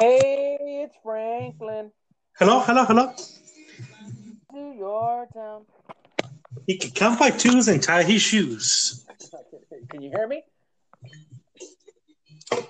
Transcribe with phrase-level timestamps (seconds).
[0.00, 1.90] Hey, it's Franklin.
[2.38, 3.12] Hello, hello, hello.
[4.52, 5.66] To your town.
[6.66, 9.04] He can count by twos and tie his shoes.
[9.90, 10.42] Can you hear me?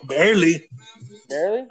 [0.08, 0.68] Barely.
[1.28, 1.68] Barely.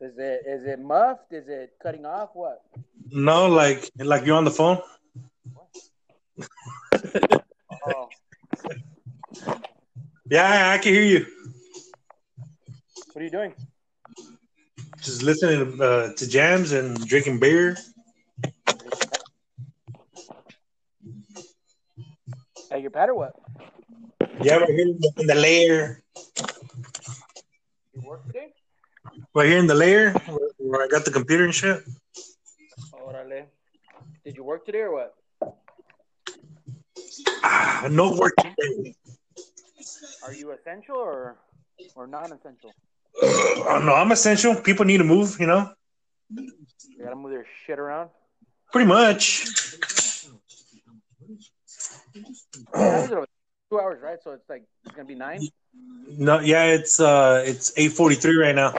[0.00, 1.32] Is it is it muffed?
[1.32, 2.30] Is it cutting off?
[2.34, 2.62] What?
[3.10, 4.78] No, like like you're on the phone.
[7.88, 8.08] Oh,
[10.30, 11.26] Yeah, I can hear you.
[13.12, 13.52] what are you doing?
[15.04, 17.76] Just listening uh, to jams and drinking beer.
[22.70, 23.34] At your pad or what?
[24.40, 26.02] Yeah, right here in the lair.
[27.92, 28.48] You work today?
[29.34, 31.84] Right here in the lair where, where I got the computer and shit.
[32.94, 33.44] Orale.
[34.24, 35.14] Did you work today or what?
[37.42, 38.94] Ah, no work today.
[40.24, 41.36] Are you essential or
[41.94, 42.06] or
[43.22, 43.64] non-essential?
[43.68, 44.54] Oh no, I'm essential.
[44.56, 45.70] People need to move, you know.
[46.30, 46.52] You
[47.02, 48.10] gotta move their shit around.
[48.72, 49.44] Pretty much.
[52.74, 53.26] How is it over-
[53.70, 54.18] Two hours, right?
[54.22, 55.40] So it's like it's gonna be nine.
[56.06, 58.74] No, yeah, it's uh, it's eight forty three right now.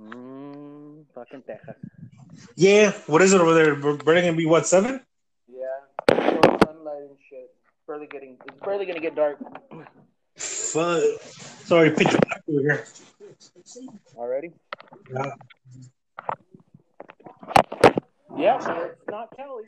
[0.00, 1.74] Mmm, fucking Texas.
[2.56, 3.74] Yeah, what is it over there?
[3.74, 5.00] We're we're gonna be what seven?
[5.48, 5.64] Yeah,
[6.10, 7.50] sunlight and shit.
[7.88, 8.36] Barely getting.
[8.46, 9.38] It's barely gonna get dark
[10.74, 11.22] Fuck.
[11.64, 12.84] Sorry, black over here.
[14.16, 14.50] already.
[15.12, 15.30] Yeah.
[18.36, 19.64] Yeah, so it's not Kelly.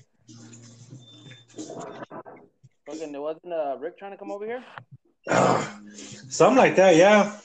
[2.87, 4.65] Fucking, there wasn't uh, Rick trying to come over here.
[6.29, 7.39] Something like that, yeah.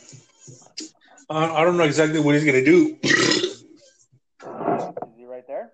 [1.30, 2.98] I, I don't know exactly what he's gonna do.
[3.04, 3.64] Is
[5.16, 5.72] he right there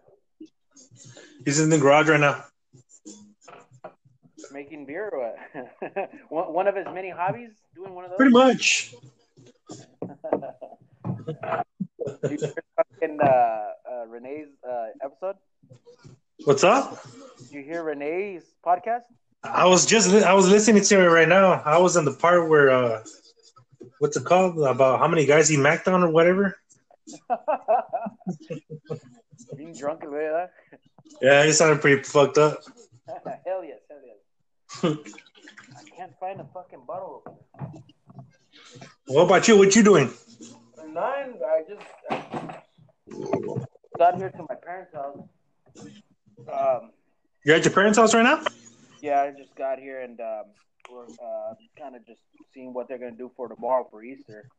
[1.46, 2.44] he's in the garage right now.
[4.52, 5.38] Making beer or what?
[6.30, 8.18] one, one of his many hobbies, doing one of those.
[8.18, 8.94] Pretty much.
[13.00, 15.36] Hear uh, uh, Renee's uh, episode?
[16.46, 17.04] What's up?
[17.38, 19.02] Did you hear Renee's podcast?
[19.44, 21.62] I was just I was listening to it right now.
[21.66, 23.04] I was in the part where uh,
[24.00, 26.58] what's it called about how many guys he macked on or whatever.
[29.56, 30.52] Being drunk and that.
[31.22, 32.60] Yeah, he sounded pretty fucked up.
[33.46, 33.80] hell yes.
[34.84, 37.24] I can't find a fucking bottle.
[39.08, 39.58] What about you?
[39.58, 40.14] What you doing?
[40.94, 41.34] Nine.
[41.46, 43.42] I just I
[43.98, 45.18] got here to my parents' house.
[46.52, 46.92] Um,
[47.44, 48.44] You're at your parents' house right now?
[49.02, 50.44] yeah, I just got here and um,
[50.92, 52.22] we're uh, kind of just
[52.54, 54.50] seeing what they're gonna do for tomorrow for Easter.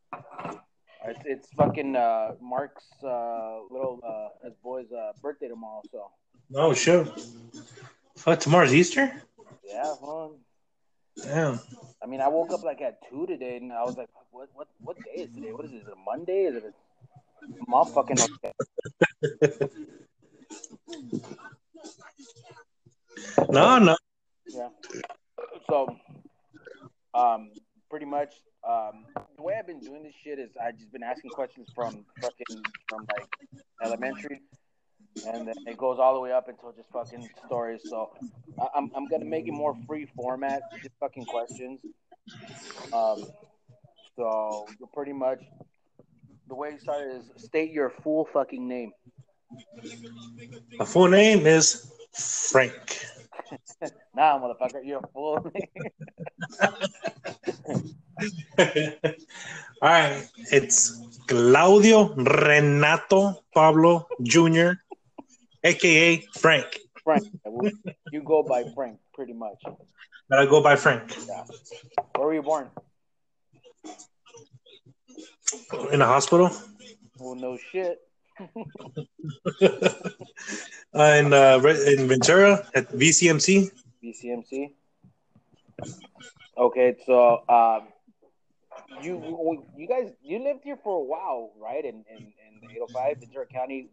[1.04, 6.10] It's, it's fucking uh, Mark's uh, little uh, his boy's uh, birthday tomorrow, so
[6.54, 7.08] Oh shit.
[8.16, 9.22] Fuck, tomorrow's Easter?
[9.68, 9.94] Yeah.
[11.22, 11.60] Damn.
[12.02, 14.48] I mean, I woke up like at two today, and I was like, "What?
[14.54, 14.68] What?
[14.80, 15.52] What day is today?
[15.52, 15.76] What is it?
[15.76, 16.44] Is it a Monday?
[16.44, 18.18] Is it a motherfucking?"
[23.48, 23.96] No, no.
[24.46, 24.68] Yeah.
[25.68, 25.96] So,
[27.14, 27.50] um,
[27.90, 28.34] pretty much,
[28.68, 29.06] um,
[29.36, 32.62] the way I've been doing this shit is I've just been asking questions from fucking
[32.88, 33.26] from like
[33.82, 34.42] elementary,
[35.26, 37.80] and then it goes all the way up until just fucking stories.
[37.88, 38.10] So,
[38.60, 41.80] I- I'm I'm gonna make it more free format, just fucking questions.
[42.92, 43.24] Um,
[44.16, 45.40] so you're pretty much
[46.48, 48.92] the way you started is state your full fucking name.
[50.78, 53.04] My full name is Frank.
[54.14, 55.68] Nah, motherfucker, you're full name.
[59.80, 60.28] All right.
[60.50, 64.72] It's Claudio Renato Pablo Jr.,
[65.68, 66.78] aka Frank.
[67.04, 67.24] Frank.
[68.12, 69.60] You go by Frank, pretty much.
[70.28, 71.16] But I go by Frank.
[71.26, 71.44] Yeah.
[72.16, 72.68] Where were you born?
[75.92, 76.50] In a hospital.
[77.18, 77.98] Well, no shit.
[79.60, 83.70] in uh, in Ventura at VCMC.
[84.04, 84.70] VCMC.
[86.56, 87.88] Okay, so um,
[89.02, 91.84] you you guys you lived here for a while, right?
[91.84, 93.90] In in, in the 805 Ventura County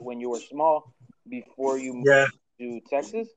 [0.00, 0.92] when you were small
[1.28, 2.26] before you moved Yeah.
[2.60, 3.28] to Texas.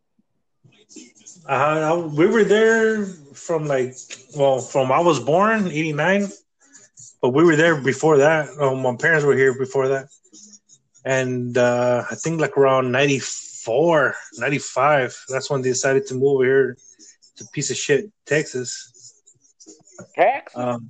[1.45, 3.95] Uh, we were there from like
[4.35, 6.27] well from I was born '89,
[7.21, 8.50] but we were there before that.
[8.59, 10.07] Oh, my parents were here before that,
[11.06, 15.25] and uh, I think like around '94, '95.
[15.30, 16.77] That's when they decided to move over here
[17.38, 18.94] to piece of shit Texas.
[20.15, 20.56] Texas.
[20.56, 20.89] Um,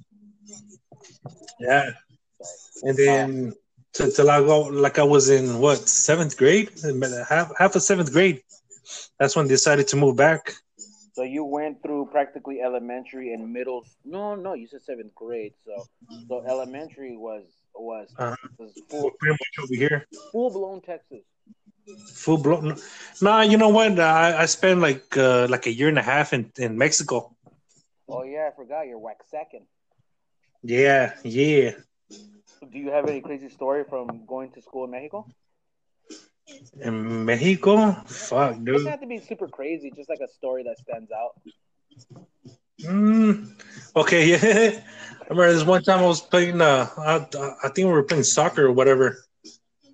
[1.60, 1.92] yeah,
[2.84, 3.54] and then
[3.98, 6.72] to, I go like I was in what seventh grade,
[7.30, 8.42] half half of seventh grade.
[9.20, 10.54] That's when they decided to move back.
[11.14, 13.84] So you went through practically elementary and middle.
[14.06, 15.54] No, no, you said seventh grade.
[15.66, 15.88] So,
[16.28, 17.44] so elementary was
[17.76, 18.36] was, Uh-huh.
[18.58, 20.06] was full Pretty much over here.
[20.32, 21.24] full blown Texas.
[22.14, 22.78] Full blown.
[23.22, 24.00] Nah, you know what?
[24.00, 27.36] I, I spent like uh, like a year and a half in, in Mexico.
[28.08, 29.66] Oh yeah, I forgot you're wax second.
[30.64, 31.72] Yeah, yeah.
[32.60, 35.26] Do you have any crazy story from going to school in Mexico?
[36.82, 37.92] In Mexico?
[38.06, 38.70] Fuck, dude.
[38.70, 41.32] It doesn't have to be super crazy, just like a story that stands out.
[42.82, 43.62] Mm,
[43.96, 44.80] okay, yeah.
[45.22, 46.62] I remember this one time I was playing.
[46.62, 47.28] Uh, I,
[47.64, 49.24] I think we were playing soccer or whatever,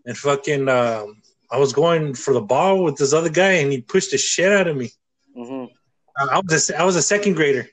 [0.06, 3.82] and fucking, um, I was going for the ball with this other guy, and he
[3.82, 4.92] pushed the shit out of me.
[5.36, 5.72] Mm-hmm.
[6.18, 7.68] I I was a, I was a second grader,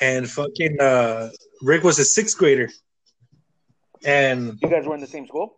[0.00, 1.30] and fucking uh,
[1.62, 2.70] Rick was a sixth grader,
[4.04, 5.56] and You guys were in the same school?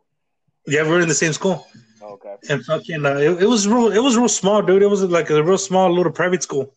[0.66, 1.66] yeah, we were in the same school.
[2.02, 2.34] Okay.
[2.50, 5.30] and fucking uh, it, it was real it was real small dude it was like
[5.30, 6.74] a real small little private school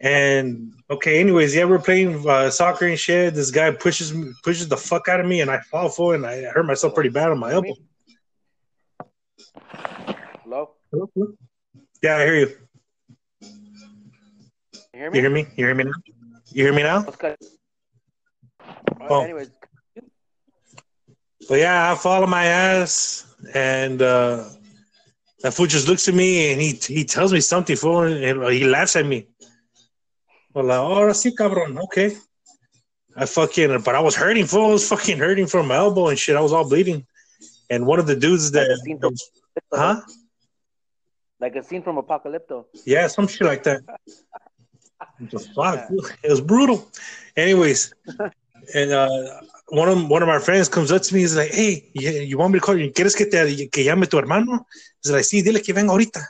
[0.00, 4.66] and okay anyways yeah we're playing uh, soccer and shit this guy pushes me pushes
[4.68, 7.10] the fuck out of me and i fall for it and i hurt myself pretty
[7.10, 7.74] bad on my elbow
[10.42, 10.70] Hello?
[10.90, 11.08] Hello?
[12.02, 12.48] yeah i hear you
[14.92, 15.16] You hear me?
[15.18, 15.92] you hear me you hear me now
[16.52, 17.38] you hear me now cut.
[19.08, 19.22] Oh.
[19.22, 19.50] Anyways,
[21.48, 24.44] but yeah i fall on my ass and uh
[25.40, 28.64] that fool just looks at me and he he tells me something fool and he
[28.64, 29.26] laughs at me
[30.52, 32.16] well like, oh sí cabrón okay
[33.16, 34.70] I fucking, but I was hurting, fool.
[34.70, 36.34] I was fucking hurting from my elbow and shit.
[36.34, 37.06] I was all bleeding.
[37.70, 38.66] And one of the dudes that,
[39.00, 39.14] from-
[39.72, 40.00] huh?
[41.40, 42.64] like a scene from Apocalypto.
[42.84, 43.82] Yeah, some shit like that.
[45.54, 46.06] Fuck, fool.
[46.22, 46.90] It was brutal.
[47.36, 47.94] Anyways,
[48.74, 49.40] and uh,
[49.74, 51.20] one of one of my friends comes up to me.
[51.20, 52.92] He's like, "Hey, you, you want me to call you?
[52.92, 54.66] ¿Quieres que te que llame tu hermano?"
[55.02, 56.20] He's like, "Sí, dile que venga ahorita.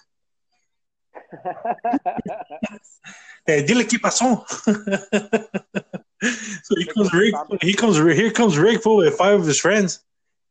[3.46, 4.42] Eh, dile qué pasó."
[6.22, 7.34] so he comes Rick.
[7.60, 7.98] He comes.
[7.98, 10.00] Here comes Rick, fool, with five of his friends,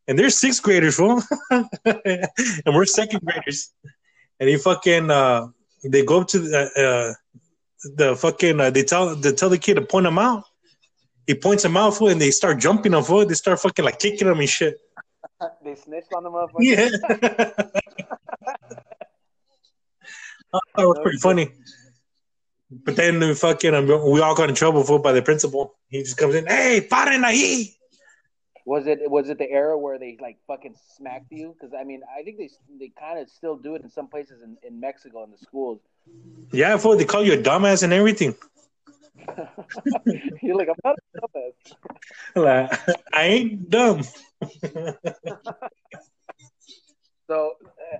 [0.08, 3.74] and they're sixth graders, fool, and we're second graders.
[4.40, 5.10] And he fucking.
[5.10, 5.48] Uh,
[5.84, 6.70] they go up to the.
[6.78, 7.14] Uh,
[7.84, 10.44] the fucking uh, they tell they tell the kid to point him out.
[11.26, 13.28] He points him out, fool, and they start jumping on foot.
[13.30, 14.78] They start fucking like kicking him and shit.
[15.64, 16.60] they snitched on the motherfucker.
[16.60, 16.90] Yeah,
[20.54, 21.50] I thought it was pretty funny.
[22.70, 25.76] But then we fucking um, we all got in trouble for by the principal.
[25.90, 27.76] He just comes in, hey, paren ahí.
[28.66, 31.54] Was it was it the era where they like fucking smacked you?
[31.54, 32.50] Because I mean, I think they
[32.80, 35.82] they kind of still do it in some places in, in Mexico in the schools.
[36.52, 38.36] Yeah, fool, they call you a dumbass and everything.
[40.42, 41.76] You're like, I'm not a dumbass.
[42.36, 42.80] Like,
[43.14, 44.04] I ain't dumb.
[47.28, 47.54] So,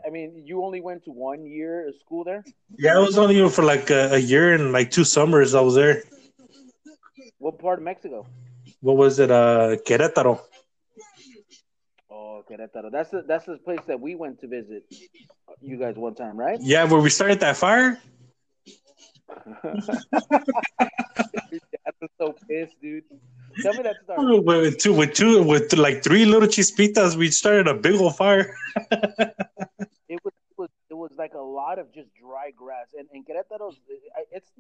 [0.06, 2.44] I mean, you only went to one year of school there.
[2.78, 5.56] Yeah, I was only for like a, a year and like two summers.
[5.56, 6.04] I was there.
[7.40, 8.28] What part of Mexico?
[8.82, 9.32] What was it?
[9.32, 10.42] Uh, Querétaro.
[12.12, 12.92] Oh, Querétaro.
[12.92, 14.84] That's the that's the place that we went to visit.
[15.62, 16.60] You guys one time, right?
[16.62, 18.00] Yeah, where we started that fire.
[21.52, 23.04] Your dad was so pissed, dude.
[23.62, 24.40] Tell me that story.
[24.40, 28.56] With two, with two, with like three little chispitas, we started a big old fire.
[30.10, 33.26] It was, it was it was like a lot of just dry grass, and and
[33.26, 33.78] Querétaro's
[34.32, 34.52] it's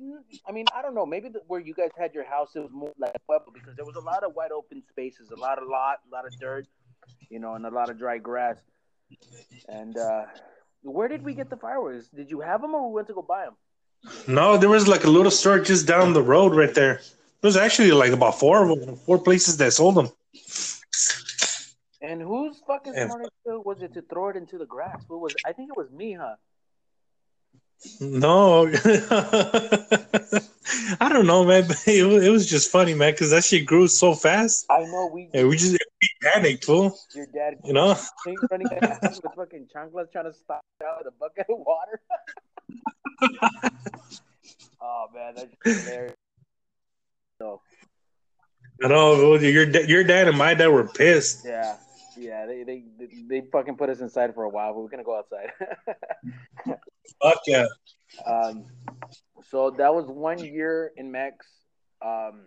[0.47, 2.71] I mean I don't know maybe the, where you guys had your house it was
[2.71, 5.67] more like Pueblo because there was a lot of wide open spaces, a lot of
[5.67, 6.65] lot, a lot of dirt,
[7.29, 8.57] you know, and a lot of dry grass.
[9.67, 10.23] And uh
[10.81, 12.07] where did we get the fireworks?
[12.07, 13.57] Did you have them or we went to go buy them?
[14.27, 17.01] No, there was like a little store just down the road right there.
[17.41, 20.09] There's actually like about four of them, four places that sold them.
[22.01, 25.01] And whose fucking And- smart idea was it to throw it into the grass?
[25.07, 26.35] What was I think it was me, huh?
[27.99, 28.67] No,
[31.01, 31.63] I don't know, man.
[31.87, 35.09] It was, it was just funny, man, because that shit grew so fast, I know
[35.13, 36.97] we and we just we panicked, fool.
[37.13, 37.97] your dad You know?
[38.49, 41.99] running with fucking chanclas trying to stop out with a bucket of water.
[44.81, 46.15] oh man, that's just hilarious.
[47.39, 47.61] So
[48.83, 51.45] I know your your dad and my dad were pissed.
[51.45, 51.77] yeah,
[52.17, 52.83] yeah, they they
[53.27, 55.51] they fucking put us inside for a while, but we're gonna go outside.
[57.21, 57.67] Fuck yeah.
[58.25, 58.65] um,
[59.49, 61.45] so that was one year in Mex.
[62.01, 62.45] Um,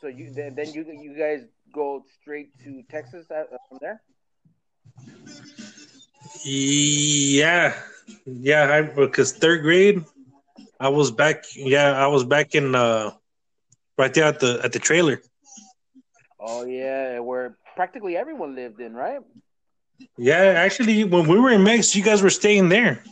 [0.00, 1.42] so you then, then you you guys
[1.72, 4.02] go straight to Texas uh, from there.
[6.44, 7.74] Yeah,
[8.26, 8.70] yeah.
[8.72, 10.04] I, because third grade,
[10.80, 11.44] I was back.
[11.54, 13.10] Yeah, I was back in uh,
[13.98, 15.20] right there at the at the trailer.
[16.40, 19.20] Oh yeah, where practically everyone lived in, right?
[20.18, 23.02] Yeah, actually, when we were in Mex, you guys were staying there.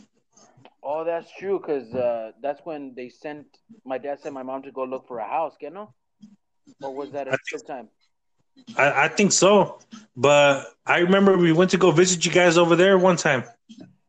[0.83, 1.59] Oh, that's true.
[1.59, 3.47] Cause uh, that's when they sent
[3.83, 5.55] my dad sent my mom to go look for a house.
[5.61, 5.93] You know,
[6.81, 7.89] or was that a third time?
[8.77, 9.79] I, I think so.
[10.15, 13.43] But I remember we went to go visit you guys over there one time,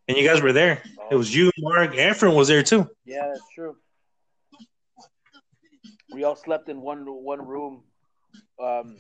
[0.08, 0.82] and you guys were there.
[1.10, 2.88] It was you, Mark, Efren was there too.
[3.04, 3.76] Yeah, that's true.
[6.12, 7.82] We all slept in one one room.
[8.62, 8.96] Um,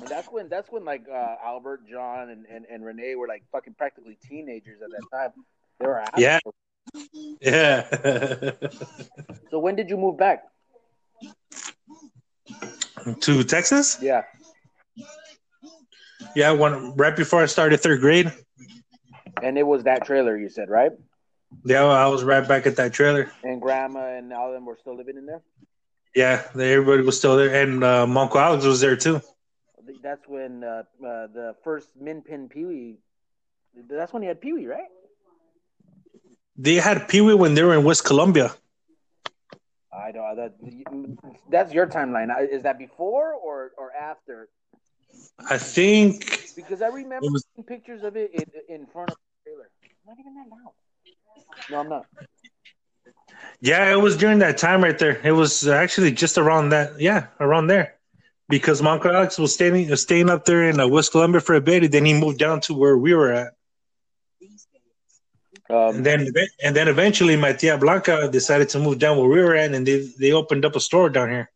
[0.00, 3.44] and that's when that's when like uh, Albert, John, and, and, and Renee were like
[3.52, 5.30] fucking practically teenagers at that time.
[5.80, 6.38] They were Yeah.
[6.42, 6.54] assholes.
[7.40, 8.50] Yeah.
[9.50, 10.42] So when did you move back?
[13.20, 13.98] to Texas?
[14.02, 14.22] Yeah.
[16.34, 18.32] Yeah, one right before I started third grade.
[19.44, 20.92] And it was that trailer you said, right?
[21.64, 23.30] Yeah, I was right back at that trailer.
[23.42, 25.42] And grandma and all of them were still living in there.
[26.14, 29.20] Yeah, everybody was still there, and uh, my Uncle Alex was there too.
[30.02, 32.98] That's when uh, uh, the first Min Pin Pee Wee.
[33.90, 34.88] That's when he had Pee Wee, right?
[36.56, 38.52] They had Pee Wee when they were in West Columbia.
[39.92, 40.36] I don't.
[40.36, 40.52] That,
[41.50, 42.28] that's your timeline.
[42.50, 44.48] Is that before or or after?
[45.50, 49.16] I think Because I remember was- seeing pictures of it in, in front of
[50.06, 50.72] Not even that loud.
[51.70, 52.06] No, I'm not.
[53.60, 55.20] Yeah, it was during that time right there.
[55.24, 57.00] It was actually just around that.
[57.00, 57.94] Yeah, around there,
[58.48, 61.60] because uncle Alex was staying uh, staying up there in uh, West Columbia for a
[61.60, 63.52] bit, and then he moved down to where we were at.
[65.70, 66.26] Um, And then
[66.62, 69.86] and then eventually, my tia Blanca decided to move down where we were at, and
[69.86, 71.50] they they opened up a store down here,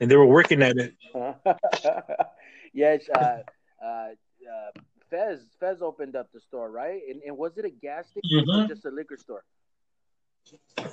[0.00, 0.94] and they were working at it.
[2.72, 3.38] yes, uh,
[3.82, 4.70] uh, uh,
[5.10, 7.00] Fez Fez opened up the store, right?
[7.08, 8.68] And, and was it a gas station or Mhm.
[8.68, 9.44] just a liquor store?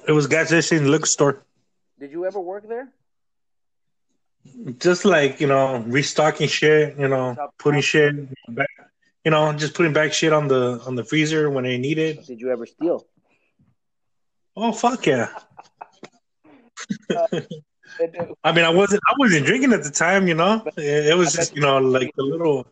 [0.07, 1.43] It was gas station liquor store,
[2.00, 2.91] Did you ever work there?
[4.77, 8.13] just like you know restocking shit, you know, putting shit
[8.50, 8.69] back,
[9.24, 12.25] you know, just putting back shit on the on the freezer when they need it.
[12.25, 13.05] Did you ever steal?
[14.55, 15.29] Oh fuck yeah!
[17.10, 17.27] Uh,
[18.43, 20.63] I mean, I wasn't I wasn't drinking at the time, you know.
[20.77, 22.67] It, it was just you know like the little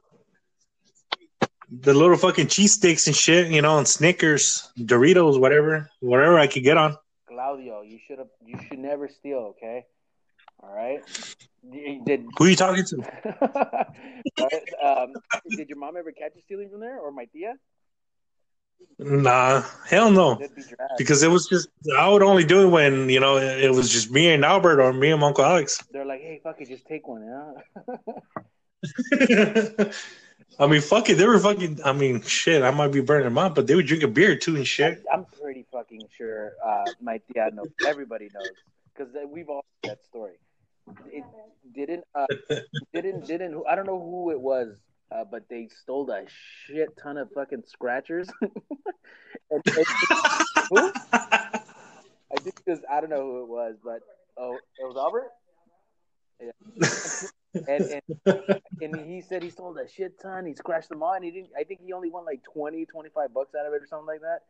[1.82, 6.48] the little fucking cheese sticks and shit, you know, and Snickers, Doritos, whatever, whatever I
[6.48, 6.98] could get on.
[7.28, 8.28] Claudio, you should have.
[8.46, 9.56] You should never steal.
[9.58, 9.86] Okay.
[10.62, 11.02] All right.
[12.06, 13.88] Did Who are you talking to?
[14.84, 15.14] Um,
[15.50, 17.54] did your mom ever catch you stealing from there, or my tia?
[19.00, 20.36] Nah, hell no.
[20.36, 20.48] Be.
[20.98, 23.90] Because it was just I would only do it when you know it, it was
[23.90, 25.82] just me and Albert or me and Uncle Alex.
[25.92, 27.54] They're like, hey, fuck it, just take one, yeah.
[30.60, 31.80] I mean, fuck it, they were fucking.
[31.84, 34.56] I mean, shit, I might be burning them out, but they were drinking beer too
[34.56, 35.04] and shit.
[35.12, 37.70] I'm pretty fucking sure uh, my tia knows.
[37.86, 38.50] Everybody knows
[38.94, 40.36] because we've all heard that story.
[41.12, 41.24] It
[41.74, 42.28] didn't, uh,
[42.94, 43.64] didn't, didn't.
[43.70, 44.76] I don't know who it was,
[45.12, 46.26] uh, but they stole a
[46.66, 48.30] shit ton of fucking scratchers.
[48.42, 49.86] and, and-
[50.70, 50.92] who?
[51.12, 54.02] I think because I don't know who it was, but
[54.38, 55.32] oh, it was Albert.
[56.42, 57.28] Yeah.
[57.54, 60.46] and, and and he said he stole a shit ton.
[60.46, 61.50] He scratched them all, and he didn't.
[61.58, 64.22] I think he only won like 20, 25 bucks out of it or something like
[64.22, 64.42] that.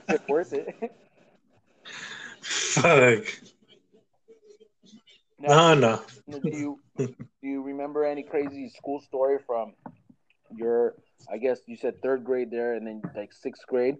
[0.08, 0.74] It's worth it.
[2.42, 3.24] Fuck.
[5.40, 6.40] Now, No, no.
[6.40, 9.74] do you do you remember any crazy school story from
[10.54, 10.94] your?
[11.30, 13.96] I guess you said third grade there, and then like sixth grade.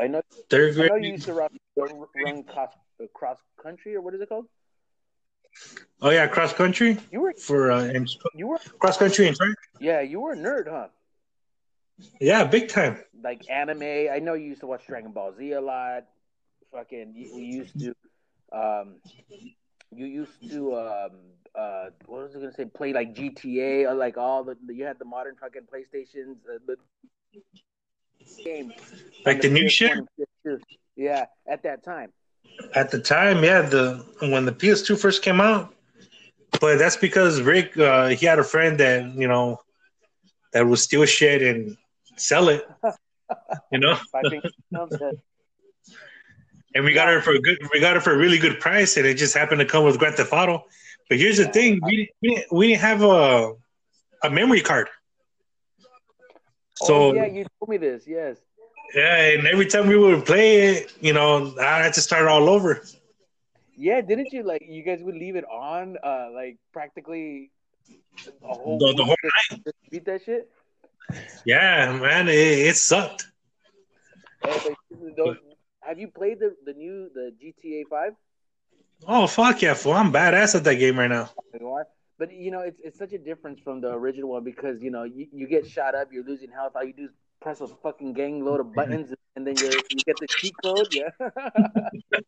[0.00, 0.22] I know.
[0.50, 1.04] Third I know grade.
[1.04, 2.72] you used to run, run, cross,
[3.14, 4.46] cross country, or what is it called?
[6.00, 9.54] Oh yeah, cross country You were for uh, and you were cross country and track.
[9.80, 10.88] yeah you were a nerd, huh?
[12.20, 12.98] Yeah, big time.
[13.22, 14.08] like anime.
[14.12, 16.04] I know you used to watch Dragon Ball Z a lot.
[16.72, 17.94] Fucking, you, you used to,
[18.52, 18.94] um,
[19.94, 21.10] you used to, um,
[21.54, 22.64] uh, what was I gonna say?
[22.64, 26.76] Play like GTA or like all the you had the modern fucking PlayStations, uh, the
[28.42, 28.72] game,
[29.26, 29.92] Like on the new shit
[30.96, 32.12] Yeah, at that time.
[32.74, 33.42] At the time.
[33.44, 35.74] Yeah, the when the PS2 first came out.
[36.60, 39.60] But that's because Rick, uh, he had a friend that you know
[40.52, 41.76] that would steal shit and
[42.16, 42.66] sell it.
[43.72, 45.14] You know, Five fingers thumbs up.
[46.74, 47.58] and we got it for a good.
[47.72, 49.98] We got it for a really good price, and it just happened to come with
[49.98, 50.64] Grand Theft Auto.
[51.08, 53.54] But here's the thing: we didn't, we didn't, we didn't have a
[54.22, 54.88] a memory card.
[56.74, 58.04] So oh, yeah, you told me this.
[58.06, 58.38] Yes.
[58.94, 62.48] Yeah, and every time we would play it, you know, I had to start all
[62.48, 62.82] over.
[63.76, 67.50] Yeah, didn't you like you guys would leave it on uh like practically
[68.44, 69.16] a whole The- the whole
[69.64, 70.48] to beat that shit?
[71.44, 73.26] Yeah, man, it, it sucked.
[74.42, 75.38] But
[75.82, 78.14] have you played the the new the GTA Five?
[79.06, 79.92] Oh fuck yeah, fool!
[79.94, 81.30] I'm badass at that game right now.
[81.58, 81.86] You are,
[82.18, 85.04] but you know it's it's such a difference from the original one because you know
[85.04, 86.72] you, you get shot up, you're losing health.
[86.76, 87.10] All you do is
[87.42, 90.88] press a fucking gang load of buttons, and then you you get the cheat code.
[90.92, 91.10] Yeah,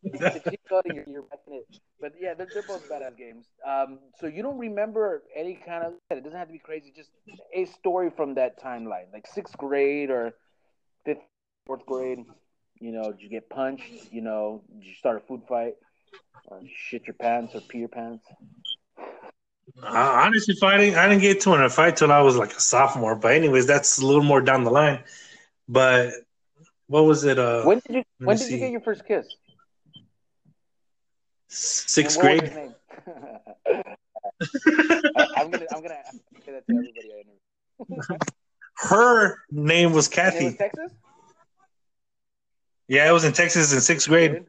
[0.03, 1.65] you get the cheat code, and you're, you're it.
[1.99, 3.45] But yeah, they're, they're both badass games.
[3.65, 5.93] Um, so you don't remember any kind of?
[6.09, 6.91] It doesn't have to be crazy.
[6.95, 7.09] Just
[7.53, 10.33] a story from that timeline, like sixth grade or
[11.05, 11.19] fifth,
[11.65, 12.19] fourth grade.
[12.79, 14.11] You know, did you get punched?
[14.11, 15.75] You know, did you start a food fight?
[16.47, 18.25] Or shit your pants or pee your pants?
[19.81, 22.59] Uh, honestly, fighting, I didn't get to in a fight till I was like a
[22.59, 23.15] sophomore.
[23.15, 25.03] But anyways, that's a little more down the line.
[25.67, 26.13] But
[26.87, 27.37] what was it?
[27.37, 28.53] Uh, when did you When did see.
[28.53, 29.27] you get your first kiss?
[31.47, 32.43] Sixth grade.
[32.43, 32.71] I,
[35.37, 35.97] am gonna I'm gonna
[36.45, 38.17] say that to everybody I interview.
[38.77, 40.45] Her name was Kathy.
[40.45, 40.91] Was Texas.
[42.87, 44.45] Yeah, it was in Texas in sixth grade.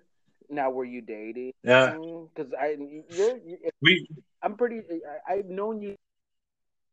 [0.49, 1.52] Now, were you dating?
[1.62, 1.97] Yeah,
[2.35, 2.76] because I
[3.11, 4.09] you're, you're, we.
[4.43, 4.81] I'm pretty.
[5.28, 5.97] I, I've known you,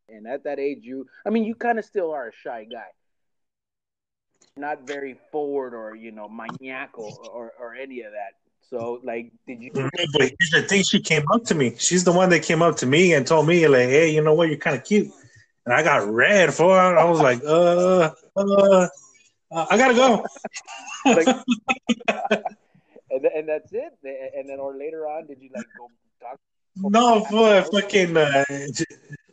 [0.10, 1.08] and at that age, you.
[1.26, 2.88] I mean, you kind of still are a shy guy.
[4.56, 8.34] Not very forward or you know maniacal or, or any of that.
[8.70, 9.72] So, like, did you?
[9.74, 11.76] But here's the thing: she came up to me.
[11.78, 14.34] She's the one that came up to me and told me, like, "Hey, you know
[14.34, 14.50] what?
[14.50, 15.12] You're kind of cute."
[15.66, 16.98] And I got red for it.
[16.98, 18.88] I was like, uh, uh,
[19.52, 20.26] uh I gotta go.
[21.06, 21.28] like,
[23.12, 23.94] and, and that's it.
[24.36, 25.90] And then, or later on, did you like go?
[26.76, 28.18] No, boy, fucking.
[28.18, 28.44] Uh,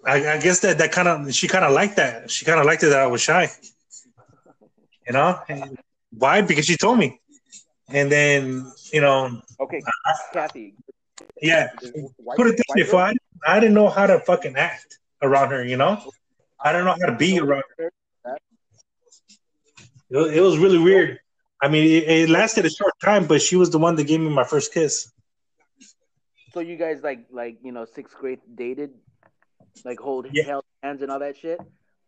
[0.04, 2.30] I, I guess that that kind of she kind of liked that.
[2.30, 3.48] She kind of liked it that I was shy.
[5.06, 5.78] You know and
[6.16, 6.42] why?
[6.42, 7.20] Because she told me,
[7.88, 9.40] and then you know.
[9.58, 10.74] Okay, I, Kathy.
[11.42, 11.68] Yeah,
[12.36, 13.14] put it this way: I,
[13.46, 15.64] I didn't know how to fucking act around her.
[15.64, 16.02] You know,
[16.62, 17.92] I don't know how to be around her.
[20.10, 21.20] It was really weird.
[21.62, 24.18] I mean, it, it, lasted a short time, but she was the one that gave
[24.18, 25.10] me my first kiss.
[26.52, 28.90] So you guys like like you know sixth grade dated,
[29.84, 30.44] like hold yeah.
[30.44, 31.60] held hands and all that shit.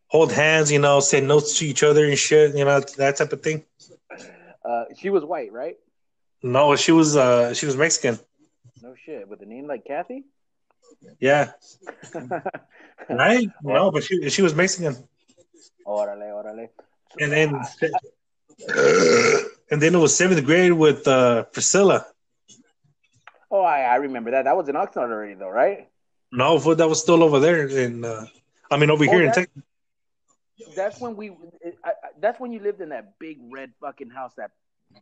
[0.08, 3.32] Hold hands, you know, say notes to each other and shit, you know, that type
[3.32, 3.64] of thing.
[4.62, 5.76] Uh, she was white, right?
[6.42, 8.18] No, she was uh she was Mexican.
[8.82, 10.24] No shit, with a name like Kathy.
[11.20, 11.52] Yeah.
[13.08, 13.48] right?
[13.62, 14.96] No, but she she was Mexican.
[15.86, 16.68] Orale, orale.
[17.18, 17.60] And then
[19.70, 22.06] and then it was seventh grade with uh, Priscilla.
[23.52, 24.44] Oh, I, I remember that.
[24.44, 25.90] That was in Oxnard already, though, right?
[26.32, 28.02] No, that was still over there in.
[28.02, 28.24] Uh,
[28.70, 29.62] I mean, over oh, here in Texas.
[30.74, 31.30] That's when we.
[31.84, 34.52] I, I, that's when you lived in that big red fucking house, that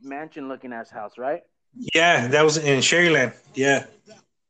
[0.03, 1.43] mansion-looking ass house, right?
[1.95, 3.35] Yeah, that was in Sharyland.
[3.55, 3.87] Yeah.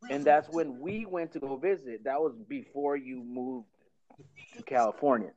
[0.08, 2.04] And that's when we went to go visit.
[2.04, 3.66] That was before you moved
[4.56, 5.32] to California.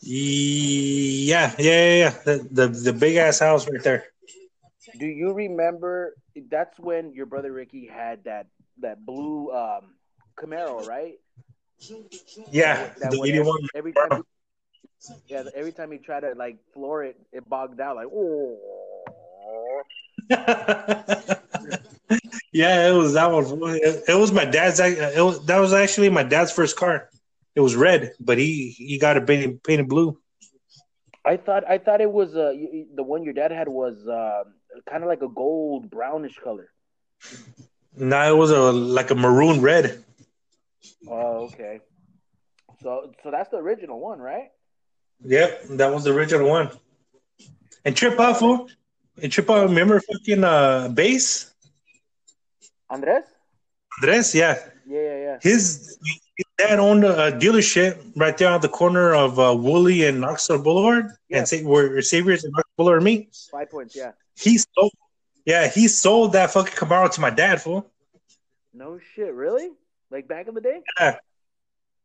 [0.00, 2.10] Yeah, yeah, yeah, yeah.
[2.24, 4.11] The the, the big ass house right there.
[4.98, 6.14] Do you remember?
[6.50, 8.46] That's when your brother Ricky had that
[8.80, 9.94] that blue um,
[10.36, 11.14] Camaro, right?
[12.50, 13.58] Yeah, that, the eighty one.
[13.74, 14.22] Every time,
[15.06, 18.58] he, yeah, every time he tried to like floor it, it bogged out like oh.
[22.52, 23.44] yeah, it was that one.
[23.74, 24.78] It, it was my dad's.
[24.80, 27.08] It was, that was actually my dad's first car.
[27.54, 30.18] It was red, but he he got it painted, painted blue.
[31.24, 32.52] I thought I thought it was uh
[32.94, 34.44] the one your dad had was uh,
[34.88, 36.70] kind of like a gold brownish color.
[37.96, 40.02] No, it was a like a maroon red.
[41.08, 41.80] Oh, okay.
[42.82, 44.50] So so that's the original one, right?
[45.24, 46.70] Yep, that was the original one.
[47.84, 48.68] And Trip Out, fool.
[49.22, 51.52] And Trip Out, remember fucking uh bass?
[52.90, 53.24] Andres?
[54.00, 54.58] Andres, yeah.
[54.86, 55.38] Yeah, yeah, yeah.
[55.40, 55.98] His
[56.58, 61.12] dad owned a dealership right there on the corner of uh, Wooley and Oxnard Boulevard,
[61.28, 61.38] yeah.
[61.38, 63.36] and say where Saviers and Oxnard Boulevard meet.
[63.50, 64.12] Five points, yeah.
[64.36, 64.92] He sold,
[65.44, 67.90] yeah, he sold that fucking Camaro to my dad, fool.
[68.72, 69.70] No shit, really?
[70.10, 70.80] Like back in the day?
[70.98, 71.16] Yeah,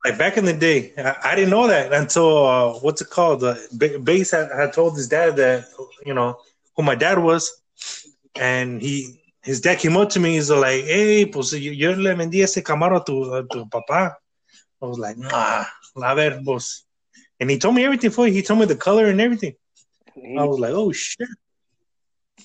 [0.03, 0.93] like back in the day.
[0.97, 3.41] I, I didn't know that until uh, what's it called?
[3.41, 5.65] The uh, base had, had told his dad that
[6.05, 6.37] you know
[6.75, 7.61] who my dad was,
[8.35, 10.33] and he his dad came up to me.
[10.33, 14.15] He's like, "Hey, pues yo le vendí ese Camaro a tu, a tu papá."
[14.81, 16.83] I was like, nah, la ver, boss.
[17.39, 18.33] And he told me everything for you.
[18.33, 19.55] He told me the color and everything.
[20.37, 21.27] I was like, oh shit.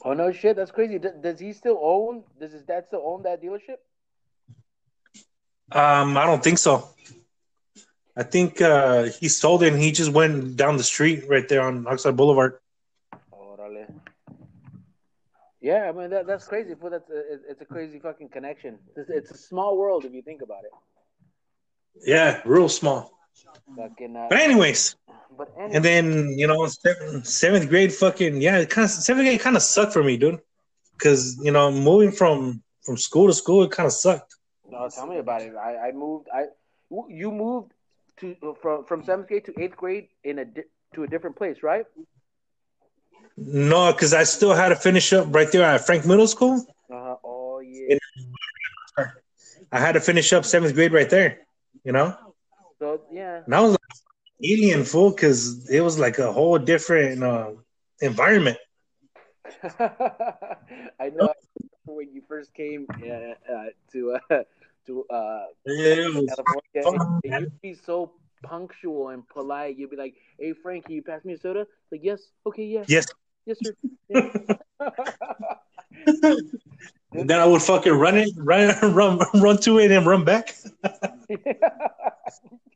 [0.00, 0.98] Oh no shit, that's crazy.
[0.98, 2.24] Does, he still own?
[2.40, 3.78] Does his dad still own that dealership?
[5.70, 6.88] Um, I don't think so.
[8.16, 11.62] I think uh, he sold it and he just went down the street right there
[11.62, 12.58] on Oxnard Boulevard.
[15.62, 16.74] Yeah, I mean that, that's crazy.
[16.74, 18.78] But That's a, it's a crazy fucking connection.
[18.96, 20.72] It's, it's a small world if you think about it.
[22.04, 23.16] Yeah, real small.
[23.76, 24.96] Fucking, uh, but anyways,
[25.36, 25.76] but anyways.
[25.76, 29.56] and then you know seventh, seventh grade, fucking yeah, it kind of seventh grade kind
[29.56, 30.40] of sucked for me, dude.
[30.92, 34.36] Because you know moving from from school to school, it kind of sucked.
[34.70, 35.54] No, tell me about it.
[35.54, 36.28] I, I moved.
[36.32, 36.44] I
[37.08, 37.72] you moved
[38.18, 40.44] to from from seventh grade to eighth grade in a
[40.94, 41.86] to a different place, right?
[43.36, 46.64] No, because I still had to finish up right there at Frank Middle School.
[46.92, 47.96] Uh, oh yeah.
[49.72, 51.40] I had to finish up seventh grade right there.
[51.84, 52.14] You know,
[52.82, 53.42] So yeah.
[53.46, 53.80] and I was like
[54.42, 57.52] alien fool because it was like a whole different uh,
[58.00, 58.58] environment.
[59.78, 61.32] I know
[61.84, 64.42] when you first came uh, uh, to uh,
[64.86, 66.36] to uh, It
[66.74, 68.10] California, you'd be so
[68.42, 69.78] punctual and polite.
[69.78, 72.82] You'd be like, "Hey, Frank, can you pass me a soda?" Like, yes, okay, yeah,
[72.88, 73.06] yes.
[73.46, 73.76] yes, sir.
[74.08, 74.26] Yeah.
[77.12, 80.56] Then I would fucking run it, run, run, run to it, and run back.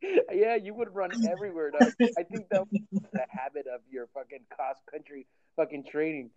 [0.32, 1.70] yeah, you would run everywhere.
[1.70, 1.92] Dog.
[2.18, 2.80] I think that was
[3.12, 6.30] the habit of your fucking cross country fucking training.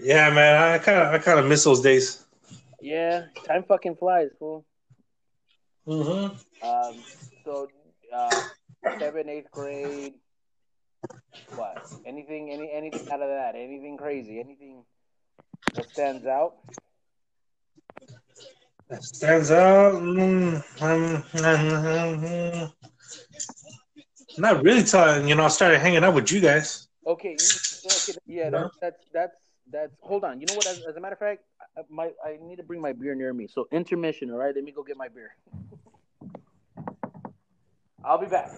[0.00, 2.24] Yeah, man, I kind of, I kind of miss those days.
[2.80, 4.64] Yeah, time fucking flies, fool.
[5.86, 6.66] Mm-hmm.
[6.66, 6.94] Um,
[7.44, 7.68] so,
[8.14, 8.42] uh,
[8.98, 10.14] seventh, eighth grade.
[11.54, 11.86] What?
[12.04, 12.50] Anything?
[12.50, 12.70] Any?
[12.72, 13.54] Anything out of that?
[13.54, 14.40] Anything crazy?
[14.40, 14.84] Anything
[15.74, 16.56] that stands out?
[18.88, 20.00] That stands out.
[24.38, 24.84] Not really.
[24.84, 26.86] Till you know, I started hanging out with you guys.
[27.06, 27.36] Okay.
[27.36, 28.50] Okay yeah.
[28.50, 29.36] That's that's that's
[29.72, 29.92] that's.
[30.02, 30.40] Hold on.
[30.40, 30.66] You know what?
[30.66, 31.42] As, as a matter of fact,
[31.76, 33.48] I, my I need to bring my beer near me.
[33.48, 34.30] So intermission.
[34.30, 34.54] All right.
[34.54, 35.34] Let me go get my beer.
[38.04, 38.52] I'll be back.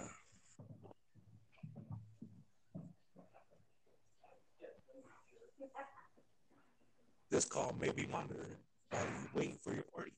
[7.30, 8.56] This call may be monitored
[8.90, 10.17] while you wait for your party.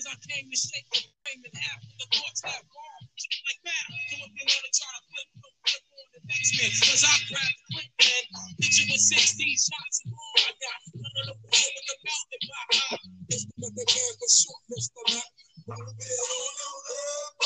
[0.00, 3.04] Cause I came to shake the frame in half with the thoughts that bomb.
[3.04, 3.84] Like that.
[3.84, 6.72] So if you wanna try to flip, don't flip on the next man.
[6.72, 8.24] Cause I grabbed the quick man.
[8.64, 10.80] Picture with 16 shots and all I got.
[11.04, 12.96] None of the ball with the mouth in my eye.
[13.28, 15.00] This but the man was short, Mr.
[15.20, 15.32] Mac.
[15.68, 17.36] Roll the bit on your head.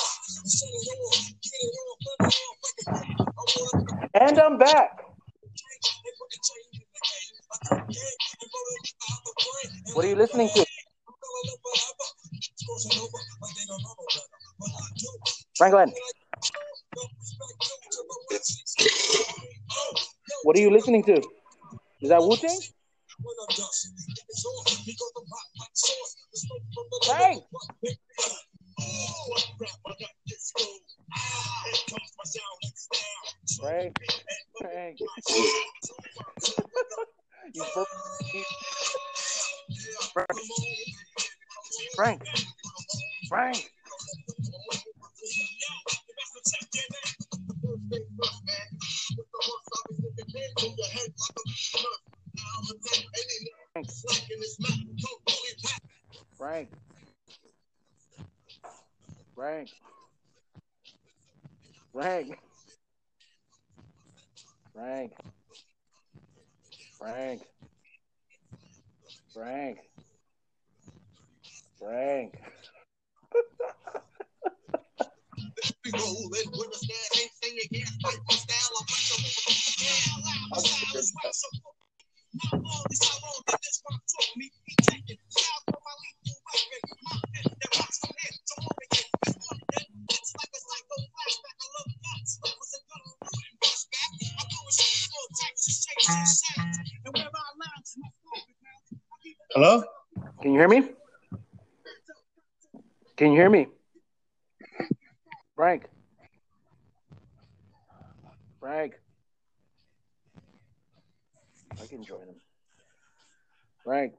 [0.46, 2.58] Set it off, get it off, let it off.
[2.62, 5.02] Like a I wanna And I'm back.
[9.98, 10.62] What are you listening to?
[15.56, 15.92] Franklin,
[20.42, 21.22] what are you listening to?
[22.00, 22.58] Is that Wu Tang?
[27.06, 27.42] Frank!
[33.60, 33.96] Frank,
[34.60, 34.98] Frank.
[37.54, 37.64] you
[41.94, 42.22] Frank,
[43.30, 43.68] Right.
[56.36, 56.68] Frank.
[59.34, 59.70] Frank.
[64.72, 65.12] Frank.
[66.98, 67.40] Frank.
[69.32, 69.78] Frank.
[71.78, 72.34] Frank.
[99.54, 99.84] Hello?
[100.42, 100.82] Can you hear me?
[103.16, 103.68] Can you hear me?
[105.54, 105.84] Frank.
[108.58, 108.94] Frank.
[111.80, 112.34] I can join him.
[113.84, 114.14] Frank.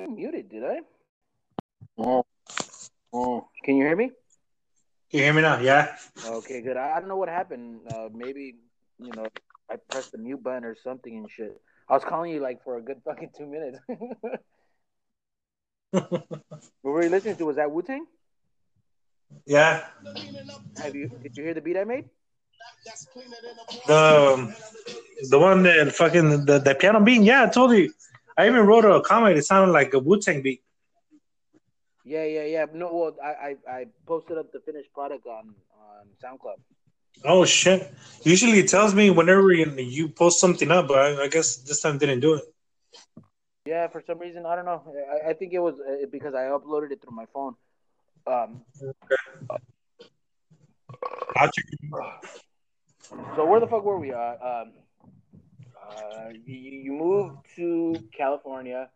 [0.00, 0.80] I muted, did I?
[1.96, 2.24] Oh.
[3.12, 3.48] Oh.
[3.64, 4.10] Can you hear me?
[5.10, 5.60] Can you hear me now?
[5.60, 5.96] Yeah.
[6.26, 6.76] Okay, good.
[6.76, 7.80] I, I don't know what happened.
[7.90, 8.56] Uh, maybe
[8.98, 9.26] you know
[9.70, 11.60] I pressed the mute button or something and shit.
[11.88, 13.78] I was calling you like for a good fucking two minutes.
[15.90, 16.30] what
[16.82, 17.46] were you listening to?
[17.46, 18.06] Was that Wu Tang?
[19.46, 19.86] yeah.
[20.82, 21.10] Have you?
[21.22, 22.04] Did you hear the beat I made?
[23.86, 24.54] The um,
[25.30, 27.22] the one that fucking the, the piano beat.
[27.22, 27.92] Yeah, I told you.
[28.36, 29.38] I even wrote a comment.
[29.38, 30.62] It sounded like a Wu Tang beat.
[32.04, 32.66] Yeah, yeah, yeah.
[32.72, 36.60] No, well, I, I, I posted up the finished product on on SoundCloud.
[37.24, 37.92] Oh shit!
[38.22, 41.80] Usually it tells me whenever you, you post something up, but I, I guess this
[41.80, 42.44] time didn't do it.
[43.66, 44.82] Yeah, for some reason I don't know.
[45.26, 47.54] I, I think it was uh, because I uploaded it through my phone.
[48.26, 48.62] Um,
[51.52, 51.64] check.
[53.36, 54.12] so where the fuck were we?
[54.12, 54.72] Uh, um,
[55.88, 56.54] Uh, you,
[56.84, 58.90] you moved to California.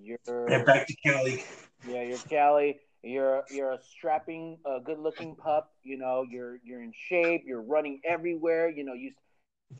[0.00, 1.44] You're And back to Cali.
[1.88, 2.78] yeah, you're Cali.
[3.06, 5.72] You're you're a strapping, uh, good-looking pup.
[5.84, 7.44] You know, you're you're in shape.
[7.46, 8.68] You're running everywhere.
[8.68, 9.12] You know, you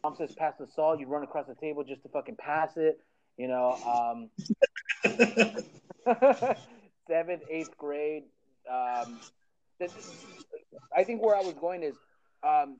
[0.04, 1.00] mom says pass the salt.
[1.00, 3.00] You run across the table just to fucking pass it.
[3.36, 4.30] You know, um,
[7.08, 8.24] seventh, eighth grade.
[8.70, 9.20] Um,
[9.78, 9.90] the,
[10.96, 11.94] I think where I was going is
[12.42, 12.78] um,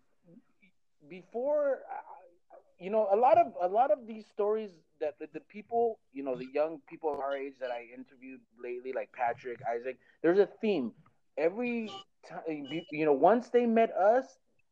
[1.09, 1.81] before,
[2.79, 6.23] you know, a lot of a lot of these stories that the, the people, you
[6.23, 10.49] know, the young people our age that I interviewed lately, like Patrick, Isaac, there's a
[10.61, 10.93] theme.
[11.39, 11.91] Every
[12.29, 12.43] time,
[12.91, 14.25] you know, once they met us,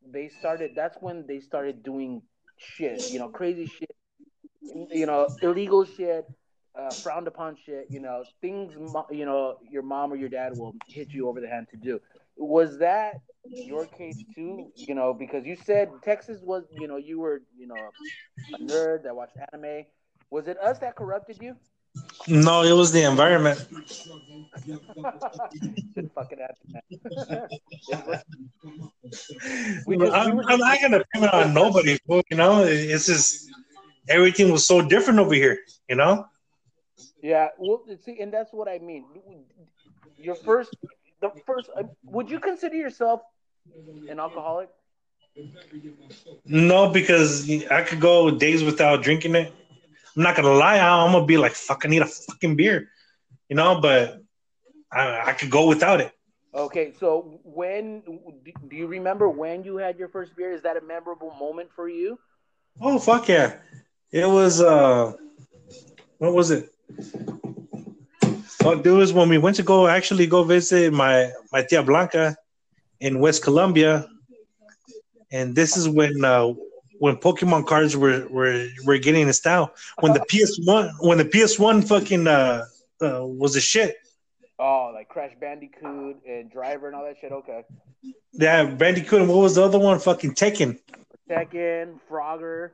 [0.05, 0.71] they started.
[0.75, 2.21] That's when they started doing
[2.57, 3.95] shit, you know, crazy shit,
[4.61, 6.25] you know, illegal shit,
[6.77, 8.73] uh, frowned upon shit, you know, things,
[9.11, 11.99] you know, your mom or your dad will hit you over the hand to do.
[12.37, 13.21] Was that
[13.63, 14.71] your case too?
[14.75, 17.93] You know, because you said Texas was, you know, you were, you know,
[18.53, 19.85] a nerd that watched anime.
[20.29, 21.55] Was it us that corrupted you?
[22.27, 23.59] No, it was the environment.
[26.15, 27.49] Fucking answer.
[29.85, 31.97] We just- I'm, we I'm not gonna pin it on nobody.
[32.07, 33.49] You know, it's just
[34.09, 35.59] everything was so different over here.
[35.89, 36.27] You know.
[37.21, 39.05] Yeah, well, see, and that's what I mean.
[40.17, 40.75] Your first,
[41.21, 43.21] the first, uh, would you consider yourself
[44.09, 44.69] an alcoholic?
[46.45, 49.51] No, because I could go days without drinking it.
[50.15, 52.89] I'm not gonna lie, I'm gonna be like, "Fuck, I need a fucking beer,"
[53.49, 53.81] you know.
[53.81, 54.21] But
[54.91, 56.11] I, I could go without it.
[56.53, 58.01] Okay, so when
[58.69, 60.53] do you remember when you had your first beer?
[60.53, 62.17] Is that a memorable moment for you?
[62.79, 63.57] Oh fuck yeah!
[64.11, 65.13] It was uh,
[66.17, 66.69] what was it?
[68.47, 72.37] Fuck, dude, was when we went to go actually go visit my my tia Blanca
[72.99, 74.07] in West Columbia,
[75.31, 76.53] and this is when uh
[76.99, 79.73] when Pokemon cards were were were getting in style.
[79.99, 82.65] When the PS one when the PS one fucking uh,
[83.01, 83.95] uh was a shit.
[84.57, 87.31] Oh, like Crash Bandicoot and Driver and all that shit.
[87.31, 87.63] Okay,
[88.33, 89.19] Yeah, Bandicoot.
[89.21, 89.99] And what was the other one?
[89.99, 90.79] Fucking Tekken.
[91.29, 92.71] Tekken, Frogger,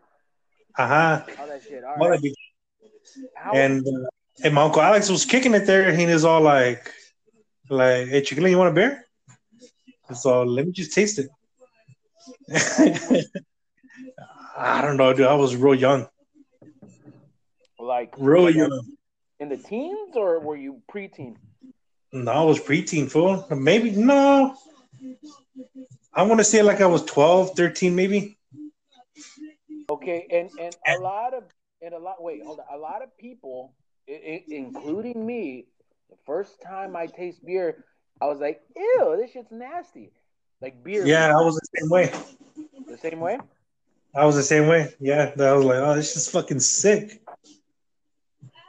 [0.77, 1.25] Uh huh.
[1.39, 1.83] all that shit.
[1.83, 2.19] All right.
[3.53, 4.07] And uh,
[4.43, 6.91] and my uncle Alex was kicking it there, and he was all like,
[7.69, 9.05] like, hey, Chicken, you want a beer?
[10.13, 11.29] So let me just taste it.
[14.57, 15.25] I don't know, dude.
[15.25, 16.07] I was real young,
[17.79, 18.95] like real like, young.
[19.39, 21.35] in the teens, or were you preteen?
[22.13, 23.45] No, I was preteen, fool.
[23.49, 24.55] Maybe no.
[26.13, 28.37] I want to say like I was 12, 13, maybe.
[29.89, 31.43] Okay, and and a lot of
[31.81, 32.21] and a lot.
[32.21, 32.65] Wait, hold on.
[32.77, 33.73] A lot of people,
[34.07, 35.65] including me,
[36.09, 37.85] the first time I taste beer,
[38.21, 40.11] I was like, "Ew, this shit's nasty."
[40.61, 41.05] Like beer.
[41.05, 42.13] Yeah, I was the same way.
[42.87, 43.39] The same way.
[44.13, 44.93] I was the same way.
[44.99, 47.21] Yeah, I was like, oh, this is fucking sick.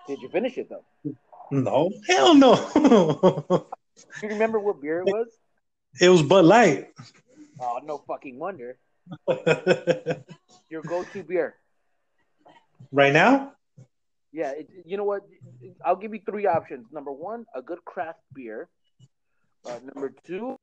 [0.07, 0.85] Did you finish it though?
[1.51, 3.67] No, hell no.
[4.23, 5.29] You remember what beer it was?
[6.01, 6.89] it was Bud Light.
[7.61, 8.79] Oh, no fucking wonder.
[10.71, 11.57] Your go-to beer.
[12.91, 13.53] right now?
[14.33, 15.23] Yeah, it, you know what?
[15.85, 16.87] I'll give you three options.
[16.91, 18.69] Number one, a good craft beer.
[19.65, 20.57] Uh, number two,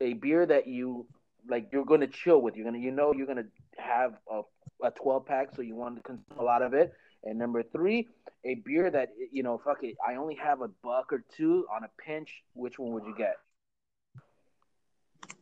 [0.00, 1.06] a beer that you
[1.48, 1.68] like.
[1.72, 2.56] You're going to chill with.
[2.56, 3.46] You're gonna, you know, you're gonna
[3.78, 4.42] have a,
[4.84, 6.92] a 12 pack, so you want to consume a lot of it.
[7.24, 8.08] And number three,
[8.44, 9.96] a beer that you know, fuck it.
[10.06, 12.42] I only have a buck or two on a pinch.
[12.54, 13.36] Which one would you get?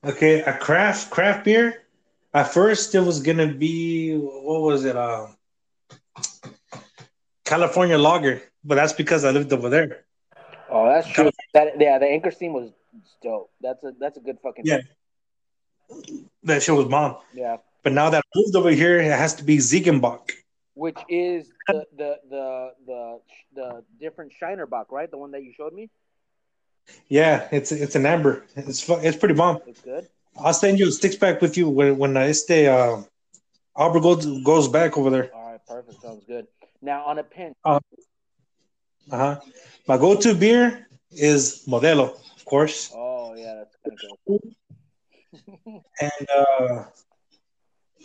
[0.05, 1.85] Okay, a craft craft beer.
[2.33, 4.97] At first, it was gonna be what was it?
[4.97, 5.29] Uh,
[7.45, 10.05] California Lager, but that's because I lived over there.
[10.71, 11.31] Oh, that's true.
[11.55, 12.71] That yeah, the anchor steam was
[13.23, 13.51] dope.
[13.61, 14.81] That's a that's a good fucking Yeah.
[16.45, 17.17] That shit was bomb.
[17.33, 17.57] yeah.
[17.83, 20.33] But now that moved over here, it has to be Ziegenbock.
[20.75, 23.21] which is the the the the
[23.55, 25.11] the different Shiner Bock, right?
[25.11, 25.91] The one that you showed me.
[27.09, 28.45] Yeah, it's it's an amber.
[28.57, 29.61] It's it's pretty bomb.
[29.67, 30.09] It's good.
[30.37, 32.67] I'll send you a six pack with you when when I stay.
[32.67, 33.03] Uh,
[33.77, 35.33] Albert goes goes back over there.
[35.35, 36.01] All right, perfect.
[36.03, 36.47] Sounds good.
[36.83, 37.79] Now on a pinch, Uh
[39.11, 39.41] huh.
[39.87, 44.55] My go to beer is Modelo, of course, oh yeah, that's kind of good.
[46.01, 46.85] and uh,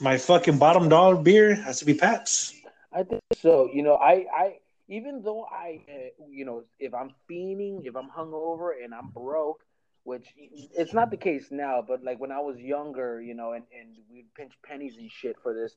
[0.01, 2.53] my fucking bottom dollar beer has to be Pat's.
[2.91, 3.69] I think so.
[3.71, 4.55] You know, I I
[4.87, 9.63] even though I uh, you know if I'm fiending, if I'm hungover and I'm broke,
[10.03, 13.63] which it's not the case now, but like when I was younger, you know, and
[13.77, 15.75] and we'd pinch pennies and shit for this,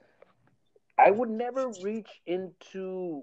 [0.98, 3.22] I would never reach into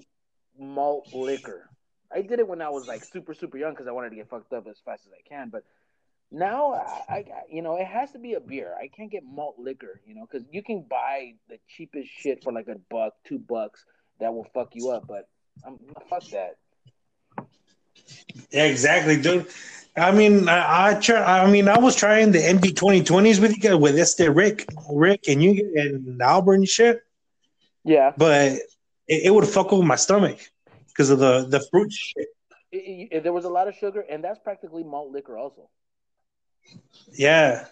[0.58, 1.70] malt liquor.
[2.14, 4.30] I did it when I was like super super young because I wanted to get
[4.30, 5.64] fucked up as fast as I can, but
[6.32, 6.74] Now,
[7.10, 8.76] I, I you know, it has to be a beer.
[8.80, 12.54] I can't get malt liquor, you know, because you can buy the cheapest shit for
[12.54, 13.86] like a buck, two bucks
[14.20, 15.08] that will fuck you up.
[15.08, 15.28] But
[15.66, 16.58] um, fuck that.
[18.52, 19.48] Yeah, exactly, dude.
[19.96, 21.42] I mean, I, I try.
[21.44, 24.68] I mean, I was trying the MD twenty twenties with you guys with Este Rick,
[24.92, 27.02] Rick, and you and Albert and shit,
[27.84, 28.54] Yeah, but
[29.08, 30.40] it, it would fuck with my stomach
[31.00, 32.28] because of the the fruit shit.
[32.72, 35.70] It- it- there was a lot of sugar, and that's practically malt liquor, also.
[37.14, 37.66] Yeah,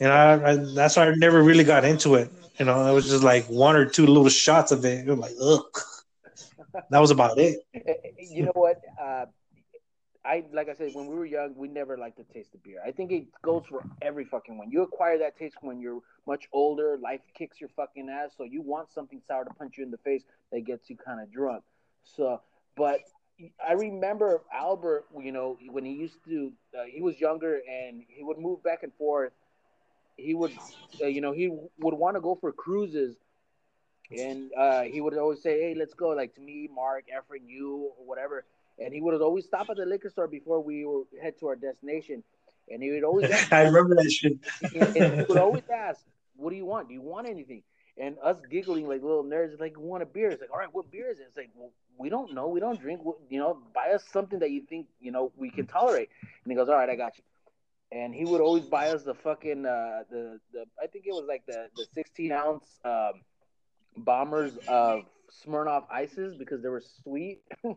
[0.00, 2.30] and I, I that's why I never really got into it.
[2.58, 5.04] You know, it was just like one or two little shots of it.
[5.06, 5.80] Was like, ugh.
[6.90, 7.58] That was about it.
[7.74, 8.80] Eh, eh, You know what?
[9.00, 9.26] Uh,
[10.24, 12.80] I like I said when we were young, we never liked to taste the beer.
[12.86, 14.70] I think it goes for every fucking one.
[14.70, 16.96] You acquire that taste when you're much older.
[16.96, 19.98] Life kicks your fucking ass, so you want something sour to punch you in the
[19.98, 21.62] face that gets you kind of drunk.
[22.04, 22.40] So,
[22.76, 23.00] but
[23.66, 25.06] I remember Albert.
[25.20, 28.82] You know, when he used to, uh, he was younger and he would move back
[28.82, 29.32] and forth.
[30.16, 30.52] He would,
[31.02, 33.16] uh, you know, he would want to go for cruises
[34.10, 37.92] and uh, he would always say, "Hey, let's go!" Like to me, Mark, Efren, you,
[37.98, 38.44] or whatever.
[38.78, 41.56] And he would always stop at the liquor store before we would head to our
[41.56, 42.24] destination.
[42.68, 44.38] And he would always ask, I remember that shit.
[44.74, 46.00] and he would always ask,
[46.36, 46.88] "What do you want?
[46.88, 47.62] Do you want anything?"
[47.96, 50.72] And us giggling like little nerds, like, "We want a beer." It's like, "All right,
[50.72, 52.48] what beer is it?" It's like, "Well, we don't know.
[52.48, 53.00] We don't drink.
[53.28, 56.56] You know, buy us something that you think you know we can tolerate." And he
[56.56, 57.24] goes, "All right, I got you."
[57.92, 61.26] And he would always buy us the fucking uh, the the I think it was
[61.28, 63.12] like the the 16 ounce um,
[63.96, 65.02] bombers of
[65.46, 67.42] Smirnoff ices because they were sweet.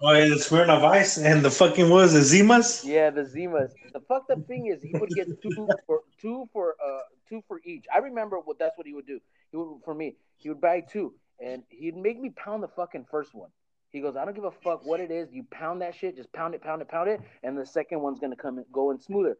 [0.00, 2.84] Oh, yeah, the Smirnoff Ice and the fucking what was the Zimas?
[2.84, 3.70] Yeah, the Zimas.
[3.92, 7.60] The fucked up thing is he would get two for two for uh two for
[7.64, 7.84] each.
[7.92, 9.18] I remember what that's what he would do.
[9.50, 10.14] He would for me.
[10.36, 13.50] He would buy two, and he'd make me pound the fucking first one.
[13.90, 15.28] He goes, I don't give a fuck what it is.
[15.32, 18.20] You pound that shit, just pound it, pound it, pound it, and the second one's
[18.20, 19.38] gonna come in, go in smoother.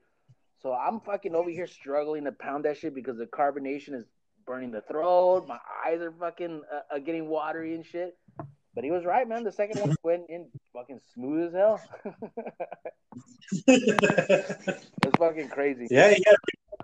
[0.62, 4.04] So I'm fucking over here struggling to pound that shit because the carbonation is
[4.46, 5.46] burning the throat.
[5.46, 8.16] My eyes are fucking uh, uh, getting watery and shit.
[8.74, 9.44] But he was right, man.
[9.44, 11.80] The second one went in fucking smooth as hell.
[13.66, 15.88] It's fucking crazy.
[15.90, 16.32] yeah, yeah,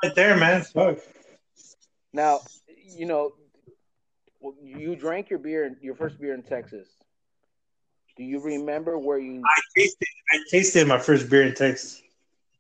[0.03, 0.63] right there, man.
[0.63, 0.99] Fuck.
[2.13, 2.41] Now,
[2.97, 3.33] you know,
[4.45, 6.87] well, you drank your beer, your first beer in Texas.
[8.19, 9.43] Do you remember where you?
[9.43, 12.03] I tasted, I tasted my first beer in Texas.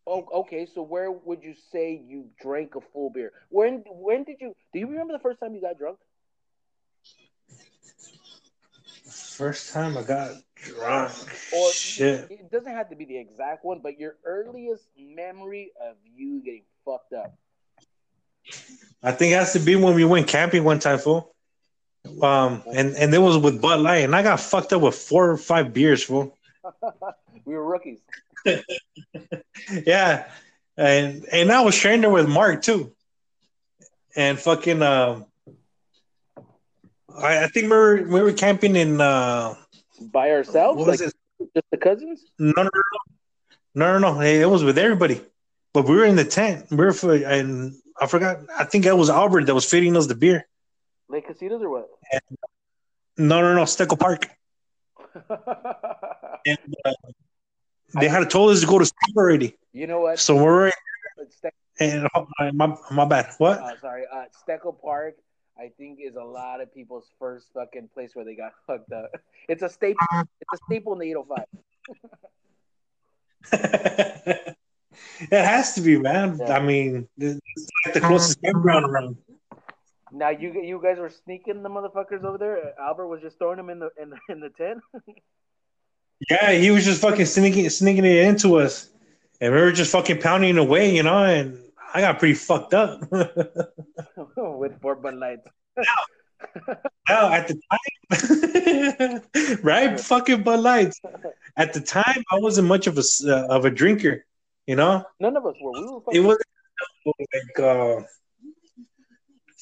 [0.06, 0.66] Oh, okay.
[0.74, 3.32] So where would you say you drank a full beer?
[3.50, 3.84] When?
[3.86, 4.56] When did you?
[4.72, 5.98] Do you remember the first time you got drunk?
[9.06, 11.12] First time I got drunk.
[11.52, 12.28] Or Shit.
[12.30, 16.64] it doesn't have to be the exact one, but your earliest memory of you getting
[16.86, 17.36] fucked up.
[19.02, 21.33] I think it has to be when we went camping one time, fool.
[22.20, 25.30] Um, and and it was with Bud Light, and I got fucked up with four
[25.30, 26.36] or five beers, fool.
[27.44, 28.00] we were rookies.
[29.86, 30.28] Yeah,
[30.76, 32.92] and and I was sharing there with Mark too,
[34.16, 35.24] and fucking um,
[37.16, 39.54] I, I think we were we were camping in uh,
[40.12, 41.14] By ourselves, what was like it?
[41.54, 42.24] just the cousins.
[42.38, 42.70] No, no, no,
[43.74, 44.20] no, no, no.
[44.20, 45.20] Hey, it was with everybody,
[45.72, 46.66] but we were in the tent.
[46.70, 48.38] We were for, and I forgot.
[48.56, 50.46] I think that was Albert that was feeding us the beer.
[51.14, 51.88] Lake Casitas or what?
[53.16, 54.28] No, no, no, Steckel Park.
[56.46, 56.92] And, uh,
[57.98, 60.18] they had told us to go to sleep already, you know what?
[60.18, 60.70] so we're
[61.30, 63.32] Ste- and oh, my my bad.
[63.38, 63.60] What?
[63.60, 65.14] uh, sorry, uh, Steckel Park.
[65.58, 69.10] I think is a lot of people's first fucking place where they got fucked up.
[69.48, 70.06] It's a staple.
[70.40, 71.46] It's a staple in the 805.
[75.30, 76.36] it has to be, man.
[76.38, 76.56] Yeah.
[76.56, 77.40] I mean, it's
[77.86, 79.16] like the closest campground around.
[80.14, 82.72] Now you you guys were sneaking the motherfuckers over there.
[82.80, 84.80] Albert was just throwing them in the in the, in the tent.
[86.30, 88.88] Yeah, he was just fucking sneaking sneaking it into us,
[89.40, 91.24] and we were just fucking pounding away, you know.
[91.24, 91.58] And
[91.92, 93.00] I got pretty fucked up.
[94.36, 95.46] with four Bud Lights.
[97.08, 97.60] Now, at the
[99.30, 99.98] time, right?
[99.98, 101.00] Fucking Bud Lights.
[101.56, 104.24] At the time, I wasn't much of a uh, of a drinker,
[104.66, 105.04] you know.
[105.18, 105.72] None of us were.
[105.72, 106.34] We were.
[106.36, 106.38] It
[107.04, 108.02] Fucking, was like, uh,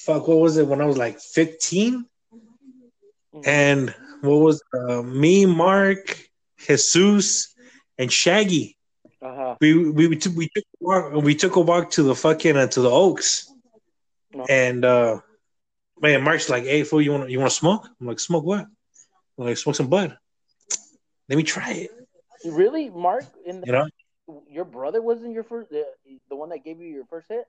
[0.04, 2.06] fuck, what was it when I was like fifteen?
[3.44, 6.18] And what was uh, me, Mark,
[6.58, 7.54] Jesus,
[7.98, 8.76] and Shaggy?
[9.22, 9.56] Uh huh.
[9.60, 12.56] We we we took we took a walk, we took a walk to the fucking
[12.56, 13.50] uh, to the Oaks,
[14.34, 14.44] No.
[14.48, 15.20] and uh,
[16.00, 18.66] man, Mark's like, "Hey, fool, you want you want to smoke?" I'm like, "Smoke what?"
[19.38, 20.16] I'm like, "Smoke some bud."
[21.28, 21.90] Let me try it.
[22.44, 23.24] Really, Mark?
[23.46, 23.86] In the, You know?
[24.50, 25.70] your brother wasn't your first.
[25.70, 25.86] The,
[26.28, 27.44] the one that gave you your first hit.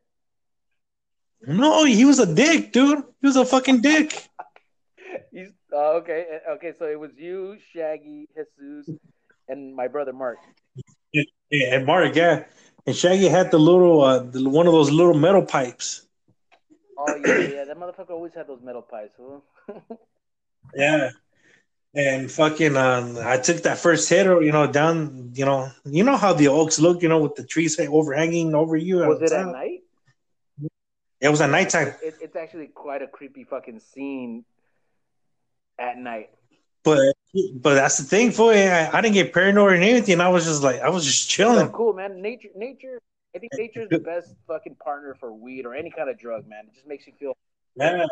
[1.46, 3.04] No, he was a dick, dude.
[3.22, 4.28] He was a fucking dick.
[5.32, 6.40] He's uh, okay.
[6.48, 8.90] uh, Okay, so it was you, Shaggy, Jesus,
[9.48, 10.38] and my brother Mark.
[11.12, 12.46] Yeah, and Mark, yeah.
[12.86, 16.08] and Shaggy had the little uh, the, one of those little metal pipes.
[16.98, 17.66] Oh yeah, yeah.
[17.66, 19.20] That motherfucker always had those metal pipes.
[19.20, 19.80] Huh?
[20.76, 21.12] Yeah.
[21.96, 26.04] And fucking, um, I took that first hit, or you know, down, you know, you
[26.04, 29.00] know how the oaks look, you know, with the trees overhanging over you.
[29.00, 29.83] Was it at outside.
[31.24, 34.44] It was at nighttime, It, it's actually quite a creepy fucking scene
[35.80, 36.30] at night.
[36.84, 37.00] but
[37.56, 40.20] but that's the thing, for I, I didn't get paranoid or anything.
[40.22, 41.70] I was just like, I was just So chilling.
[41.72, 42.22] cool, man.
[42.22, 43.00] Nature, nature.
[43.36, 46.66] I think nature's the best fucking partner for weed or any kind of drug, man.
[46.68, 47.34] It just makes you feel.
[47.76, 48.06] Yeah.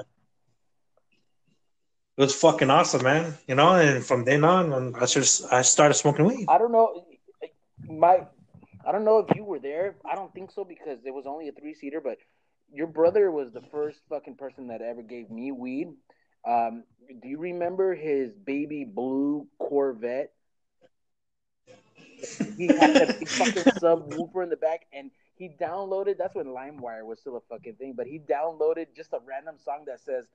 [2.18, 3.38] It was fucking awesome, man.
[3.48, 6.46] You know, and from then on, I just I started smoking weed.
[6.48, 7.06] I don't know,
[7.88, 8.26] my.
[8.88, 9.96] I don't know if you were there.
[10.12, 12.02] I don't think so because it was only a three seater.
[12.02, 12.18] But
[12.74, 15.90] your brother was the first fucking person that ever gave me weed.
[16.48, 16.84] Um,
[17.22, 20.32] do you remember his baby blue Corvette?
[22.58, 26.18] He had a fucking subwoofer in the back, and he downloaded.
[26.18, 27.94] That's when LimeWire was still a fucking thing.
[27.96, 30.28] But he downloaded just a random song that says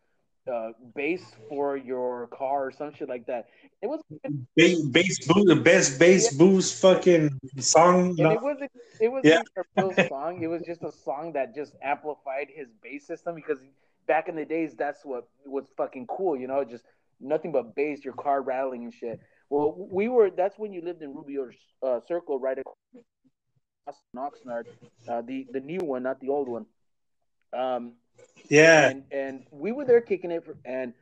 [0.52, 3.46] uh, "bass for your car" or some shit like that.
[3.82, 8.18] It was, and Bass, bass boost, the best bass boost fucking song.
[8.18, 8.70] it wasn't.
[9.00, 9.42] It was Yeah.
[9.56, 10.42] a real song.
[10.42, 13.58] It was just a song that just amplified his bass system because
[14.06, 16.36] back in the days, that's what was fucking cool.
[16.36, 16.84] You know, just
[17.20, 19.20] nothing but bass, your car rattling and shit.
[19.50, 20.30] Well, we were.
[20.30, 21.50] That's when you lived in Rubio
[21.82, 22.76] uh, Circle, right across
[24.16, 24.64] Oxnard,
[25.08, 26.66] uh, the the new one, not the old one.
[27.52, 27.92] Um,
[28.48, 28.90] yeah.
[28.90, 30.92] and and we were there kicking it, for, and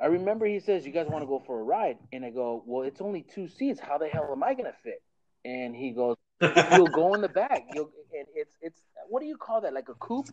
[0.00, 2.62] I remember he says, "You guys want to go for a ride?" And I go,
[2.66, 3.80] "Well, it's only two seats.
[3.80, 5.02] How the hell am I gonna fit?"
[5.44, 6.16] And he goes,
[6.72, 7.64] "You'll go in the back.
[7.74, 9.72] You'll and it's it's what do you call that?
[9.72, 10.28] Like a coupe?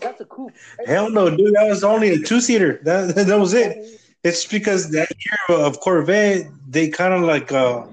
[0.00, 0.54] That's a coupe.
[0.86, 1.54] Hell no, dude.
[1.54, 2.80] That was only a two seater.
[2.82, 4.00] That that was it.
[4.24, 7.86] It's because that year of Corvette, they kind of like uh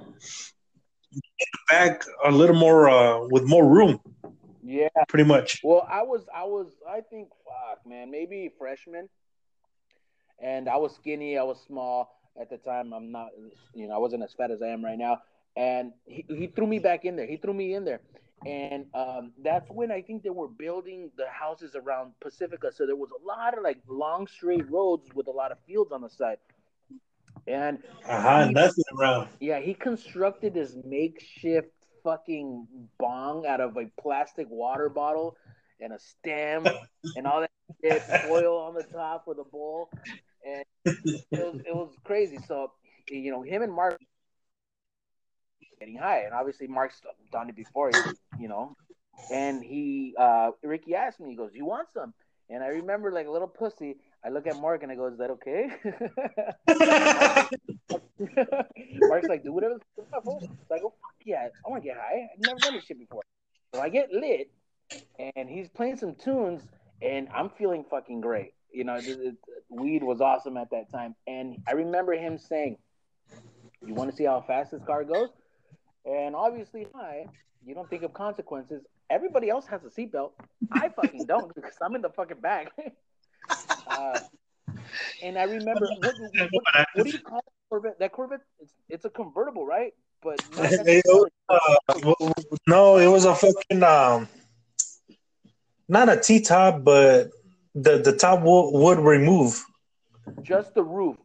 [1.69, 3.99] back a little more uh with more room,
[4.67, 4.89] Yeah.
[5.07, 5.61] pretty much.
[5.63, 9.07] Well, I was, I was, I think, fuck, man, maybe freshman,
[10.41, 12.09] and I was skinny, I was small
[12.39, 12.93] at the time.
[12.93, 13.29] I'm not,
[13.73, 15.21] you know, I wasn't as fat as I am right now.
[15.55, 17.25] And he, he threw me back in there.
[17.25, 18.01] He threw me in there,
[18.45, 22.71] and um, that's when I think they were building the houses around Pacifica.
[22.71, 25.91] So there was a lot of like long straight roads with a lot of fields
[25.91, 26.37] on the side.
[27.47, 28.45] And Uh huh.
[28.51, 29.29] Nothing around.
[29.39, 31.71] yeah, he constructed this makeshift
[32.07, 32.65] fucking
[32.97, 35.35] bong out of a plastic water bottle
[35.81, 36.65] and a stem
[37.17, 37.51] and all that
[37.83, 39.89] shit, foil on the top with a bowl.
[40.45, 42.37] And it was, it was crazy.
[42.47, 42.71] So,
[43.09, 43.99] you know, him and Mark
[45.79, 46.19] getting high.
[46.19, 47.01] And obviously, Mark's
[47.33, 47.91] done it before,
[48.39, 48.77] you know.
[49.29, 52.13] And he, uh, Ricky asked me, he goes, You want some?
[52.49, 55.17] And I remember, like a little pussy, I look at Mark and I go, Is
[55.17, 55.69] that okay?
[59.09, 60.23] Mark's like, do whatever the fuck.
[60.23, 60.93] fool." So I go,
[61.27, 62.29] yeah, I want to get high.
[62.33, 63.21] I've never done this shit before.
[63.75, 64.49] So I get lit,
[65.35, 66.63] and he's playing some tunes,
[67.01, 68.53] and I'm feeling fucking great.
[68.71, 68.97] You know,
[69.69, 72.77] weed was awesome at that time, and I remember him saying,
[73.85, 75.29] "You want to see how fast this car goes?"
[76.05, 77.25] And obviously, I,
[77.65, 78.83] you don't think of consequences.
[79.09, 80.31] Everybody else has a seatbelt.
[80.71, 82.71] I fucking don't because I'm in the fucking back.
[83.87, 84.19] uh,
[85.21, 87.99] and I remember what, what, what, what do you call that Corvette?
[87.99, 89.93] That Corvette, it's, it's a convertible, right?
[90.27, 90.41] But
[90.85, 94.27] It was, uh, no, it was a fucking um,
[95.87, 97.29] not a T top, but
[97.75, 99.63] the the top would, would remove.
[100.41, 101.15] just the roof,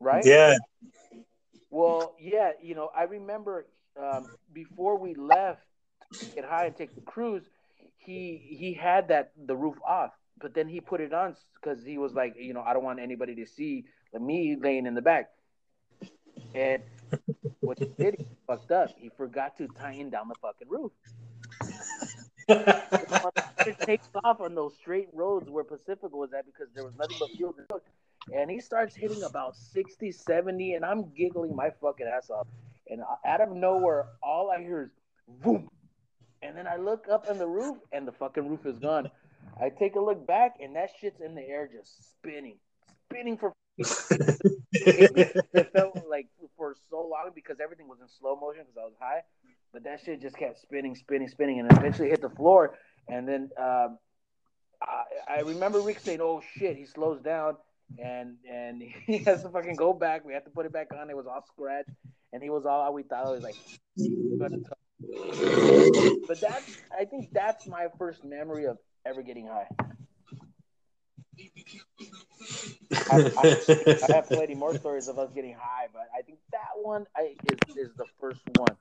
[0.00, 0.24] right?
[0.24, 0.56] Yeah,
[1.70, 3.66] Well, yeah, you know, I remember
[4.00, 5.60] um, before we left
[6.24, 7.44] to get high and take the cruise,
[7.98, 11.98] he he had that the roof off, but then he put it on because he
[11.98, 13.84] was like, you know, I don't want anybody to see
[14.18, 15.28] me laying in the back.
[16.54, 16.82] And
[17.60, 18.90] what he did, he fucked up.
[18.96, 20.92] He forgot to tie tighten down the fucking roof.
[22.48, 27.16] It takes off on those straight roads where Pacifica was at because there was nothing
[27.20, 27.80] but fields and.
[28.34, 32.46] And he starts hitting about 60, 70, and I'm giggling my fucking ass off.
[32.88, 34.90] And out of nowhere, all I hear is
[35.42, 35.68] boom.
[36.42, 39.10] And then I look up on the roof, and the fucking roof is gone.
[39.60, 42.58] I take a look back, and that shit's in the air just spinning,
[43.10, 43.52] spinning for.
[43.78, 46.26] it, it felt like
[46.58, 49.22] for so long because everything was in slow motion because I was high,
[49.72, 52.76] but that shit just kept spinning, spinning, spinning, and eventually hit the floor.
[53.08, 53.98] And then um,
[54.82, 57.56] I, I remember Rick saying, "Oh shit!" He slows down,
[57.98, 60.24] and and he has to fucking go back.
[60.26, 61.08] We had to put it back on.
[61.08, 61.90] It was all scratched,
[62.32, 63.26] and he was all we thought.
[63.26, 63.56] It was like,
[66.28, 69.68] but that's I think that's my first memory of ever getting high.
[73.10, 76.68] I, I, I have plenty more stories of us getting high, but I think that
[76.82, 78.76] one I, is is the first one.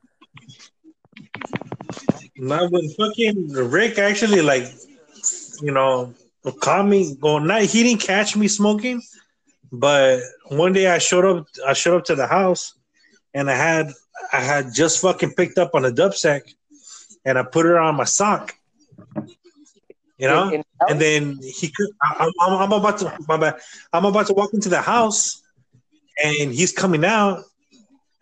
[2.38, 4.71] Not when fucking Rick actually like,
[5.61, 6.13] you know,
[6.61, 7.15] caught me.
[7.21, 9.01] Well, not he didn't catch me smoking,
[9.71, 11.47] but one day I showed up.
[11.65, 12.73] I showed up to the house,
[13.34, 13.91] and I had
[14.32, 16.43] I had just fucking picked up on a dub sack,
[17.25, 18.55] and I put it on my sock.
[20.18, 21.89] You know, In- in- and then he could.
[22.01, 23.18] I, I'm, I'm about to.
[23.28, 23.55] My bad.
[23.93, 25.41] I'm about to walk into the house,
[26.24, 27.43] and he's coming out,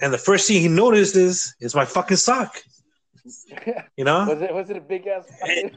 [0.01, 2.61] and the first thing he notices is my fucking sock.
[3.97, 5.25] You know, was it was it a big ass?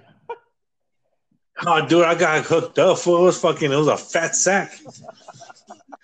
[1.67, 2.99] Oh, dude, I got hooked up.
[2.99, 3.73] It was fucking.
[3.73, 4.79] It was a fat sack,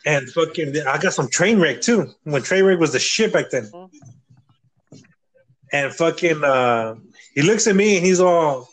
[0.05, 0.77] and fucking.
[0.85, 2.09] I got some train wreck too.
[2.25, 3.71] When train wreck was the shit back then.
[5.73, 6.97] And fucking, uh,
[7.35, 8.69] he looks at me and he's all,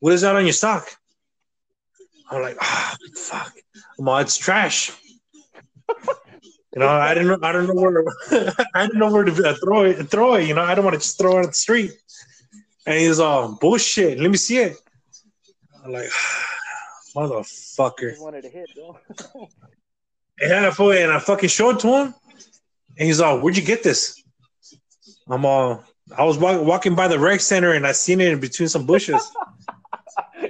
[0.00, 0.88] "What is that on your sock?"
[2.30, 3.52] I'm like, "Ah, fuck."
[3.98, 4.92] I'm "It's trash."
[6.74, 7.42] You know, I didn't.
[7.42, 8.02] I don't know where.
[8.02, 10.10] To, I didn't know where to uh, throw it.
[10.10, 10.46] Throw it.
[10.46, 11.90] You know, I don't want to just throw it on the street.
[12.84, 14.76] And he's all, "Bullshit." Let me see it.
[15.82, 16.10] I'm like,
[17.16, 18.10] motherfucker.
[18.10, 18.98] just wanted to hit, though.
[20.38, 22.14] Yeah, fool, and I fucking showed it to him,
[22.98, 24.22] and he's all, "Where'd you get this?"
[25.26, 25.82] I'm all,
[26.14, 28.84] I was walk, walking by the rec center, and I seen it in between some
[28.84, 29.32] bushes.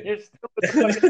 [0.06, 0.48] You're still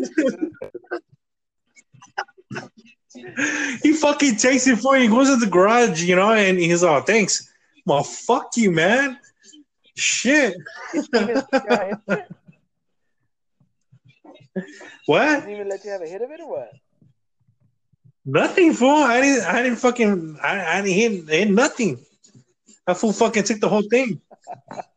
[3.82, 5.02] he fucking takes it for you.
[5.02, 7.52] He goes to the garage, you know, and he's all, "Thanks."
[7.84, 9.18] Well, fuck you, man.
[9.96, 10.56] Shit.
[10.94, 11.10] what?
[11.12, 11.44] didn't
[15.04, 15.50] What?
[15.50, 16.72] even let you have a hit of it or what?
[18.24, 18.88] Nothing, fool.
[18.88, 19.44] I didn't.
[19.44, 20.38] I didn't fucking.
[20.42, 22.02] I, I didn't hit, hit nothing.
[22.86, 24.22] I fool fucking took the whole thing.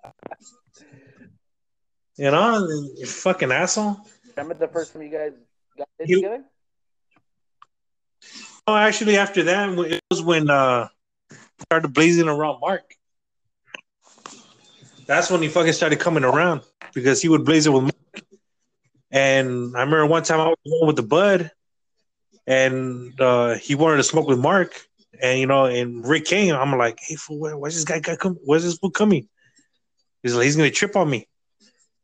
[2.19, 2.67] You know,
[2.97, 3.95] you fucking asshole.
[4.35, 5.31] Remember the first time you guys
[5.77, 6.43] got You- together?
[8.67, 10.89] Oh, actually, after that, it was when uh
[11.61, 12.83] started blazing around Mark.
[15.05, 16.63] That's when he fucking started coming around
[16.93, 17.95] because he would blaze it with Mark.
[19.11, 21.51] And I remember one time I was going with the bud,
[22.45, 24.85] and uh he wanted to smoke with Mark,
[25.21, 26.53] and you know, and Rick came.
[26.53, 28.37] I'm like, hey, fool, where's this guy guy come?
[28.43, 29.29] Where's this fool coming?
[30.21, 31.28] He's like, he's gonna trip on me.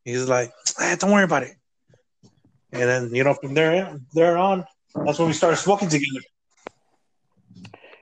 [0.05, 1.55] He's like, ah, don't worry about it.
[2.71, 6.21] And then you know, from there there on, that's when we started smoking together.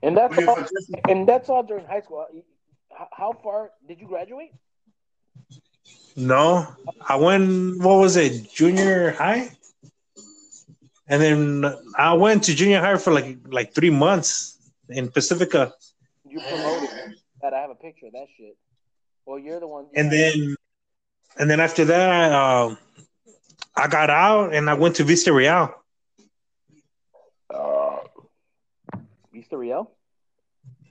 [0.03, 0.57] And that's all,
[1.07, 2.27] and that's all during high school.
[3.11, 4.51] How, far did you graduate?
[6.15, 6.67] No,
[7.07, 7.81] I went.
[7.81, 8.51] What was it?
[8.53, 9.49] Junior high,
[11.07, 14.53] and then I went to junior high for like like three months
[14.89, 15.73] in Pacifica,
[16.27, 16.89] You promoted
[17.41, 17.53] that.
[17.53, 18.57] I have a picture of that shit.
[19.25, 19.85] Well, you're the one.
[19.95, 20.55] and then
[21.37, 22.77] and then after that, um,
[23.75, 25.73] I got out and I went to Vista Real.
[27.53, 27.99] uh,
[29.31, 29.91] Vista Real.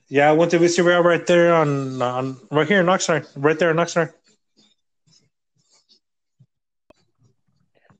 [0.08, 3.58] Yeah, I went to Vista Real right there on on right here in Oxnard, right
[3.58, 4.12] there in Oxnard.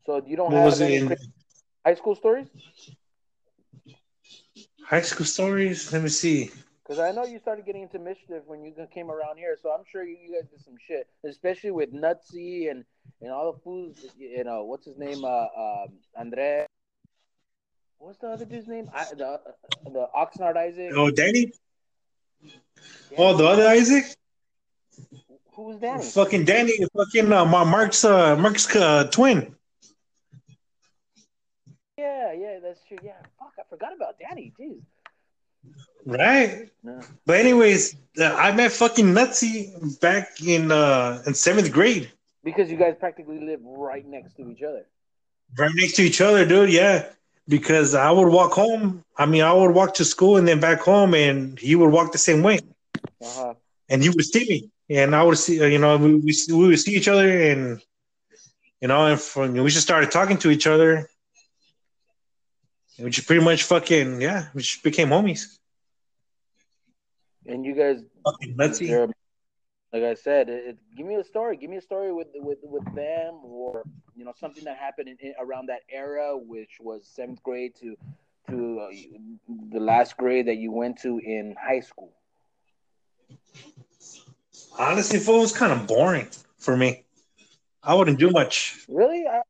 [0.06, 1.16] So you don't What have any in
[1.84, 2.48] high school stories?
[4.84, 5.92] high school stories?
[5.92, 6.50] Let me see.
[6.82, 9.56] Because I know you started getting into mischief when you came around here.
[9.60, 12.84] So I'm sure you, you guys did some shit, especially with Nutsy and
[13.20, 13.96] and all the fools.
[14.18, 15.24] You know what's his name?
[15.24, 16.66] Uh, um, Andre.
[17.98, 18.90] What's the other dude's name?
[18.92, 19.40] I, the
[19.84, 20.92] the Oxnard Isaac.
[20.96, 21.52] Oh, Danny.
[23.16, 24.16] Oh, the other Isaac.
[25.54, 26.02] Who's Danny?
[26.02, 26.72] Fucking Danny.
[26.96, 29.54] Fucking uh, Ma- Mark's uh, Mark's uh, twin.
[31.96, 32.98] Yeah, yeah, that's true.
[33.04, 34.52] Yeah, fuck, I forgot about Danny.
[34.58, 34.82] Jeez.
[36.04, 36.68] Right.
[36.82, 37.00] No.
[37.26, 42.10] But anyways, uh, I met fucking Nutsy back in uh in seventh grade,
[42.42, 44.84] Because you guys practically live right next to each other.
[45.56, 46.70] right next to each other, dude.
[46.72, 47.06] Yeah,
[47.48, 49.04] because I would walk home.
[49.16, 52.10] I mean, I would walk to school and then back home, and he would walk
[52.12, 52.58] the same way,
[53.20, 53.54] Uh huh.
[53.88, 56.66] and he would see me, and I would see, uh, you know, we we, we
[56.68, 57.80] would see each other, and
[58.80, 60.90] you know, and from, we just started talking to each other,
[62.96, 65.58] and we just pretty much fucking yeah, we just became homies.
[67.46, 68.88] And you guys, Fucking Nutsy.
[68.88, 69.12] you're-
[69.92, 71.56] like I said, it, it, give me a story.
[71.58, 73.84] Give me a story with with with them, or
[74.16, 77.94] you know, something that happened in, in, around that era, which was seventh grade to
[78.48, 78.88] to uh,
[79.70, 82.12] the last grade that you went to in high school.
[84.78, 86.28] Honestly, it was kind of boring
[86.58, 87.04] for me.
[87.82, 88.84] I wouldn't do much.
[88.88, 89.24] Really?
[89.26, 89.42] I,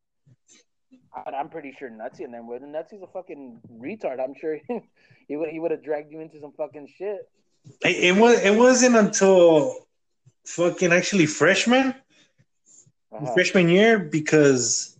[1.30, 4.18] I'm pretty sure Nutsy and then with Nutsy's a fucking retard.
[4.22, 4.59] I'm sure
[5.28, 7.28] he would he would have dragged you into some fucking shit.
[7.85, 8.41] It, it was.
[8.41, 9.77] It wasn't until
[10.47, 11.95] fucking actually freshman
[13.13, 13.33] Uh-huh.
[13.35, 14.97] freshman year because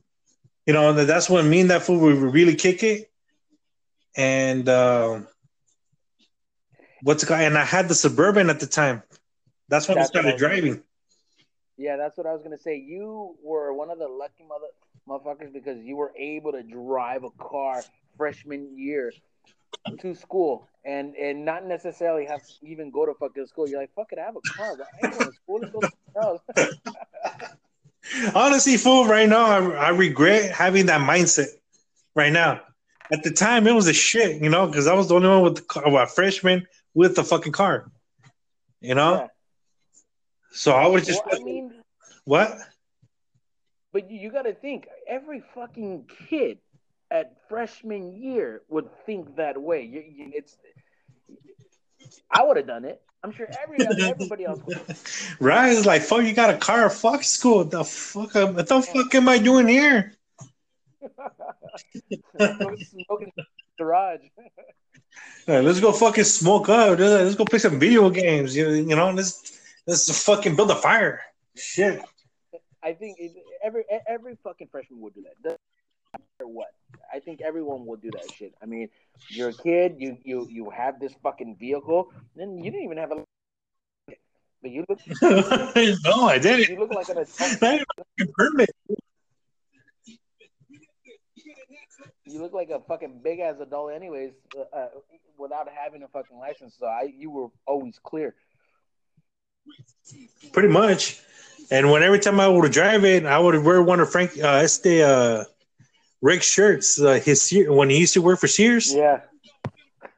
[0.67, 3.11] you know that's when me and that fool would really kick it.
[4.17, 5.21] And uh,
[7.03, 7.41] what's it called?
[7.41, 9.03] And I had the suburban at the time.
[9.69, 10.83] That's when That's I started what I was- driving.
[11.79, 12.77] Yeah, that's what I was gonna say.
[12.77, 14.67] You were one of the lucky mother
[15.09, 17.83] motherfuckers because you were able to drive a car
[18.17, 19.13] freshman year
[20.01, 23.68] to school and and not necessarily have to even go to fucking school.
[23.68, 25.61] You're like, fuck it, I have a car, I ain't going to school.
[25.61, 27.55] Let's go somewhere else.
[28.35, 31.47] Honestly, fool, right now I, I regret having that mindset.
[32.14, 32.61] Right now,
[33.11, 35.43] at the time it was a shit, you know, because I was the only one
[35.43, 37.91] with the car, well, freshman with the fucking car,
[38.81, 39.14] you know.
[39.14, 39.27] Yeah.
[40.51, 41.73] So I was just Well, I mean,
[42.25, 42.59] what?
[43.93, 46.59] but you, you got to think every fucking kid
[47.13, 49.83] at freshman year would think that way.
[49.83, 50.57] You, you, it's
[52.31, 53.01] I would have done it.
[53.23, 54.81] I'm sure every everybody else would.
[55.41, 55.71] right?
[55.71, 56.25] It's like fuck.
[56.25, 56.89] You got a car?
[56.91, 57.65] Fuck school.
[57.65, 58.35] The fuck?
[58.35, 60.15] am- What the fuck am I doing here?
[62.39, 63.45] Smoking in the
[63.79, 64.21] garage.
[65.49, 66.97] Uh, let's go fucking smoke up.
[66.99, 68.57] Let's go play some video games.
[68.57, 69.59] You, you know, let's
[69.89, 71.21] let's fucking build a fire.
[71.57, 72.01] Shit.
[72.83, 73.19] I think
[73.63, 75.43] every every fucking freshman would do that.
[75.43, 75.61] Doesn't
[76.15, 76.69] matter what.
[77.13, 78.55] I think everyone will do that shit.
[78.63, 78.89] I mean,
[79.29, 79.97] you're a kid.
[79.99, 82.13] You you you have this fucking vehicle.
[82.35, 83.25] Then you didn't even have a.
[84.63, 86.69] But you look no, I didn't.
[86.69, 87.29] you look like an adult.
[87.29, 88.71] A fucking permit.
[92.25, 94.89] You look like a fucking big ass adult, anyways, uh, uh,
[95.37, 96.77] without having a fucking license.
[96.79, 98.35] So I, you were always clear.
[100.53, 101.21] Pretty much.
[101.71, 104.63] And when every time I would drive it, I would wear one of Frank uh
[104.63, 105.45] este uh
[106.23, 107.01] Rick shirts.
[107.01, 108.95] Uh, his when he used to work for Sears.
[108.95, 109.20] Yeah.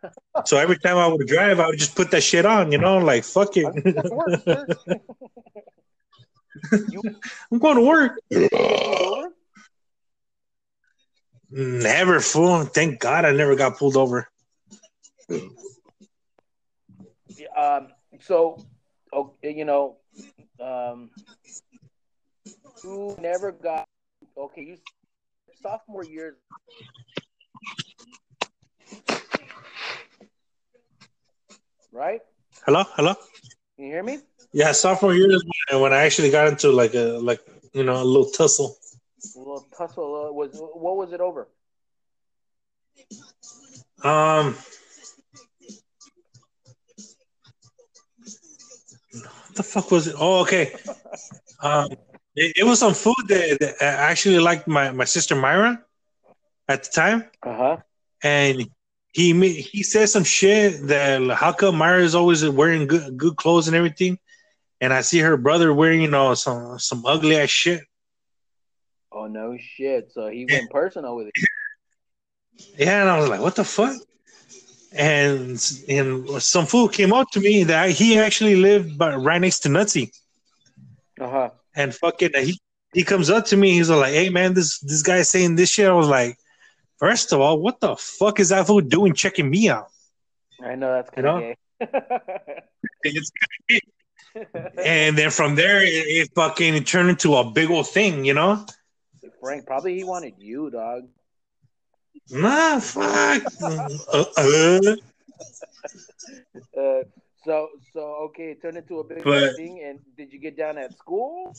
[0.44, 2.98] So every time I would drive, I would just put that shit on, you know,
[2.98, 3.72] like fuck it.
[3.84, 4.66] That's work, sir.
[6.90, 7.00] you
[7.50, 8.20] I'm going to work.
[11.50, 12.64] Never fool.
[12.64, 14.28] Thank God I never got pulled over.
[17.56, 17.88] Um.
[18.20, 18.58] So,
[19.12, 19.98] oh, you know,
[20.60, 21.10] um,
[22.82, 23.86] you never got
[24.36, 24.62] okay.
[24.62, 24.76] You
[25.64, 26.36] sophomore year.
[31.90, 32.20] Right?
[32.66, 33.14] Hello, hello.
[33.76, 34.18] Can you hear me?
[34.52, 37.40] Yeah, sophomore year is when, when I actually got into like a like
[37.72, 38.76] you know a little tussle.
[39.34, 41.48] A little tussle uh, was what was it over?
[44.02, 44.54] Um,
[49.12, 50.14] what the fuck was it?
[50.18, 50.74] Oh, okay.
[51.60, 51.88] Um,
[52.36, 55.82] it, it was some food that, that I actually liked my my sister Myra
[56.68, 57.76] at the time, Uh huh.
[58.22, 58.66] and
[59.12, 63.68] he he said some shit that how come Myra is always wearing good good clothes
[63.68, 64.18] and everything,
[64.80, 67.82] and I see her brother wearing you know some some ugly ass shit.
[69.12, 70.10] Oh no shit!
[70.12, 71.34] So he went personal with it.
[72.76, 73.96] Yeah, and I was like, what the fuck?
[74.96, 79.60] And and some fool came up to me that he actually lived by, right next
[79.60, 80.10] to Nutsy.
[81.20, 81.50] Uh huh.
[81.76, 82.60] And fucking he
[82.92, 85.88] he comes up to me, he's like, Hey man, this this guy's saying this shit.
[85.88, 86.38] I was like,
[86.98, 89.88] first of all, what the fuck is that fool doing checking me out?
[90.62, 91.40] I know that's kind of know?
[91.40, 91.56] gay.
[93.04, 93.30] It's-
[94.84, 98.66] and then from there it, it fucking turned into a big old thing, you know?
[99.40, 101.04] Frank, probably he wanted you, dog.
[102.30, 103.42] Nah, fuck.
[103.62, 104.96] uh, uh.
[106.76, 107.02] Uh,
[107.44, 109.82] so so okay, it turned into a big But- thing.
[109.86, 111.54] And did you get down at school?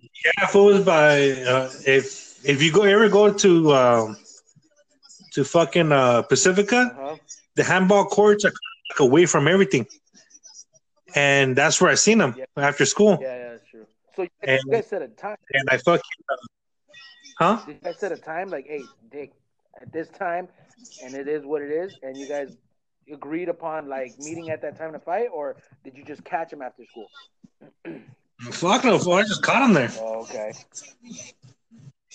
[0.00, 4.16] Yeah, if it was by uh, if if you go ever go to um,
[5.32, 7.16] to fucking uh, Pacifica, Uh huh.
[7.56, 8.52] the handball courts are
[8.90, 9.86] like away from everything,
[11.14, 12.44] and that's where I seen them Yeah.
[12.56, 13.18] after school.
[13.20, 13.86] Yeah, yeah, that's true.
[14.16, 15.36] So you And- guys set a time.
[15.52, 16.36] And I fucking uh,
[17.38, 17.64] huh?
[17.68, 19.32] You guys set a time like, hey, Dick,
[19.82, 20.48] at this time,
[21.04, 22.56] and it is what it is, and you guys
[23.12, 26.62] agreed upon like meeting at that time to fight, or did you just catch him
[26.62, 27.06] after school?
[28.52, 29.90] Fuck no, fool, I just caught him there.
[30.00, 30.52] Oh, okay.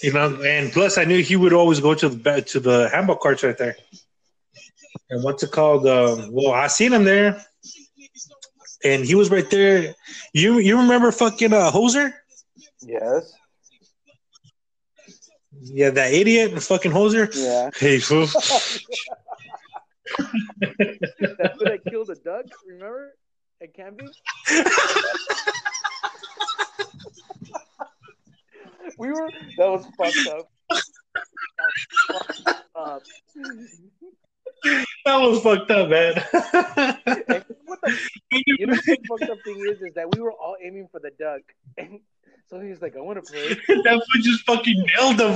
[0.02, 2.90] You know, and plus I knew he would always go to the ba- to the
[2.90, 3.76] handball courts right there.
[5.10, 5.88] And what's it called?
[5.88, 7.46] Um, well, I seen him there,
[8.84, 9.94] and he was right there.
[10.34, 12.14] You you remember fucking uh, Hoser?
[12.82, 13.34] Yes.
[15.62, 17.34] Yeah, that idiot, and fucking hoser.
[17.34, 17.70] Yeah.
[17.76, 18.28] Hey, fool.
[20.60, 22.46] That's when I killed a duck.
[22.68, 23.14] Remember
[23.62, 24.10] at camping?
[28.98, 29.30] we were.
[29.58, 30.50] That was fucked up.
[30.70, 30.80] That
[32.76, 33.02] was
[35.06, 36.16] that was fucked up, man.
[37.66, 37.98] What the
[38.46, 41.12] You know the fucked up thing is, is that we were all aiming for the
[41.20, 41.42] duck,
[41.78, 42.00] and
[42.50, 45.32] so he's like, "I want to play," that foot just fucking nailed him.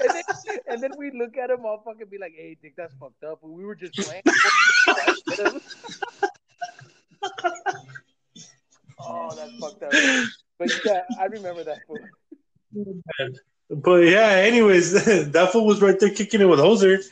[0.00, 2.94] and then, and then we look at him all fucking be like, "Hey, Dick, that's
[2.94, 4.22] fucked up." But we were just playing.
[8.98, 9.92] oh, that's fucked up.
[10.58, 12.02] But yeah, I remember that foot.
[13.70, 14.92] But yeah, anyways,
[15.32, 17.02] that fool was right there kicking it with Hoser,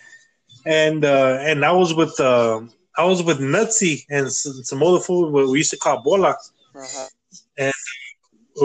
[0.69, 2.61] and uh, and I was with uh,
[2.97, 6.37] I was with Nutsy and s- some other fool what we used to call Bola.
[6.75, 7.09] Uh-huh.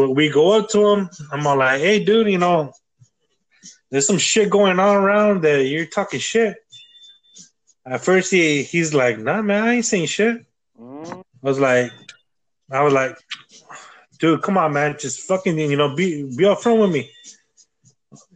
[0.09, 1.09] We go up to him.
[1.31, 2.73] I'm all like, "Hey, dude, you know,
[3.89, 6.57] there's some shit going on around that you're talking shit."
[7.85, 10.45] At first, he he's like, "Nah, man, I ain't saying shit."
[10.79, 11.91] Mm, I was like,
[12.71, 13.15] I was like,
[14.19, 17.11] dude, come on, man, just fucking, you know, be be upfront with me.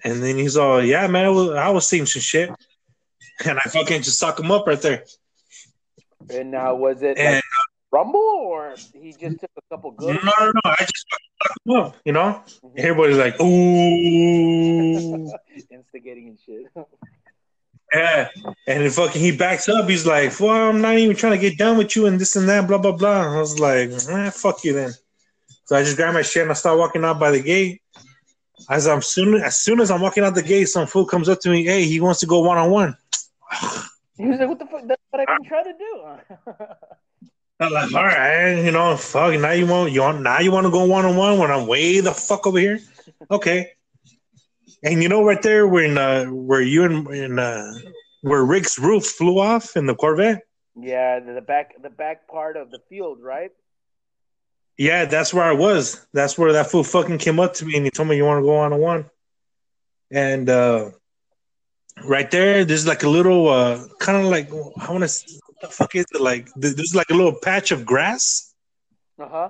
[0.03, 2.51] And then he's all, yeah, man, I was, I was saying some shit,
[3.46, 5.04] and I fucking just suck him up right there.
[6.30, 7.44] And now, was it And like
[7.92, 10.16] Rumble or he just took a couple good?
[10.24, 10.62] no, no, no.
[10.66, 11.06] I just
[11.42, 12.44] fucked him up, you know.
[12.76, 15.32] Everybody's like, ooh,
[15.72, 16.66] Instigating and shit.
[17.94, 18.28] yeah.
[18.68, 19.88] And then fucking he backs up.
[19.88, 22.50] He's like, well, I'm not even trying to get done with you and this and
[22.50, 23.34] that, blah blah blah.
[23.36, 24.92] I was like, eh, fuck you then.
[25.66, 27.82] So I just grabbed my shit and I start walking out by the gate.
[28.70, 31.40] As I'm soon as soon as I'm walking out the gate, some fool comes up
[31.42, 31.64] to me.
[31.64, 32.98] Hey, he wants to go one on one.
[34.18, 34.82] He was like, "What the fuck?
[34.88, 36.53] That's what I've been trying to do."
[37.60, 39.39] I'm like, all right, you know, fuck.
[39.39, 41.68] Now you want you want now you want to go one on one when I'm
[41.68, 42.80] way the fuck over here.
[43.32, 43.72] Okay.
[44.84, 47.74] And you know, right there, when uh, where you and in, uh,
[48.22, 50.41] where Rick's roof flew off in the Corvette.
[50.76, 53.51] yeah, the, back, the back part of the field, right?
[54.78, 56.05] Yeah, that's where I was.
[56.14, 58.39] That's where that fool fucking came up to me and he told me you want
[58.39, 59.05] to go one on one.
[60.12, 60.91] And uh
[62.04, 65.62] right there, there's like a little uh kind of like I want to see what
[65.62, 66.48] the fuck is it like?
[66.56, 68.54] There's like a little patch of grass.
[69.20, 69.50] Uh huh.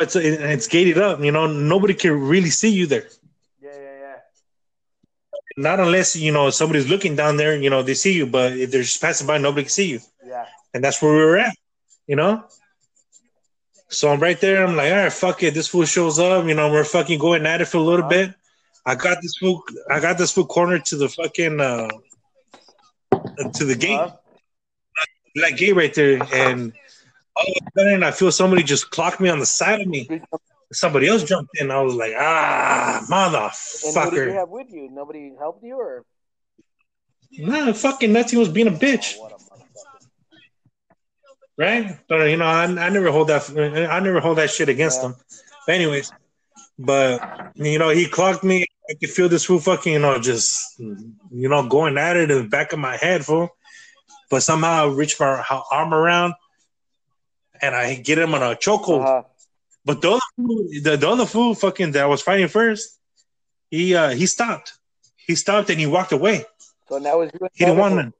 [0.00, 1.20] It's and it's gated up.
[1.20, 3.06] You know, nobody can really see you there.
[3.62, 4.16] Yeah, yeah, yeah.
[5.56, 7.56] Not unless you know somebody's looking down there.
[7.56, 10.00] You know, they see you, but if they're just passing by, nobody can see you.
[10.26, 10.46] Yeah.
[10.72, 11.54] and that's where we were at,
[12.08, 12.44] you know.
[13.88, 14.66] So I'm right there.
[14.66, 15.54] I'm like, all right, fuck it.
[15.54, 16.46] This fool shows up.
[16.46, 18.08] You know, we're fucking going at it for a little Uh-huh.
[18.26, 18.34] bit.
[18.86, 19.62] I got this fool.
[19.90, 21.88] I got this fool corner to the fucking uh,
[23.54, 24.16] to the gate, Uh-huh.
[25.36, 26.72] that gate right there, and
[27.36, 30.08] all of a sudden I feel somebody just clock me on the side of me.
[30.72, 31.70] Somebody else jumped in.
[31.70, 33.86] I was like, ah, motherfucker.
[33.86, 34.88] And who did you have with you?
[34.90, 36.04] Nobody helped you, or
[37.36, 39.16] Nah, fucking Nutsy was being a bitch.
[39.18, 39.34] Oh, a
[41.56, 41.98] right?
[42.08, 43.48] But you know, I, I never hold that.
[43.90, 45.08] I never hold that shit against Yeah.
[45.08, 45.14] him.
[45.66, 46.12] But anyways,
[46.78, 48.66] but you know, he clocked me.
[48.88, 52.42] I could feel this fool fucking, you know, just you know, going at it in
[52.42, 53.48] the back of my head, fool.
[54.30, 56.34] But somehow I reach my arm around,
[57.62, 59.02] and I get him on a chokehold.
[59.02, 59.22] Uh-huh.
[59.86, 62.98] But the other, fool, the, the other fool, fucking that was fighting first,
[63.70, 64.74] he uh he stopped.
[65.16, 66.44] He stopped and he walked away.
[66.88, 67.48] So that was you.
[67.54, 68.12] He didn't want none.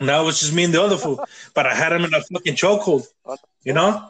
[0.00, 1.24] Now it was just me and the other fool.
[1.54, 3.06] But I had him in a fucking chokehold,
[3.64, 4.08] you know?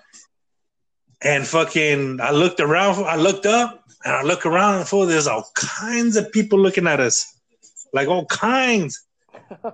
[1.21, 5.27] And fucking, I looked around, I looked up, and I look around, and fool, there's
[5.27, 7.35] all kinds of people looking at us.
[7.93, 9.05] Like all kinds.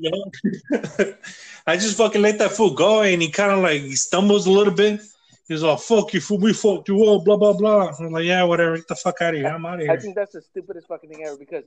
[0.00, 0.78] You know?
[1.66, 4.50] I just fucking let that fool go, and he kind of like he stumbles a
[4.50, 5.00] little bit.
[5.48, 7.92] He's all, fuck you, fool, we fucked you up, blah, blah, blah.
[7.98, 9.48] I'm like, yeah, whatever, get the fuck out of here.
[9.48, 9.90] I'm out of here.
[9.90, 11.64] I think that's the stupidest fucking thing ever because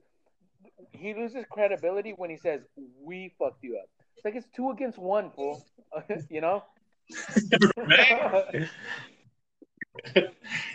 [0.91, 2.61] he loses credibility when he says
[3.03, 3.89] we fucked you up.
[4.15, 5.65] It's like it's two against one, fool.
[6.29, 6.63] you know?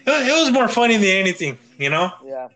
[0.09, 2.13] It was more funny than anything, you know?
[2.25, 2.49] yeah.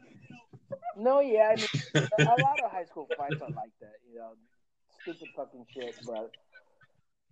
[0.97, 1.55] No, yeah.
[1.55, 3.97] I mean, a lot of high school fights are like that.
[4.12, 4.33] You know,
[5.01, 5.95] stupid fucking shit.
[6.07, 6.31] But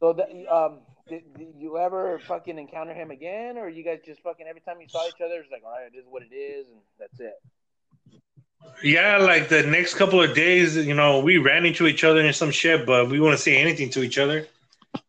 [0.00, 0.78] so, that, um,
[1.08, 4.80] did, did you ever fucking encounter him again, or you guys just fucking every time
[4.80, 7.20] you saw each other, it's like, all right, this is what it is, and that's
[7.20, 7.34] it.
[8.82, 12.34] Yeah, like the next couple of days, you know, we ran into each other and
[12.34, 14.46] some shit, but we wouldn't say anything to each other.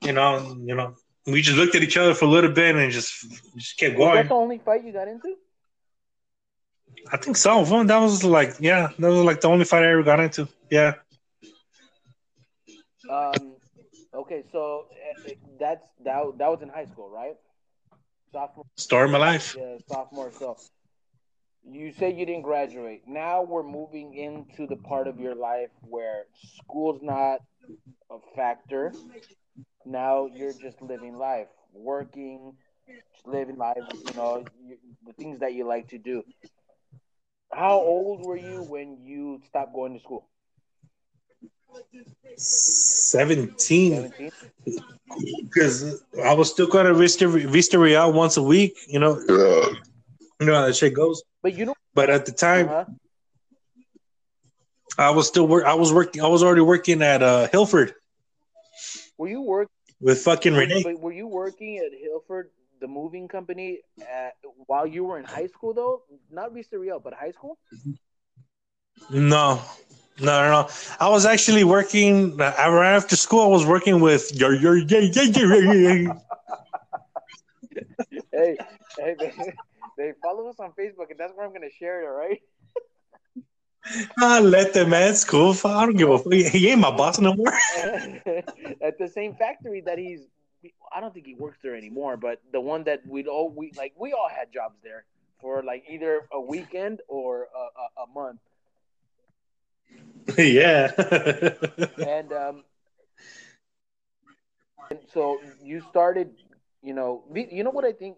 [0.01, 0.95] You know, you know,
[1.31, 3.25] we just looked at each other for a little bit and just
[3.57, 5.35] just kept Was that the only fight you got into?
[7.11, 7.63] I think so.
[7.83, 10.47] That was like, yeah, that was like the only fight I ever got into.
[10.69, 10.93] Yeah,
[13.09, 13.55] Um.
[14.13, 14.87] Okay, so
[15.27, 16.21] uh, that's that.
[16.37, 17.35] That was in high school, right?
[18.33, 18.65] Sophomore.
[18.77, 19.55] story of my life.
[19.57, 20.31] Yeah, sophomore.
[20.31, 20.57] So
[21.63, 23.03] you say you didn't graduate.
[23.07, 26.23] Now we're moving into the part of your life where
[26.63, 27.39] school's not
[28.11, 28.93] a factor.
[29.85, 32.53] Now you're just living life, working,
[32.87, 33.77] just living life.
[34.05, 36.23] You know, you, the things that you like to do.
[37.51, 40.27] How old were you when you stopped going to school?
[42.37, 44.13] 17
[45.43, 48.77] because I was still going to Vista, Vista Real once a week.
[48.87, 51.23] You know, you know how that shit goes.
[51.41, 52.85] But you know, But at the time, uh
[54.97, 55.63] I was still work.
[55.65, 56.21] I was working.
[56.21, 57.93] I was already working at uh, Hilford.
[59.19, 59.69] Were you work?
[60.01, 60.83] with fucking Renee.
[60.83, 62.49] But were you working at Hilford,
[62.79, 64.33] the moving company, at,
[64.65, 66.03] while you were in high school though?
[66.31, 67.57] Not Vista Real, but high school.
[69.09, 69.61] No,
[70.19, 70.69] no, no, no.
[70.99, 73.41] I was actually working uh, right after school.
[73.41, 76.13] I was working with your your yeah yeah yeah yeah.
[78.31, 78.57] hey,
[78.97, 79.33] hey, they,
[79.97, 82.05] they follow us on Facebook, and that's where I'm gonna share it.
[82.07, 82.41] All right.
[84.21, 85.15] Ah, let the man.
[85.15, 85.71] school cool.
[85.71, 86.33] I don't give a fuck.
[86.33, 87.53] He ain't my boss no more.
[88.81, 90.27] at the same factory that he's
[90.93, 93.93] I don't think he works there anymore, but the one that we'd all we like
[93.97, 95.05] we all had jobs there
[95.39, 98.39] for like either a weekend or a, a, a month.
[100.37, 100.91] yeah.
[102.05, 102.63] and um
[104.89, 106.31] and so you started,
[106.81, 108.17] you know, you know what I think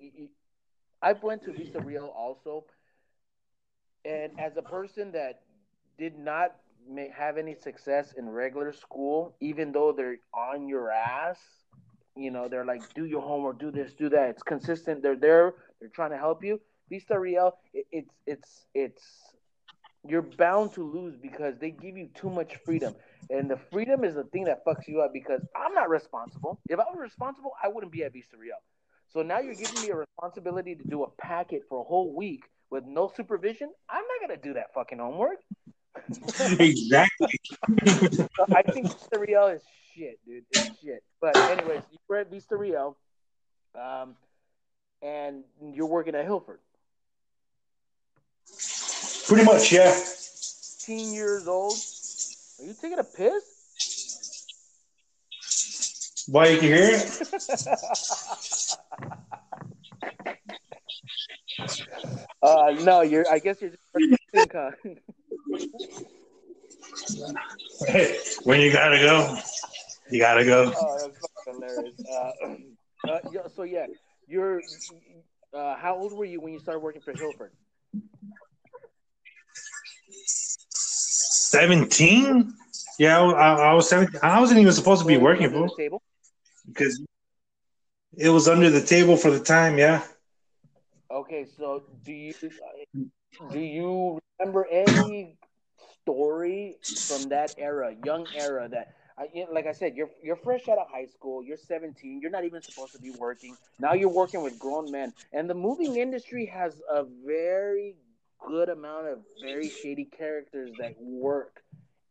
[1.02, 2.66] I went to Vista Real also
[4.06, 5.42] and as a person that
[6.02, 6.56] did not
[7.14, 11.38] have any success in regular school, even though they're on your ass.
[12.16, 14.30] You know, they're like, do your homework, do this, do that.
[14.32, 15.04] It's consistent.
[15.04, 15.54] They're there.
[15.80, 16.60] They're trying to help you.
[16.90, 19.04] Vista Real, it, it's it's it's
[20.06, 22.96] you're bound to lose because they give you too much freedom,
[23.30, 25.14] and the freedom is the thing that fucks you up.
[25.14, 26.60] Because I'm not responsible.
[26.68, 28.60] If I was responsible, I wouldn't be at Vista Real.
[29.14, 32.44] So now you're giving me a responsibility to do a packet for a whole week
[32.72, 33.70] with no supervision.
[33.90, 35.38] I'm not gonna do that fucking homework
[36.60, 37.40] exactly.
[38.54, 39.62] I think Vista Real is
[39.96, 40.44] shit, dude.
[40.52, 41.04] It's shit.
[41.20, 42.98] But anyways, you were at Vista Real,
[43.76, 44.16] um,
[45.02, 46.60] and you're working at Hilford.
[49.28, 49.92] Pretty much, yeah.
[49.92, 51.76] 15 years old.
[52.60, 53.60] Are you taking a piss?
[56.28, 57.18] Why you can hear it?
[62.42, 63.30] uh, no, you're.
[63.30, 63.84] I guess you're just
[67.88, 69.38] hey, when you gotta go,
[70.10, 70.72] you gotta go.
[70.76, 71.12] Oh,
[71.46, 71.94] hilarious.
[72.10, 72.32] Uh,
[73.10, 73.20] uh,
[73.56, 73.88] so yeah,
[74.28, 74.62] you're.
[75.54, 77.52] Uh, how old were you when you started working for Hilford?
[80.70, 82.54] Seventeen.
[82.98, 84.22] Yeah, I, I, was seventeen.
[84.24, 85.70] I wasn't even supposed to be working for
[86.68, 87.02] because
[88.18, 89.78] it was under the table for the time.
[89.78, 90.02] Yeah.
[91.12, 92.34] Okay, so do you
[93.52, 95.38] do you remember any
[96.02, 100.78] story from that era, young era that I, like I said, you're you're fresh out
[100.78, 101.44] of high school.
[101.44, 102.22] You're 17.
[102.22, 103.56] You're not even supposed to be working.
[103.80, 107.96] Now you're working with grown men, and the moving industry has a very
[108.48, 111.62] good amount of very shady characters that work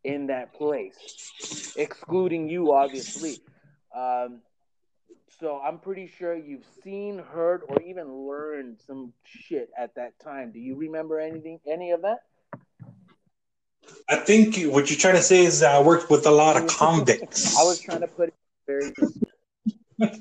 [0.05, 3.41] in that place, excluding you, obviously.
[3.97, 4.41] Um,
[5.41, 10.53] so I'm pretty sure you've seen, heard, or even learned some shit at that time.
[10.53, 12.19] Do you remember anything, any of that?
[14.09, 17.59] I think what you're trying to say is I worked with a lot of convicts.
[17.61, 18.35] I was trying to put it
[18.67, 18.93] very.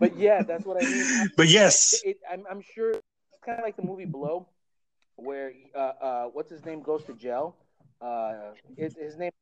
[0.00, 1.30] but yeah, that's what I mean.
[1.36, 3.02] But yes, it, I'm, I'm sure it's
[3.44, 4.48] kind of like the movie Blow,
[5.16, 7.56] where uh, uh, what's his name goes to jail.
[8.00, 9.32] Uh, his, his name.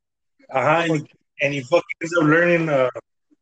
[0.51, 0.93] Uh huh.
[0.93, 1.07] And,
[1.41, 2.67] and, he fucking ends up learning.
[2.69, 2.89] Uh,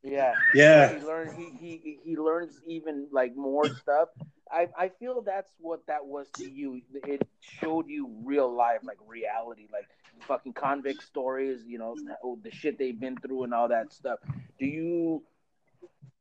[0.03, 0.33] yeah.
[0.53, 0.97] Yeah.
[0.97, 1.33] He learns.
[1.33, 4.09] He, he he learns even like more stuff.
[4.51, 6.81] I I feel that's what that was to you.
[6.93, 9.87] It showed you real life, like reality, like
[10.27, 11.61] fucking convict stories.
[11.65, 14.19] You know, oh, the shit they've been through and all that stuff.
[14.59, 15.23] Do you?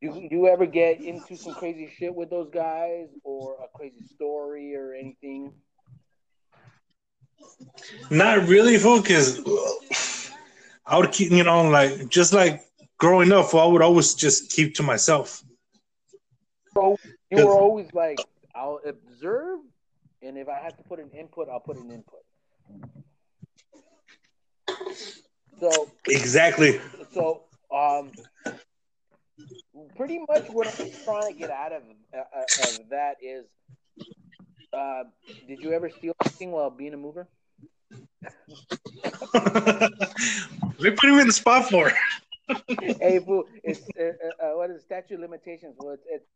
[0.01, 4.77] Do you ever get into some crazy shit with those guys, or a crazy story,
[4.77, 5.53] or anything?
[8.09, 9.01] Not really, fool.
[9.01, 9.41] Because
[10.87, 12.68] I would keep, you know, like just like
[12.99, 15.43] growing up, I would always just keep to myself.
[16.75, 16.97] So
[17.31, 18.19] you were always like,
[18.55, 19.61] I'll observe,
[20.23, 22.21] and if I have to put an input, I'll put an input.
[25.61, 26.81] So exactly.
[27.13, 27.45] So
[27.75, 28.13] um,
[29.97, 31.83] pretty much what I'm trying to get out of,
[32.15, 32.21] uh,
[32.69, 33.45] of that is,
[34.73, 35.05] uh,
[35.49, 37.27] did you ever steal anything while being a mover?
[40.79, 41.93] we put him in the spot for
[42.81, 45.75] hey, boo, it's uh, uh, uh, what is statute limitations?
[45.79, 46.27] Well, it's, it's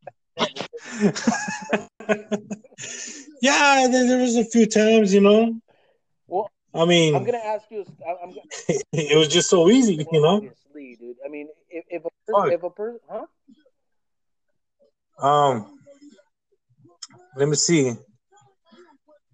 [3.42, 5.60] yeah, there, there was a few times, you know.
[6.26, 7.84] Well, I mean, I'm gonna ask you.
[8.06, 8.40] I'm gonna,
[8.92, 10.36] it was just so easy, well, you know.
[10.36, 11.16] Obviously, dude.
[11.24, 13.26] I mean, if, if a person, if a person, huh?
[15.26, 15.78] Um,
[17.36, 17.94] let me see.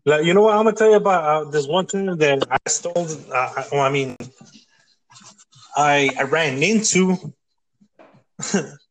[0.04, 0.56] Like, you know what?
[0.56, 3.06] I'm gonna tell you about uh, this one time that I stole.
[3.32, 4.16] Uh, well, I mean,
[5.78, 7.32] I I ran into.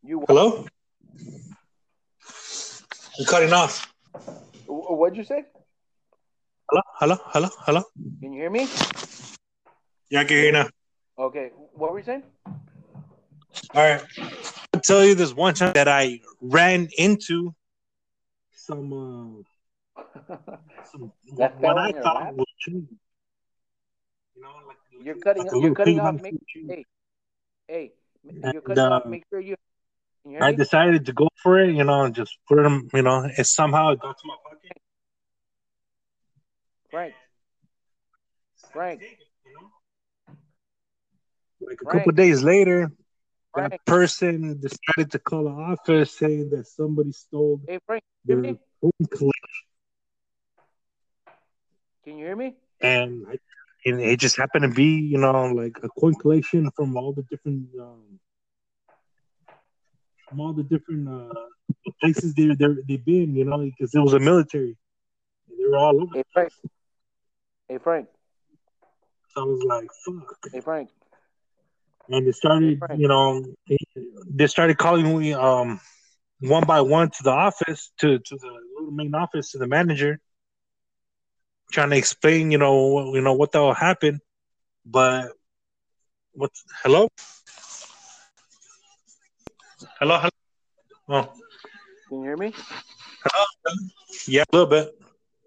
[0.01, 0.65] you hello?
[3.19, 3.91] I'm cutting off.
[4.67, 5.43] What'd you say?
[6.69, 7.83] Hello, hello, hello, hello.
[8.21, 8.69] Can you hear me?
[10.09, 10.69] Yeah, I can hear you now.
[11.19, 12.23] Okay, what were you saying?
[13.75, 14.01] All right.
[14.73, 17.53] I'll tell you this one time that I ran into
[18.53, 19.43] some,
[19.97, 20.03] uh,
[20.89, 22.45] some That what I thought was.
[24.37, 25.47] You know, like, You're cutting.
[25.61, 26.21] you're cutting off.
[26.21, 26.35] Make,
[26.67, 26.85] hey,
[27.67, 27.91] hey,
[28.23, 29.05] you're cutting off.
[29.05, 29.55] uh, Make sure you.
[30.25, 33.21] You I decided to go for it, you know, and just put them, you know,
[33.37, 34.77] and somehow it got to my pocket.
[36.89, 37.13] Frank.
[38.73, 39.01] Frank.
[41.61, 41.99] Like a Frank.
[41.99, 42.91] couple days later,
[43.53, 43.71] Frank.
[43.71, 48.03] that person decided to call the office saying that somebody stole Hey, Frank.
[48.25, 48.43] Their
[48.81, 49.31] phone collection.
[52.03, 52.55] Can you hear me?
[52.81, 53.37] and I,
[53.87, 57.23] and it just happened to be, you know, like a coin collection from all the
[57.31, 58.19] different, um,
[60.27, 61.33] from all the different uh,
[62.01, 64.77] places they they they've been, you know, because it was a military,
[65.49, 66.15] they were all over.
[66.15, 66.51] Hey, Frank.
[67.69, 68.07] Hey, Frank.
[69.29, 70.89] So I was like, fuck, Hey, Frank.
[72.09, 72.99] and they started, Right.
[72.99, 73.77] you know, they,
[74.29, 75.79] they started calling me um
[76.41, 80.19] one by one to the office, to to the little main office, to the manager,
[81.71, 84.19] trying to explain, you know, you know what the hell happened,
[84.85, 85.31] but
[86.33, 86.51] what?
[86.83, 87.09] Hello,
[89.99, 90.29] hello, hello.
[91.09, 91.33] Oh,
[92.09, 92.53] Can you hear me?
[93.23, 93.45] Hello?
[94.27, 94.93] yeah, a little bit.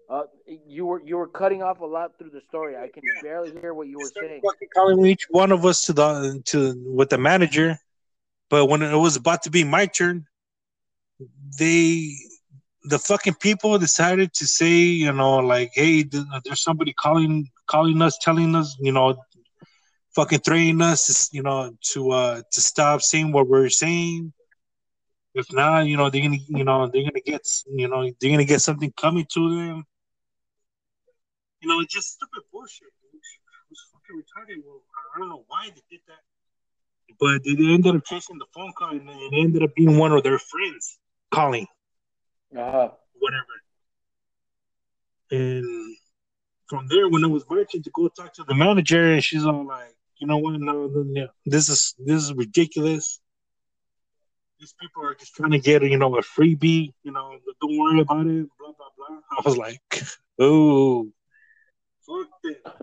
[0.09, 0.23] Uh,
[0.67, 2.75] you were you were cutting off a lot through the story.
[2.75, 4.41] I can barely hear what you were saying.
[4.43, 7.77] fucking calling each one of us to the to with the manager,
[8.49, 10.25] but when it was about to be my turn,
[11.57, 12.13] they
[12.83, 18.17] the fucking people decided to say, you know, like, hey, there's somebody calling calling us,
[18.21, 19.15] telling us, you know,
[20.15, 24.33] fucking threatening us, you know, to uh to stop saying what we're saying.
[25.33, 28.45] If not, you know, they're gonna, you know, they're gonna get, you know, they're gonna
[28.45, 29.85] get something coming to them.
[31.61, 32.87] You know, it's just stupid bullshit.
[32.87, 33.19] It
[33.69, 34.63] was fucking retarded.
[34.65, 34.81] Well,
[35.15, 36.19] I don't know why they did that,
[37.19, 40.11] but they they ended up chasing the phone call, and it ended up being one
[40.11, 40.97] of their friends
[41.31, 41.67] calling,
[42.57, 42.89] Uh-huh.
[43.19, 43.45] whatever.
[45.31, 45.95] And
[46.67, 49.65] from there, when I was turn to go talk to the manager, and she's all
[49.65, 50.59] like, "You know what?
[50.59, 53.21] No, no, no, this is this is ridiculous.
[54.59, 56.93] These people are just trying to get you know a freebie.
[57.03, 58.47] You know, don't worry about it.
[58.59, 59.81] Blah blah blah." I was like,
[60.39, 61.09] "Oh,
[62.05, 62.81] fuck that."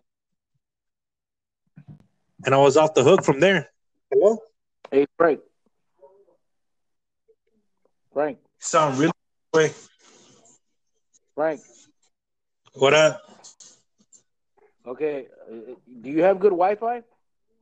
[2.46, 3.68] And I was off the hook from there.
[4.10, 4.38] Hello,
[4.90, 5.40] Hey, Frank.
[8.12, 8.38] Frank.
[8.58, 9.12] sound really
[9.55, 9.72] way.
[11.34, 11.61] Frank.
[12.74, 13.22] What up?
[14.86, 15.26] Okay.
[15.51, 17.03] uh, Do you have good Wi-Fi?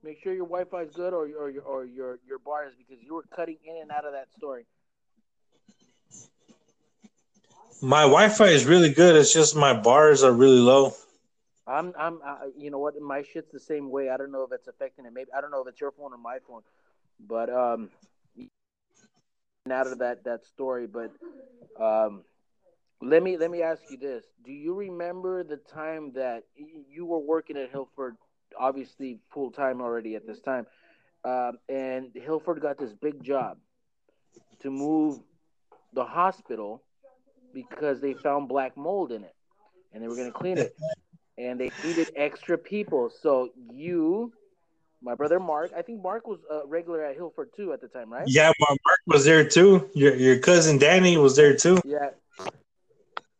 [0.02, 3.02] Make sure your Wi-Fi is good, or or your or your your bar is because
[3.02, 4.64] you were cutting in and out of that story.
[7.82, 9.16] My Wi-Fi is really good.
[9.16, 10.94] It's just my bars are really low.
[11.66, 14.08] I'm I'm I, you know what my shit's the same way.
[14.10, 15.12] I don't know if it's affecting it.
[15.12, 16.62] Maybe I don't know if it's your phone or my phone,
[17.26, 17.90] but um,
[19.72, 20.86] out of that that story.
[20.86, 21.12] But
[21.82, 22.22] um,
[23.02, 27.18] let me let me ask you this: Do you remember the time that you were
[27.18, 28.16] working at Hilford,
[28.58, 30.66] obviously full time already at this time,
[31.24, 33.58] um, and Hilford got this big job
[34.60, 35.20] to move
[35.92, 36.82] the hospital
[37.54, 39.34] because they found black mold in it,
[39.92, 40.74] and they were going to clean it
[41.38, 43.10] and they needed extra people.
[43.10, 44.32] So you,
[45.02, 48.12] my brother Mark, I think Mark was a regular at Hilford too at the time,
[48.12, 48.24] right?
[48.26, 49.88] Yeah, my Mark was there too.
[49.94, 51.78] Your your cousin Danny was there too.
[51.84, 52.10] Yeah.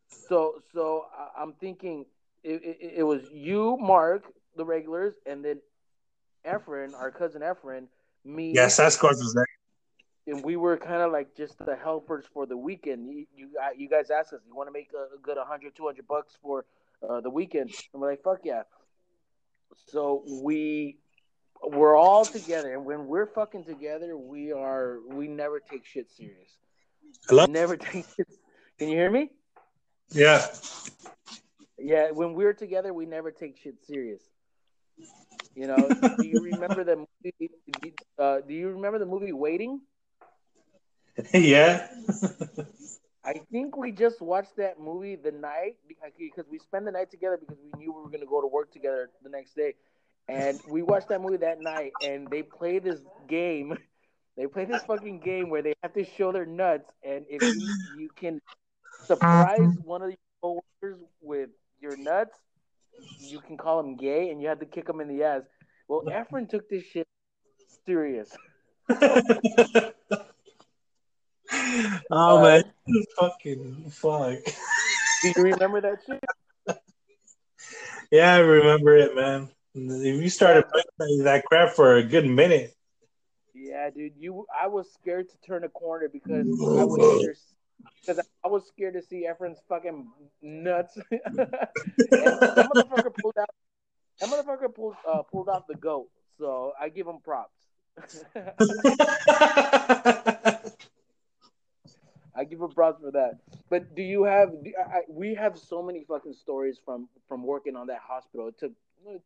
[0.09, 1.05] So so
[1.37, 2.05] I'm thinking
[2.43, 4.23] it, it, it was you, Mark,
[4.55, 5.59] the regulars, and then
[6.45, 7.87] Efren, our cousin Efren,
[8.23, 9.45] me, Yeah, Sasquatch was there.
[10.27, 13.07] and we were kind of like just the helpers for the weekend.
[13.09, 15.75] You you, uh, you guys asked us, you want to make a, a good 100,
[15.75, 16.65] 200 bucks for
[17.07, 18.63] uh, the weekend, and we're like, fuck yeah.
[19.87, 20.97] So we
[21.63, 26.49] we're all together, and when we're fucking together, we are we never take shit serious.
[27.27, 27.45] Hello?
[27.45, 28.27] Never take it.
[28.79, 29.31] Can you hear me?
[30.11, 30.45] Yeah.
[31.77, 34.21] Yeah, when we're together, we never take shit serious.
[35.55, 35.89] You know,
[36.19, 37.51] do you remember the movie?
[38.17, 39.81] Uh, do you remember the movie Waiting?
[41.33, 41.87] yeah.
[43.25, 45.77] I think we just watched that movie the night
[46.17, 48.47] because we spent the night together because we knew we were going to go to
[48.47, 49.73] work together the next day.
[50.29, 53.77] And we watched that movie that night, and they play this game.
[54.37, 57.75] They play this fucking game where they have to show their nuts, and if you,
[57.91, 58.39] you can
[59.07, 61.49] surprise one of your coworkers with
[61.81, 62.37] your nuts,
[63.19, 65.41] you can call him gay, and you have to kick him in the ass.
[65.87, 67.07] Well, Efren took this shit
[67.87, 68.29] serious.
[68.89, 69.17] oh
[72.11, 72.63] Uh, man,
[73.19, 74.37] fucking fuck.
[75.23, 76.23] Do you remember that shit?
[78.09, 79.49] Yeah, I remember it, man.
[79.77, 80.65] You started
[80.97, 82.73] playing that crap for a good minute.
[83.53, 84.13] Yeah, dude.
[84.17, 87.35] You, I was scared to turn a corner because I was either
[88.01, 90.09] because I was scared to see Efren's fucking
[90.41, 90.95] nuts.
[91.11, 93.49] that motherfucker pulled out.
[94.19, 96.09] That motherfucker pulled uh, pulled off the goat.
[96.39, 97.53] So I give him props.
[102.35, 103.39] I give him props for that.
[103.69, 104.51] But do you have?
[104.63, 108.47] do- I, we have so many fucking stories from from working on that hospital.
[108.47, 108.71] It took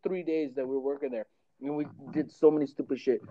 [0.03, 1.25] three days that we were working there,
[1.61, 3.21] and we did so many stupid shit.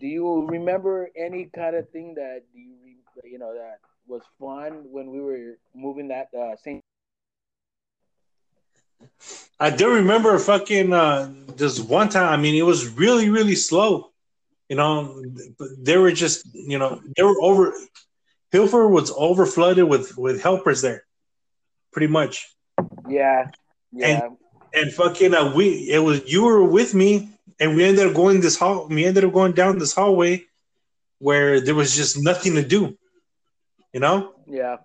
[0.00, 2.74] Do you remember any kind of thing that you
[3.24, 6.80] you know that was fun when we were moving that uh, Saint?
[9.60, 12.32] I do remember fucking uh, this one time.
[12.32, 14.10] I mean, it was really, really slow.
[14.68, 15.22] You know,
[15.78, 17.74] they were just, you know, they were over.
[18.50, 21.04] Hilford was over flooded with with helpers there,
[21.92, 22.48] pretty much.
[23.08, 23.50] Yeah,
[23.92, 24.36] yeah, And
[24.92, 28.58] fucking, uh, we it was you were with me, and we ended up going this
[28.58, 28.88] hall.
[28.88, 30.44] We ended up going down this hallway
[31.18, 32.96] where there was just nothing to do.
[33.92, 34.78] You know, yeah.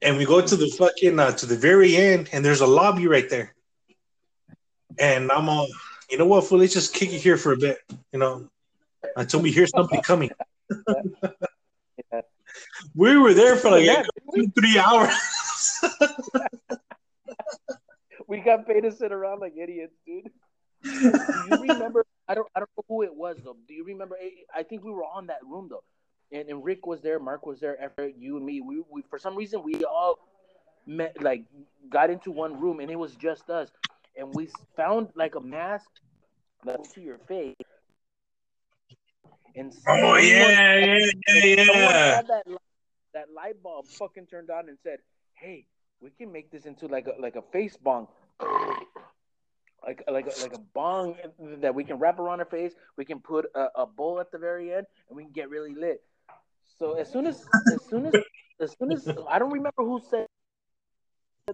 [0.00, 3.08] and we go to the fucking uh, to the very end, and there's a lobby
[3.08, 3.54] right there.
[4.98, 5.68] And I'm all,
[6.10, 6.58] you know what, fool?
[6.58, 7.78] Let's just kick it here for a bit,
[8.12, 8.48] you know,
[9.16, 10.30] until we hear something coming.
[12.12, 12.20] Yeah.
[12.94, 14.04] We were there for like Yeah,
[14.34, 15.12] two, three hours.
[18.28, 20.30] we got paid to sit around like idiots, dude.
[20.84, 20.90] Do
[21.46, 22.04] you remember?
[22.28, 22.46] I don't.
[22.54, 23.56] I don't know who it was though.
[23.66, 24.16] Do you remember?
[24.20, 25.82] I- I think we were on that room though,
[26.30, 28.60] and, and Rick was there, Mark was there, Everett, you and me.
[28.60, 30.18] We, we for some reason we all
[30.86, 31.44] met, like
[31.88, 33.70] got into one room, and it was just us,
[34.16, 35.88] and we found like a mask
[36.64, 37.54] that to your face.
[39.56, 40.48] And Oh yeah,
[40.78, 42.16] yeah, yeah, yeah.
[42.16, 42.44] had that
[43.14, 44.98] that light bulb fucking turned on and said,
[45.34, 45.66] "Hey,
[46.00, 48.08] we can make this into like a like a face bong."
[49.86, 51.14] Like like a, like a bong
[51.60, 52.74] that we can wrap around our face.
[52.96, 55.72] We can put a, a bowl at the very end, and we can get really
[55.72, 56.02] lit.
[56.78, 58.14] So as soon as as soon as
[58.60, 60.26] as soon as I don't remember who said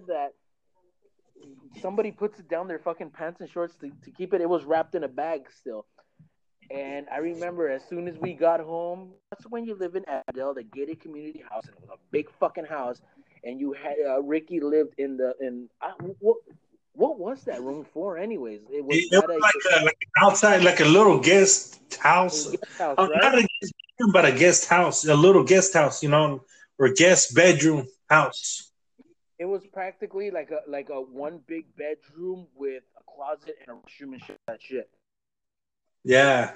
[0.09, 0.32] that
[1.80, 4.40] somebody puts it down their fucking pants and shorts to, to keep it.
[4.40, 5.86] It was wrapped in a bag still.
[6.70, 10.55] And I remember as soon as we got home, that's when you live in Adel,
[10.55, 13.03] the gated community house, and it was a big fucking house.
[13.45, 16.38] And you had uh, Ricky lived in the in uh, what
[16.95, 18.16] what was that room for?
[18.16, 22.47] Anyways, it was, It, was like, a, like outside, like a little guest house.
[22.47, 26.03] guest house, Oh, not a guest bedroom, but a guest house, a little guest house,
[26.03, 26.45] you know,
[26.78, 28.70] or guest bedroom house.
[29.38, 33.80] It was practically like a like a one big bedroom with a closet and a
[33.80, 34.38] restroom and shit.
[34.47, 34.88] That shit.
[36.05, 36.53] Yeah,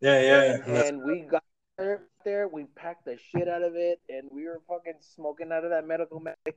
[0.00, 0.82] yeah, yeah.
[0.84, 1.42] And we got
[1.78, 5.70] there, we packed the shit out of it, and we were fucking smoking out of
[5.70, 6.36] that medical bag.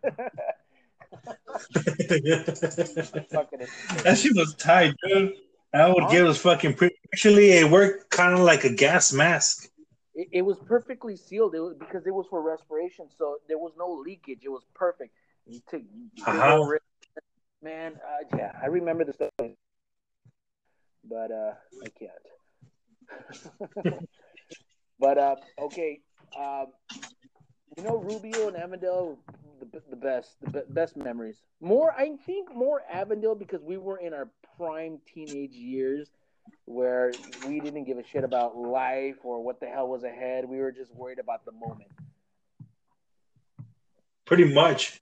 [4.04, 5.34] that shit was tight, dude.
[5.74, 6.96] I would give us fucking pretty.
[7.14, 9.70] Actually, it worked kind of like a gas mask.
[10.16, 11.54] it, it was perfectly sealed.
[11.56, 14.40] It was because it was for respiration, so there was no leakage.
[14.44, 15.14] It was perfect.
[15.46, 16.78] You you Uh-huh.
[17.62, 17.94] man.
[17.96, 19.30] Uh, yeah, I remember the stuff,
[21.04, 21.54] but uh,
[21.84, 22.12] I can't.
[25.00, 26.02] but uh, okay,
[26.38, 26.68] um,
[27.78, 29.18] you know Rubio and Avondale,
[29.60, 31.38] the, the best, the be- best memories.
[31.62, 36.10] More, I think, more Avondale because we were in our prime teenage years
[36.66, 37.14] where
[37.48, 40.46] we didn't give a shit about life or what the hell was ahead.
[40.48, 41.90] We were just worried about the moment.
[44.26, 45.00] Pretty much,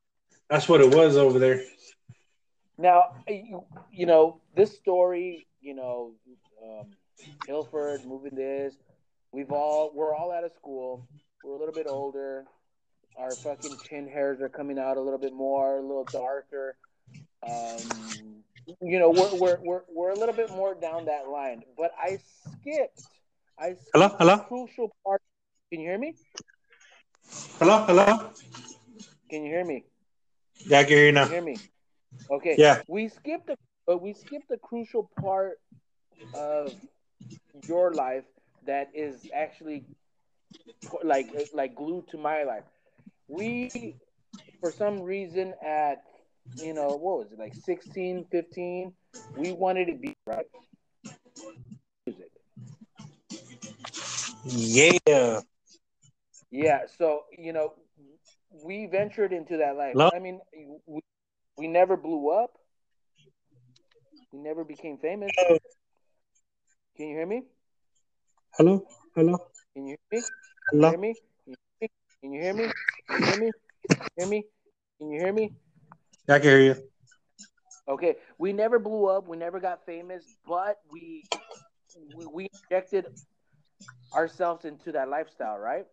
[0.50, 1.62] that's what it was over there.
[2.78, 6.14] Now, you, you know, this story, you know,
[6.64, 6.86] um,
[7.46, 8.76] Hilford moving this,
[9.38, 11.08] we've all, we're all out of school.
[11.44, 12.46] We're a little bit older.
[13.20, 16.76] Our fucking chin hairs are coming out a little bit more, a little darker.
[17.48, 17.78] Um,
[18.82, 21.62] you know, we're, we're, we're, we're a little bit more down that line.
[21.78, 23.04] But I skipped,
[23.60, 25.22] I skipped Hello, hello, crucial part.
[25.72, 26.16] Can you hear me?
[27.60, 28.32] hello, hello.
[29.30, 29.84] Can you hear me?
[30.66, 31.24] Yeah, I can hear you Can now.
[31.26, 31.58] you hear me?
[32.32, 32.56] Okay.
[32.58, 32.82] Yeah.
[32.88, 33.58] We skipped the
[33.92, 35.60] uh, we skipped the crucial part
[36.34, 36.74] of
[37.68, 38.24] your life
[38.68, 39.86] that is actually
[41.04, 42.64] like like glued to my life.
[43.28, 43.96] We
[44.62, 46.04] for some reason at
[46.62, 48.94] you know what was it like 16 15
[49.38, 50.46] we wanted to be right
[52.06, 52.30] music
[54.46, 55.42] Yeah.
[56.52, 57.74] yeah so you know
[58.64, 60.10] we ventured into that life Hello?
[60.14, 60.40] i mean
[60.88, 61.02] we,
[61.58, 62.52] we never blew up
[64.32, 65.58] we never became famous oh.
[66.96, 67.44] can you hear me
[68.58, 68.84] Hello,
[69.16, 69.38] hello,
[69.76, 70.26] can you hear me
[70.72, 70.90] hello.
[70.90, 71.16] hear me?
[72.24, 72.72] Can you hear me?
[73.08, 73.52] Can you hear me?
[73.86, 74.44] Can you hear me?
[74.98, 75.54] Can you hear me?
[76.28, 76.76] Yeah, I can hear you.
[77.88, 79.28] Okay, we never blew up.
[79.28, 81.24] We never got famous, but we
[82.16, 83.06] we, we injected
[84.12, 85.86] ourselves into that lifestyle, right?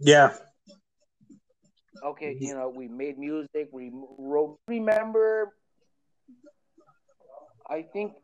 [0.00, 0.32] Yeah.
[2.02, 4.56] Okay, you know, we made music, we wrote.
[4.66, 5.52] Remember,
[7.68, 8.14] I think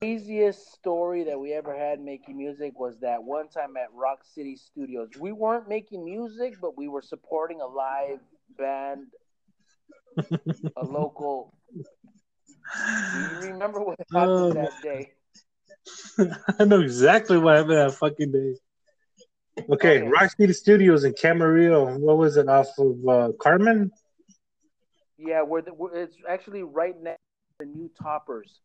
[0.00, 4.56] craziest story that we ever had making music was that one time at Rock City
[4.56, 5.08] Studios.
[5.18, 8.18] We weren't making music, but we were supporting a live
[8.58, 9.06] band,
[10.76, 11.54] a local.
[13.14, 15.12] Do you remember what happened Oh, that day?
[16.58, 18.54] I know exactly what happened that fucking day.
[19.70, 20.08] Okay, Okay.
[20.08, 21.98] Rock City Studios in Camarillo.
[21.98, 23.90] What was it off of uh, Carmen?
[25.16, 27.16] Yeah, where the, where it's actually right next
[27.60, 28.60] to the new toppers.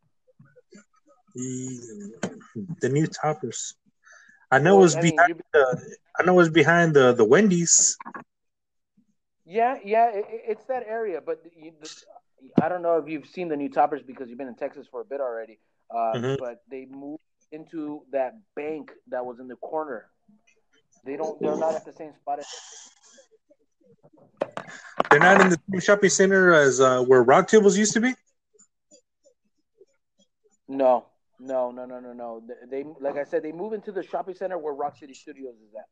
[1.35, 2.13] The,
[2.81, 3.75] the new toppers.
[4.51, 5.41] I know it Well, was I mean, behind.
[5.53, 7.97] The, I know it was behind the the Wendy's.
[9.45, 11.71] Yeah, yeah, it, it- it's that area, but you,
[12.61, 15.01] I don't know if you've seen the new toppers because you've been in Texas for
[15.01, 15.59] a bit already.
[15.89, 16.37] Uh, Mhm.
[16.39, 17.21] But they moved
[17.51, 20.07] into that bank that was in the corner.
[21.05, 21.39] They don't.
[21.41, 22.39] They're not at the same spot.
[22.39, 22.47] As,
[25.09, 28.13] They're not in the same shopping center as uh, where Rock Tables used to be.
[30.67, 31.05] no,
[31.41, 32.43] no, no, no, no, no.
[32.69, 35.73] They, like I said, they move into the shopping center where Rock City Studios is
[35.76, 35.85] at.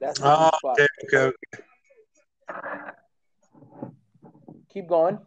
[0.00, 0.80] That's the Oh, spot.
[0.80, 1.32] okay, okay.
[4.72, 5.18] Keep going.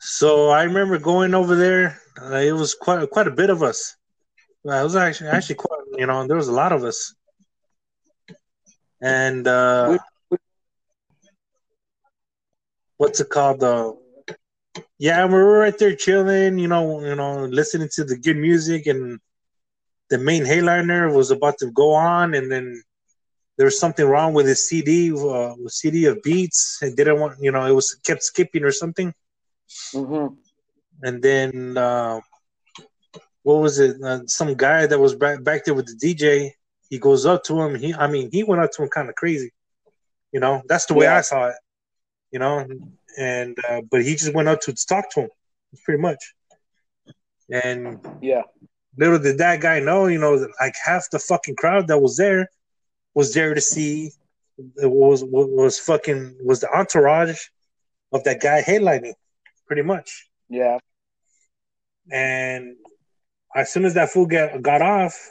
[0.00, 2.00] So I remember going over there.
[2.20, 3.96] Uh, it was quite quite a bit of us.
[4.66, 7.14] Uh, it was actually actually quite you know there was a lot of us.
[9.00, 9.98] And uh,
[12.96, 13.62] what's it called?
[13.62, 13.92] Uh,
[14.98, 16.58] yeah, we were right there chilling.
[16.58, 19.18] You know, you know, listening to the good music, and
[20.10, 22.82] the main headliner was about to go on, and then
[23.56, 26.78] there was something wrong with his CD, uh, CD of beats.
[26.82, 29.12] It didn't want, you know, it was kept skipping or something
[29.94, 30.34] Mm-hmm.
[31.02, 32.20] and then uh,
[33.42, 33.96] what was it?
[34.02, 36.52] Uh, some guy that was back back there with the DJ.
[36.90, 37.74] He goes up to him.
[37.74, 39.50] He, I mean, he went up to him kind of crazy.
[40.32, 41.16] You know, that's the way Yeah.
[41.16, 41.56] I saw it.
[42.30, 42.64] You know,
[43.18, 45.30] and uh, but he just went up to talk to him,
[45.84, 46.34] pretty much.
[47.50, 48.42] And Yeah.
[48.96, 52.16] little did that guy know, you know, that like half the fucking crowd that was
[52.16, 52.48] there
[53.14, 54.12] was there to see.
[54.76, 57.40] It was was fucking was the entourage
[58.12, 59.14] of that guy headlining,
[59.66, 60.28] pretty much.
[60.48, 60.78] Yeah.
[62.10, 62.76] And
[63.54, 65.30] as soon as that fool got got off,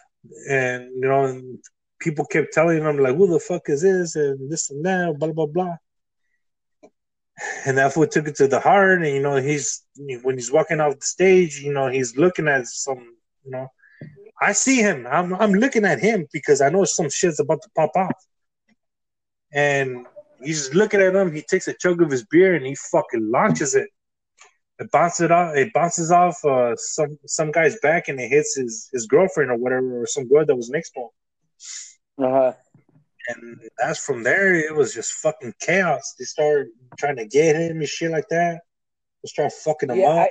[0.49, 1.59] and you know, and
[1.99, 5.31] people kept telling him like, "Who the fuck is this?" and this and that, blah
[5.31, 5.77] blah blah.
[7.65, 9.83] And that fool took it to the heart, and you know, he's
[10.21, 13.67] when he's walking off the stage, you know, he's looking at some, you know,
[14.39, 15.07] I see him.
[15.09, 18.25] I'm I'm looking at him because I know some shit's about to pop off.
[19.53, 20.05] And
[20.43, 21.33] he's looking at him.
[21.33, 23.89] He takes a chug of his beer and he fucking launches it.
[24.79, 25.55] It bounces off.
[25.55, 29.57] It bounces off uh, some some guy's back and it hits his his girlfriend or
[29.57, 31.09] whatever or some girl that was next to him.
[32.25, 32.53] Uh-huh.
[33.29, 34.53] And that's from there.
[34.55, 36.15] It was just fucking chaos.
[36.19, 36.67] They started
[36.97, 38.61] trying to get him and shit like that.
[39.23, 40.29] They started fucking him Yeah, up.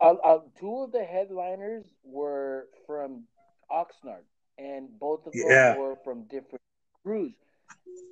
[0.00, 3.24] I, uh, uh, two of the headliners were from
[3.70, 4.24] Oxnard,
[4.58, 5.76] and both of them Yeah.
[5.76, 6.62] were from different
[7.02, 7.34] crews.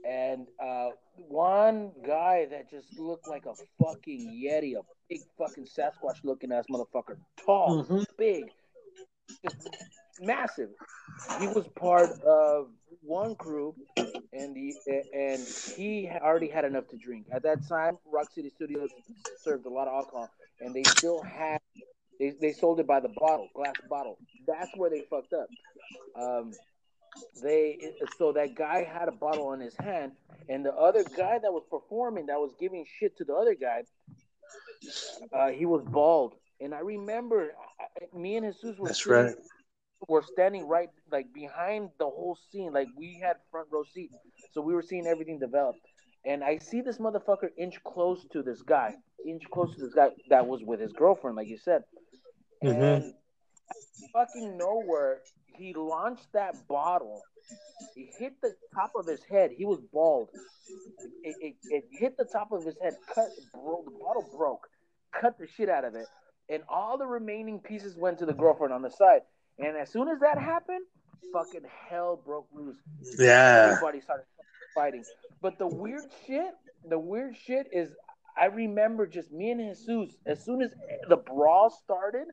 [0.04, 6.24] And uh, one guy that just looked like a fucking yeti, a big fucking Sasquatch
[6.24, 8.04] looking ass motherfucker, tall, Mhm.
[8.16, 8.52] big,
[9.44, 9.68] just
[10.18, 10.70] massive.
[11.40, 12.70] He was part of
[13.02, 13.74] one crew,
[14.32, 14.76] and the
[15.12, 15.46] and
[15.76, 17.98] he already had enough to drink at that time.
[18.06, 18.90] Rock City Studios
[19.36, 20.30] served a lot of alcohol,
[20.60, 21.60] and they still had
[22.18, 24.18] they, they sold it by the bottle, glass bottle.
[24.46, 25.48] That's where they fucked up.
[26.20, 26.54] Um,
[27.42, 30.12] they so that guy had a bottle in his hand,
[30.48, 33.84] and the other guy that was performing, that was giving shit to the other guy,
[35.32, 36.34] uh, he was bald.
[36.60, 39.36] And I remember, I- me and Jesus were That's sitting- right.
[40.06, 42.72] Were standing right like behind the whole scene.
[42.72, 44.10] Like we had front row seat,
[44.52, 45.76] so we were seeing everything develop.
[46.24, 48.94] And I see this motherfucker inch close to this guy,
[49.26, 51.84] inch close to this guy that was with his girlfriend, like you said.
[52.64, 52.82] Mm-hmm.
[52.82, 53.14] And
[54.12, 55.20] fucking nowhere,
[55.56, 57.22] he launched that bottle.
[57.94, 59.50] He hit the top of his head.
[59.56, 60.28] He was bald.
[61.22, 62.94] It, it, it hit the top of his head.
[63.14, 63.28] Cut.
[63.54, 64.68] Bro, the bottle broke.
[65.18, 66.06] Cut the shit out of it.
[66.50, 69.20] And all the remaining pieces went to the girlfriend on the side.
[69.58, 70.84] And as soon as that happened,
[71.32, 72.76] fucking hell broke loose.
[73.18, 73.70] Yeah.
[73.72, 74.24] Everybody started
[74.74, 75.04] fighting.
[75.42, 76.52] But the weird shit,
[76.88, 77.90] the weird shit is,
[78.40, 80.16] I remember just me and Jesus.
[80.26, 80.70] As soon as
[81.08, 82.28] the brawl started,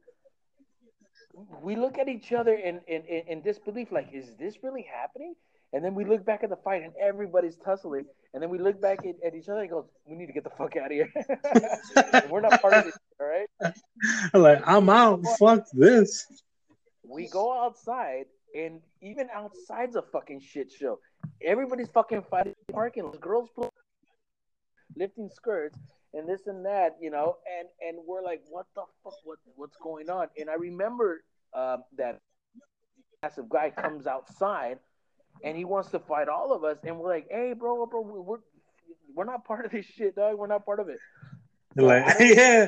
[1.62, 5.34] we look at each other in, in, in, disbelief, like, is this really happening?
[5.74, 8.06] And then we look back at the fight, and everybody's tussling.
[8.34, 10.46] And then we look back at, at each other and goes, "We need to get
[10.46, 11.12] the fuck out of here.
[12.30, 13.74] We're not part of this." All right.
[14.34, 15.22] I'm like, I'm out.
[15.38, 16.26] Fuck this.
[17.16, 21.00] We go outside, and even outside's a fucking shit show.
[21.42, 23.22] Everybody's fucking fighting parking lot.
[23.22, 23.74] Girls pull,
[24.98, 25.78] lifting skirts
[26.14, 29.14] and this and that, you know, and and we're like, what the fuck?
[29.24, 30.28] What what's going on?
[30.38, 31.24] And I remember
[31.54, 32.20] um, that
[33.24, 34.80] massive guy comes outside,
[35.44, 38.38] and he wants to fight all of us, and we're like, hey, bro, bro, we're
[39.16, 40.38] we're not part of this shit, dog.
[40.38, 41.00] We're not part of it.
[41.78, 42.68] Like, yeah,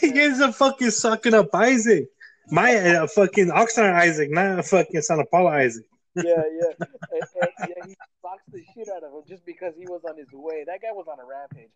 [0.00, 2.08] he gets a fucking sucking up Isaac.
[2.52, 5.86] My uh, fucking Oxnard Isaac, not a fucking Santa Paula Isaac.
[6.16, 6.86] yeah, yeah.
[7.10, 10.18] And, and, yeah, he boxed the shit out of him just because he was on
[10.18, 10.62] his way.
[10.66, 11.70] That guy was on a rampage.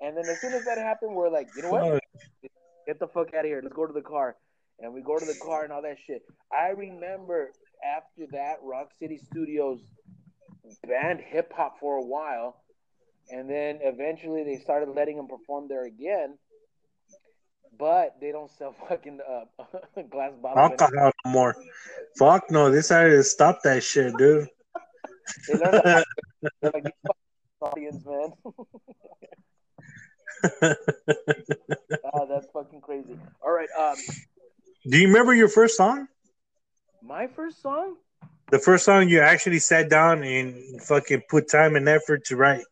[0.00, 2.02] And then as soon as that happened, we're like, you know what?
[2.86, 3.60] Get the fuck out of here.
[3.62, 4.36] Let's go to the car.
[4.80, 6.22] And we go to the car and all that shit.
[6.50, 7.50] I remember
[7.84, 9.80] after that, Rock City Studios
[10.88, 12.56] banned hip hop for a while.
[13.30, 16.38] And then eventually they started letting him perform there again.
[17.78, 19.44] But they don't sell fucking uh,
[20.10, 20.80] glass bottles.
[20.80, 21.56] Alcohol no more.
[22.18, 24.48] Fuck no, this to stop that shit, dude.
[25.48, 26.04] They that.
[26.62, 26.92] Like,
[27.60, 28.32] audience, man.
[32.12, 33.16] Ah, that's fucking crazy.
[33.40, 33.68] All right.
[33.78, 33.94] Um,
[34.84, 36.08] Do you remember your first song?
[37.02, 37.96] my first song.
[38.50, 42.64] The first song you actually sat down and fucking put time and effort to write.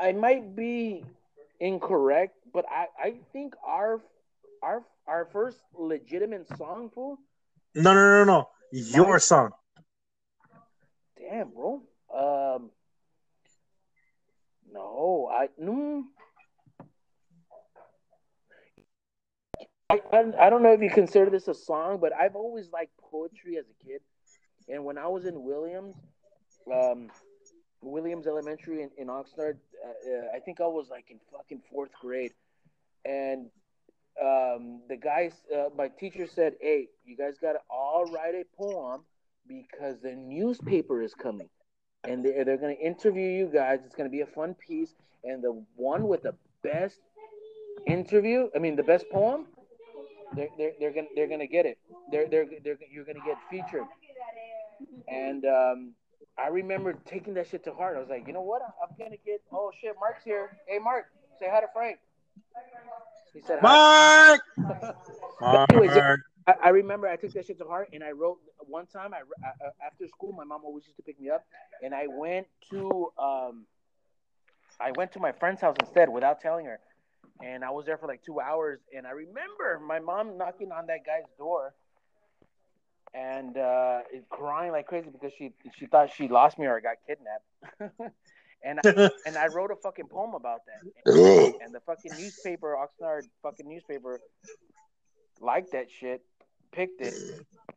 [0.00, 1.04] I might be
[1.60, 4.00] incorrect, but I, I think our
[4.62, 7.18] our our first legitimate song, fool.
[7.74, 8.48] No, no, no, no.
[8.72, 9.50] Your My- song.
[11.18, 11.82] Damn, bro.
[12.14, 12.70] Um,
[14.72, 16.04] no, I no.
[19.90, 22.92] I, I, I don't know if you consider this a song, but I've always liked
[23.10, 24.00] poetry as a kid.
[24.68, 25.96] And when I was in Williams,
[26.70, 27.08] um,
[27.82, 31.90] Williams Elementary in, in Oxnard, uh, uh, I think I was like in fucking fourth
[32.00, 32.32] grade.
[33.04, 33.46] And
[34.20, 38.44] um, the guys, uh, my teacher said, "Hey, you guys got to all write a
[38.56, 39.02] poem
[39.46, 41.48] because the newspaper is coming,
[42.04, 43.80] and they're, they're going to interview you guys.
[43.86, 47.00] It's going to be a fun piece, and the one with the best
[47.86, 49.46] interview, I mean, the best poem,
[50.34, 51.78] they're they're, they're gonna they're gonna get it.
[52.10, 53.86] They're they're, they're you're gonna get featured."
[55.08, 55.94] And um,
[56.38, 57.96] I remember taking that shit to heart.
[57.96, 58.62] I was like, you know what?
[58.62, 59.42] I'm gonna get.
[59.52, 60.56] Oh shit, Mark's here.
[60.66, 61.06] Hey, Mark,
[61.38, 61.98] say hi to Frank.
[63.34, 64.38] He said hi.
[65.40, 65.70] Mark!
[65.70, 65.96] Anyways.
[66.46, 69.12] I, I remember I took that shit to heart, and I wrote one time.
[69.12, 71.44] I, I after school, my mom always used to pick me up,
[71.82, 73.66] and I went to um,
[74.80, 76.80] I went to my friend's house instead without telling her,
[77.44, 78.80] and I was there for like two hours.
[78.96, 81.74] And I remember my mom knocking on that guy's door,
[83.18, 84.00] and uh,
[84.30, 88.14] crying like crazy because she she thought she lost me or I got kidnapped.
[88.64, 91.12] and I, and I wrote a fucking poem about that.
[91.12, 94.20] And, and the fucking newspaper, Oxnard fucking newspaper,
[95.40, 96.22] liked that shit,
[96.72, 97.14] picked it.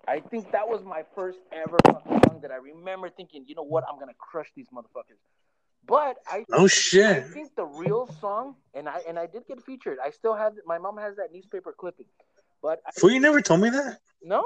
[0.08, 3.64] I think that was my first ever fucking song that I remember thinking, you know
[3.64, 5.20] what, I'm gonna crush these motherfuckers.
[5.88, 9.64] But I, Oh shit, I think the real song, and I and I did get
[9.66, 9.98] featured.
[10.04, 12.06] I still have my mom has that newspaper clipping,
[12.62, 13.98] but I, you never told me that?
[14.24, 14.44] no,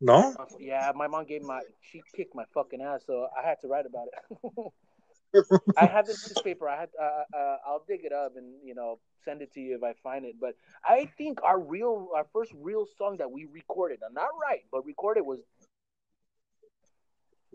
[0.00, 0.34] No?
[0.58, 3.86] yeah, my mom gave my she kicked my fucking ass, so I had to write
[3.86, 4.72] about it.
[5.76, 6.68] I have the newspaper.
[6.68, 9.76] I had uh, uh, I'll dig it up and you know send it to you
[9.76, 10.36] if I find it.
[10.40, 14.64] But I think our real our first real song that we recorded, now, not right,
[14.70, 15.40] but recorded was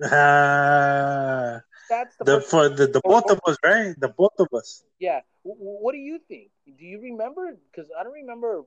[0.01, 1.59] Uh,
[1.89, 3.93] that's the, the, for the, the both of us, right?
[3.99, 4.83] The both of us.
[4.99, 5.21] yeah.
[5.45, 6.49] W- what do you think?
[6.65, 7.55] Do you remember?
[7.71, 8.63] Because I don't remember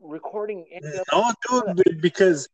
[0.00, 1.32] recording any of No,
[1.74, 2.48] dude, because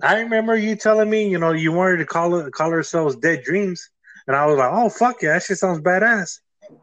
[0.00, 3.42] I remember you telling me, you know, you wanted to call it call ourselves Dead
[3.42, 3.90] Dreams,
[4.26, 6.38] and I was like, oh fuck yeah, that shit sounds badass,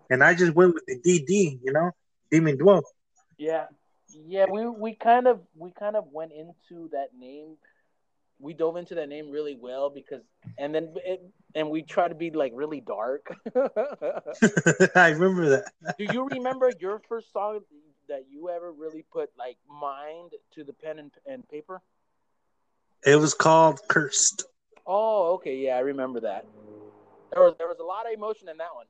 [0.10, 1.92] and I just went with the DD, you know,
[2.32, 2.84] Demon Dwell.
[3.38, 3.66] Yeah,
[4.10, 4.46] yeah.
[4.52, 7.58] We we kind of we kind of went into that name.
[8.42, 10.22] We dove into that name really well because,
[10.58, 11.22] and then it,
[11.56, 13.28] and we tried to be like really dark.
[14.96, 15.66] I remember that.
[15.98, 17.60] Do you remember your first song
[18.08, 21.82] that you ever really put like mind to the pen and, and paper?
[23.06, 24.44] It was called Cursed.
[24.86, 26.46] Oh, okay, yeah, I remember that.
[27.32, 28.86] There was there was a lot of emotion in that one.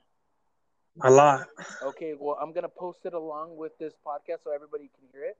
[1.01, 1.47] A lot.
[1.83, 5.37] Okay, well, I'm gonna post it along with this podcast so everybody can hear it.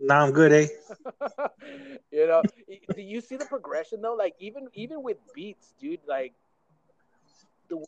[0.00, 0.68] Now I'm good, eh?
[2.10, 2.42] you know,
[2.94, 4.14] do you see the progression though?
[4.14, 6.00] Like even even with beats, dude.
[6.08, 6.32] Like,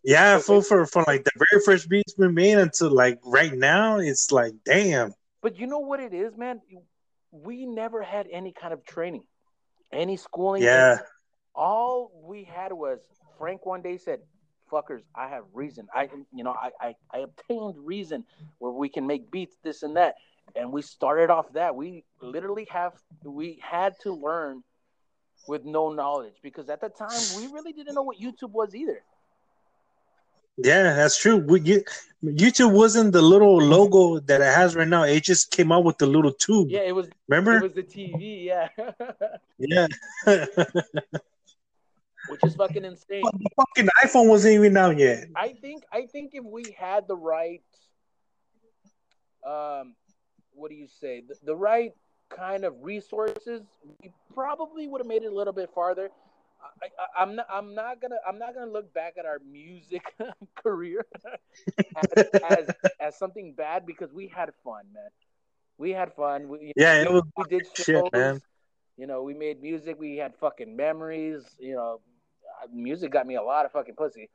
[0.05, 3.98] Yeah, for for for like the very first beats we made until like right now,
[3.98, 5.14] it's like damn.
[5.40, 6.60] But you know what it is, man.
[7.30, 9.24] We never had any kind of training,
[9.93, 10.62] any schooling.
[10.62, 10.98] Yeah.
[11.55, 13.01] All we had was
[13.39, 14.20] Frank one day said,
[14.70, 15.86] fuckers, I have reason.
[15.94, 18.24] I, you know, I, I, I obtained reason
[18.59, 20.14] where we can make beats, this and that,
[20.56, 21.77] and we started off that.
[21.77, 22.94] We literally have,
[23.24, 24.62] we had to learn
[25.47, 29.02] with no knowledge because at the time we really didn't know what YouTube was either.
[30.56, 31.38] Yeah, that's true.
[31.38, 31.84] We, you,
[32.24, 35.02] YouTube wasn't the little logo that it has right now.
[35.04, 36.68] It just came out with the little tube.
[36.70, 37.08] Yeah, it was.
[37.28, 37.56] Remember?
[37.56, 38.44] It was the TV.
[38.44, 38.68] Yeah.
[39.58, 39.86] yeah.
[42.28, 43.22] Which is fucking insane.
[43.22, 45.26] the fucking iPhone wasn't even out yet.
[45.34, 45.82] I think.
[45.92, 47.62] I think if we had the right,
[49.44, 49.96] um,
[50.52, 51.22] what do you say?
[51.26, 51.92] The, the right
[52.30, 53.62] kind of resources,
[54.00, 56.10] we probably would have made it a little bit farther.
[57.18, 57.47] I, am not.
[57.51, 58.16] I'm not gonna.
[58.26, 60.02] I'm not gonna look back at our music
[60.62, 61.06] career
[61.97, 62.70] as, as,
[63.01, 65.09] as something bad because we had fun, man.
[65.78, 66.48] We had fun.
[66.48, 67.84] We, yeah, know, was we, did shows.
[67.84, 68.40] Shit, man.
[68.97, 69.98] You know, we made music.
[69.98, 71.43] We had fucking memories.
[71.59, 72.01] You know,
[72.62, 74.28] uh, music got me a lot of fucking pussy.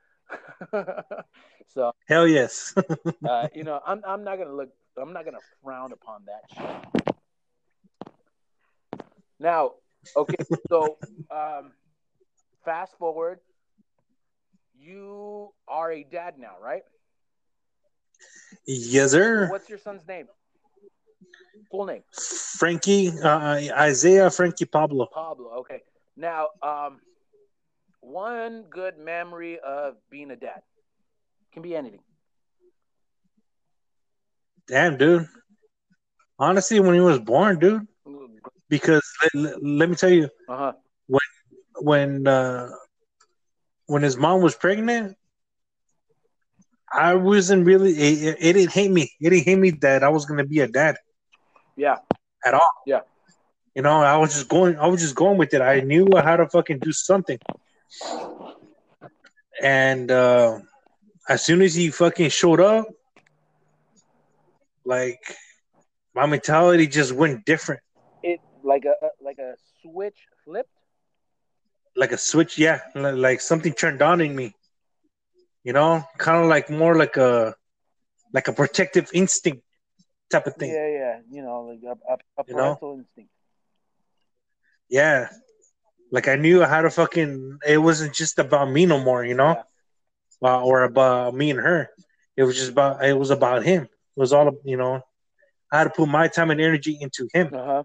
[1.67, 2.73] so hell yes.
[3.27, 4.01] uh, you know, I'm.
[4.07, 4.69] I'm not gonna look.
[4.99, 8.13] I'm not gonna frown upon that shit.
[9.39, 9.73] Now,
[10.15, 10.37] okay,
[10.69, 10.97] so
[11.29, 11.71] um,
[12.67, 13.39] fast forward,
[14.77, 16.83] you are a dad now, right?
[18.65, 19.47] Yes, sir.
[19.49, 20.27] What's your son's name?
[21.71, 22.03] Full name?
[22.59, 25.07] Frankie uh, Isaiah Frankie Pablo.
[25.13, 25.51] Pablo.
[25.59, 25.81] Okay.
[26.17, 26.99] Now, um,
[28.01, 30.61] one good memory of being a dad
[31.53, 32.01] can be anything.
[34.67, 35.25] Damn, dude.
[36.37, 37.87] Honestly, when he was born, dude.
[38.67, 40.73] Because let, let me tell you, uh-huh
[41.79, 42.69] when uh,
[43.85, 45.17] when his mom was pregnant,
[46.91, 47.91] I wasn't really.
[47.91, 49.11] It, it, didn't hate me.
[49.19, 50.97] It didn't hate me that I was gonna be a dad.
[51.75, 51.97] Yeah.
[52.45, 52.71] At all.
[52.85, 53.01] Yeah.
[53.75, 54.77] You know, I was just going.
[54.77, 55.61] I was just going with it.
[55.61, 57.39] I knew how to fucking do something.
[59.61, 60.59] And uh,
[61.27, 62.87] as soon as he fucking showed up,
[64.85, 65.19] like
[66.15, 67.81] my mentality just went different.
[68.23, 70.76] It like a like a switch flipped
[71.97, 74.53] like a switch, yeah, like something turned on in me.
[75.63, 77.55] You know, kind of like more like a
[78.33, 79.63] like a protective instinct
[80.31, 80.71] type of thing.
[80.71, 82.99] Yeah, yeah, you know, like a, a, a parental you know?
[82.99, 83.31] instinct.
[84.89, 85.29] Yeah,
[86.11, 87.59] like I knew how to fucking.
[87.67, 89.63] It wasn't just about me no more, you know,
[90.41, 90.49] yeah.
[90.49, 91.89] uh, or about me and her.
[92.37, 93.03] It was just about.
[93.03, 93.83] It was about him.
[93.83, 95.01] It was all you know.
[95.69, 97.49] I had to put my time and energy into him.
[97.53, 97.83] Uh-huh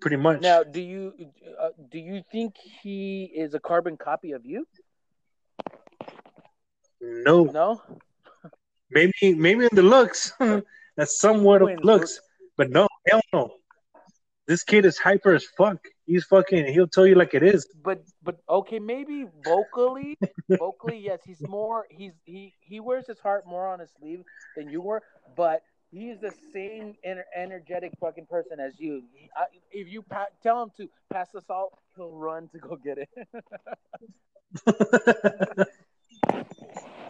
[0.00, 0.40] pretty much.
[0.40, 1.12] Now, do you
[1.60, 4.66] uh, do you think he is a carbon copy of you?
[7.00, 7.82] No, no.
[8.90, 10.32] maybe maybe in the looks,
[10.96, 12.20] that's somewhat of looks,
[12.56, 13.54] but no, hell no.
[14.46, 15.78] This kid is hyper as fuck.
[16.06, 16.72] He's fucking.
[16.72, 17.68] He'll tell you like it is.
[17.84, 20.18] But but okay, maybe vocally,
[20.58, 21.86] vocally yes, he's more.
[21.88, 24.24] He's he he wears his heart more on his sleeve
[24.56, 25.02] than you were.
[25.36, 29.02] But He's the same ener- energetic fucking person as you.
[29.36, 32.98] I, if you pa- tell him to pass the salt, he'll run to go get
[32.98, 33.08] it.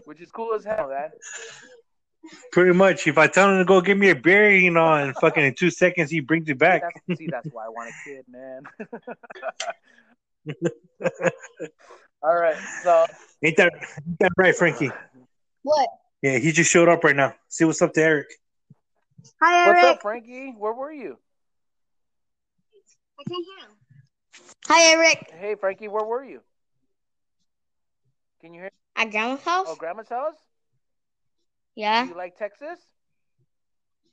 [0.05, 1.11] Which is cool as hell, man.
[2.53, 3.07] Pretty much.
[3.07, 5.55] If I tell him to go get me a beer, you know, and fucking in
[5.55, 6.83] two seconds he brings it back.
[6.83, 8.63] See, that's, see, that's why I want a kid, man.
[12.23, 13.07] All right, so
[13.43, 14.93] ain't that, ain't that right, Frankie?
[15.63, 15.89] What?
[16.23, 17.35] Yeah, he just showed up right now.
[17.49, 18.27] See what's up to Eric.
[19.41, 19.77] Hi, Eric.
[19.77, 20.55] What's up, Frankie?
[20.57, 21.19] Where were you?
[23.19, 23.77] I can't hear him.
[24.67, 25.33] Hi, Eric.
[25.39, 26.41] Hey, Frankie, where were you?
[28.41, 28.71] Can you hear?
[28.97, 29.67] At Grandma's house.
[29.69, 30.37] Oh, Grandma's house.
[31.75, 32.05] Yeah.
[32.05, 32.79] Do you like Texas?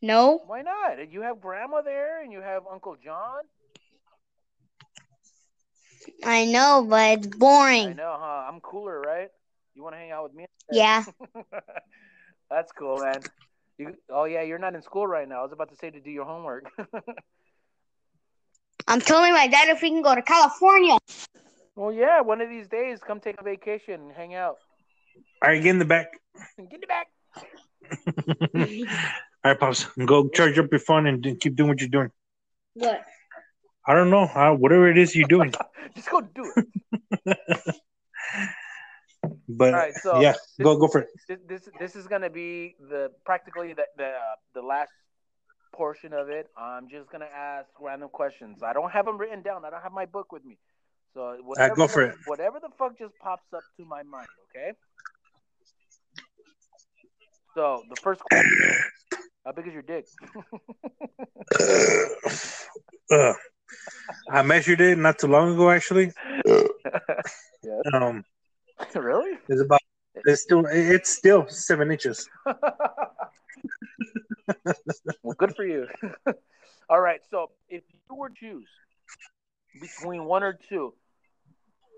[0.02, 0.42] No.
[0.46, 1.00] Why not?
[1.00, 3.42] And you have Grandma there, and you have Uncle John.
[6.24, 7.90] I know, but it's boring.
[7.90, 8.46] I know, huh?
[8.48, 9.30] I'm cooler, right?
[9.76, 10.46] You want to hang out with me?
[10.72, 11.04] Yeah.
[12.50, 13.22] That's cool, man.
[13.78, 15.40] You, oh yeah, you're not in school right now.
[15.40, 16.72] I was about to say to do your homework.
[18.88, 20.98] I'm telling my dad if we can go to California.
[21.76, 24.56] Well, yeah, one of these days, come take a vacation and hang out.
[25.44, 26.08] All right, get in the back.
[26.58, 27.08] get in the back.
[29.46, 32.10] All right, pops, go charge up your phone and keep doing what you're doing.
[32.74, 33.04] What?
[33.86, 34.24] I don't know.
[34.24, 35.54] Uh, whatever it is you're doing.
[35.96, 36.52] Just go do
[37.26, 37.76] it.
[39.50, 41.08] But right, so yeah, this, go go for it.
[41.28, 44.92] This this, this is gonna be the practically the the uh, the last
[45.74, 46.48] portion of it.
[46.58, 48.62] I'm just gonna ask random questions.
[48.64, 49.66] I don't have them written down.
[49.66, 50.58] I don't have my book with me.
[51.14, 52.16] So whatever, right, go for the, it.
[52.26, 54.28] Whatever the fuck just pops up to my mind.
[54.50, 54.74] Okay.
[57.56, 58.52] So the first question:
[59.46, 60.06] How big is your dick?
[63.12, 63.34] uh,
[64.30, 66.12] I measured it not too long ago, actually.
[66.46, 67.82] yeah.
[67.94, 68.24] Um,
[68.96, 69.38] really?
[69.48, 69.82] It's about.
[70.26, 70.66] It's still.
[70.70, 72.28] It's still seven inches.
[75.24, 75.88] well, good for you.
[76.90, 77.22] All right.
[77.30, 78.68] So, if you were to choose
[79.80, 80.94] between one or two,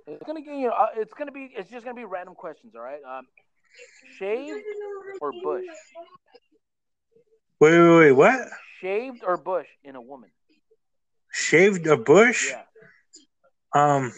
[0.08, 0.68] it's gonna get you.
[0.68, 1.52] Know, uh, it's gonna be.
[1.56, 2.76] It's just gonna be random questions.
[2.76, 3.02] All right.
[3.08, 3.26] Um,
[4.18, 4.64] shaved
[5.22, 5.66] or bush?
[7.60, 8.12] Wait, wait, wait.
[8.14, 8.48] What?
[8.82, 10.30] Shaved or bush in a woman?
[11.32, 12.52] Shaved a bush?
[12.52, 12.64] Yeah.
[13.74, 14.14] Um,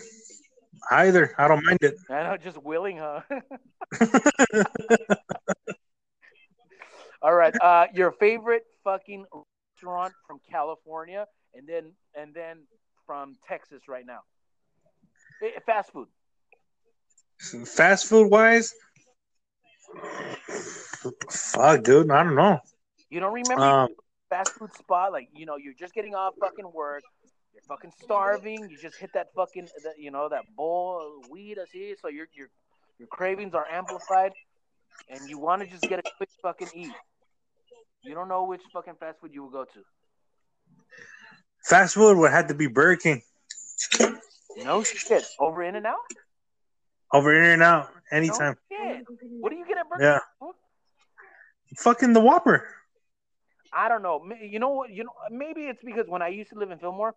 [0.89, 1.33] either.
[1.37, 1.95] I don't mind it.
[2.09, 3.21] I know, just willing, huh?
[7.21, 7.53] All right.
[7.61, 9.25] Uh, your favorite fucking
[9.75, 12.63] restaurant from California, and then and then
[13.05, 14.19] from Texas right now.
[15.43, 16.07] Eh, Fast food.
[17.65, 18.71] Fast food wise,
[21.29, 22.11] fuck, dude.
[22.11, 22.59] I don't know.
[23.09, 23.89] You don't remember Um,
[24.29, 25.11] fast food spot?
[25.11, 27.01] Like you know, you're just getting off fucking work.
[27.53, 28.69] You're fucking starving.
[28.69, 31.57] You just hit that fucking, that, you know, that bowl of weed.
[31.61, 31.95] I see.
[32.01, 32.47] So your your
[32.97, 34.31] your cravings are amplified,
[35.09, 36.91] and you want to just get a quick fucking eat.
[38.03, 39.79] You don't know which fucking fast food you will go to.
[41.65, 43.21] fast food would have to be Burger King
[44.57, 45.23] No shit.
[45.39, 45.97] Over In and Out.
[47.13, 48.55] over in and out No anytime.
[48.71, 49.05] shit.
[49.39, 50.19] What do you get at Burger Yeah.
[50.41, 50.51] King?
[51.77, 52.67] Fucking the Whopper.
[53.73, 54.21] I don't know.
[54.41, 54.89] You know what?
[54.89, 57.15] You know, maybe it's because when I used to live in Fillmore,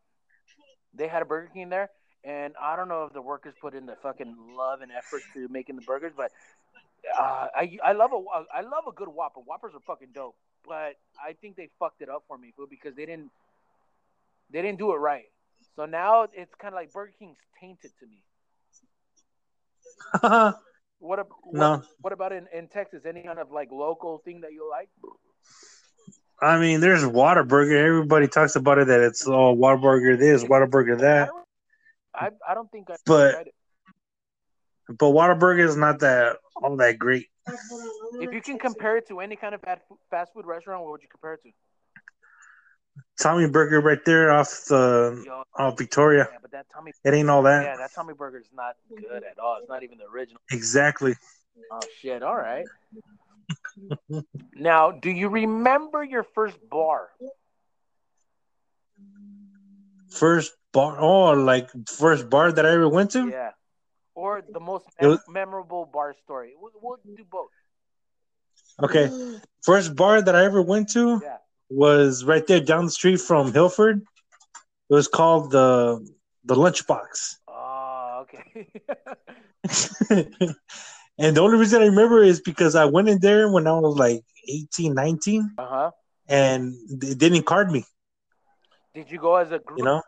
[0.94, 1.90] they had a Burger King there,
[2.24, 5.48] and I don't know if the workers put in the fucking love and effort to
[5.48, 6.30] making the burgers, but
[7.18, 8.22] uh, I I love a
[8.54, 9.40] I love a good Whopper.
[9.40, 12.94] Whoppers are fucking dope, but I think they fucked it up for me, fool, because
[12.94, 13.30] they didn't
[14.50, 15.26] they didn't do it right.
[15.76, 18.22] So now it's kind of like Burger King's tainted to me.
[21.00, 23.02] What, ab- what no, What about in, in Texas?
[23.04, 24.88] Any kind of like local thing that you like?
[26.40, 27.74] I mean there's Whataburger.
[27.76, 31.44] Everybody talks about it that it's oh Whataburger this, Whataburger I that, don't,
[32.14, 33.48] I, I don't think I But-
[34.86, 37.28] but Whataburger is not that all that great.
[38.20, 40.92] If you can compare it to any kind of fast food, fast food restaurant, what
[40.92, 41.50] would you compare it to?
[43.18, 46.28] Tommy Burger right there off the Yo, off Victoria.
[46.30, 47.62] yeah, but that Tommy, It ain't all that.
[47.64, 49.56] yeah, that Tommy burger is not good at all.
[49.60, 50.40] It's not even the original.
[50.50, 51.14] Exactly.
[51.70, 52.22] Oh shit!
[52.22, 52.66] All right.
[54.54, 57.08] Now, do you remember your first bar?
[60.10, 60.96] First bar.
[61.00, 63.28] Oh, like first bar that I ever went to.
[63.28, 63.50] Yeah,
[64.14, 66.54] or the most It was- memorable bar story?
[66.58, 67.50] We'll, we'll do both.
[68.82, 69.10] Okay.
[69.62, 71.38] First bar that I ever went to Yeah.
[71.68, 74.02] was right there down the street from Hilford.
[74.90, 76.06] It was called the
[76.44, 77.36] the Lunchbox.
[77.48, 78.68] Oh, okay.
[81.18, 83.96] and the only reason I remember is because I went in there when I was
[83.96, 85.90] like 18, 19, uh huh.
[86.28, 87.84] and they didn't card me,
[88.94, 89.78] Did you go as a group?
[89.78, 90.02] you know?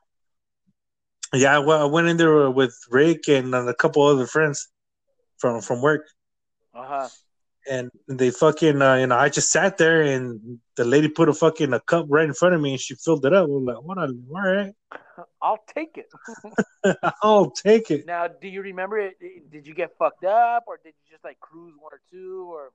[1.34, 4.68] Yeah, I went- I went in there with Rick and a couple other friends
[5.38, 6.06] from from work.
[6.74, 7.08] Uh huh.
[7.68, 11.34] and they fucking uh, you know I just sat there and the lady put a
[11.34, 13.48] fucking a cup right in front of me and she filled it up.
[13.48, 13.98] I'm like, what?
[13.98, 14.72] All right,
[15.46, 16.08] I'll take it.
[17.22, 18.04] I'll take it.
[18.04, 19.14] Now, do you remember it?
[19.52, 22.70] Did you get fucked up, or did you just like cruise one or two, or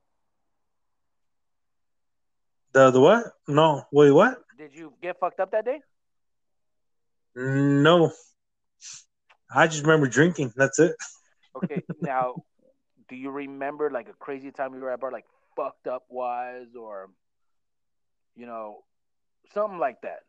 [2.73, 3.25] The the what?
[3.49, 4.39] No, wait, what?
[4.57, 5.81] did you get fucked up that day?
[7.35, 8.11] No,
[9.53, 10.53] I just remember drinking.
[10.55, 10.95] That's it.
[11.53, 12.35] Okay, now,
[13.09, 15.25] do you remember like a crazy time you were at bar, like
[15.57, 17.09] fucked up wise, or
[18.37, 18.85] you know,
[19.53, 20.19] something like that?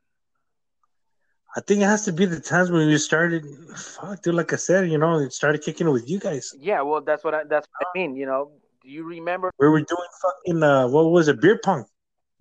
[1.54, 3.44] I think it has to be the times when we started.
[3.76, 4.34] Fuck, dude.
[4.34, 6.54] Like I said, you know, it started kicking it with you guys.
[6.58, 8.16] Yeah, well, that's what I, that's what I mean.
[8.16, 8.52] You know,
[8.82, 9.50] do you remember?
[9.58, 11.40] We were doing fucking uh, what was it?
[11.40, 11.84] Beer pong.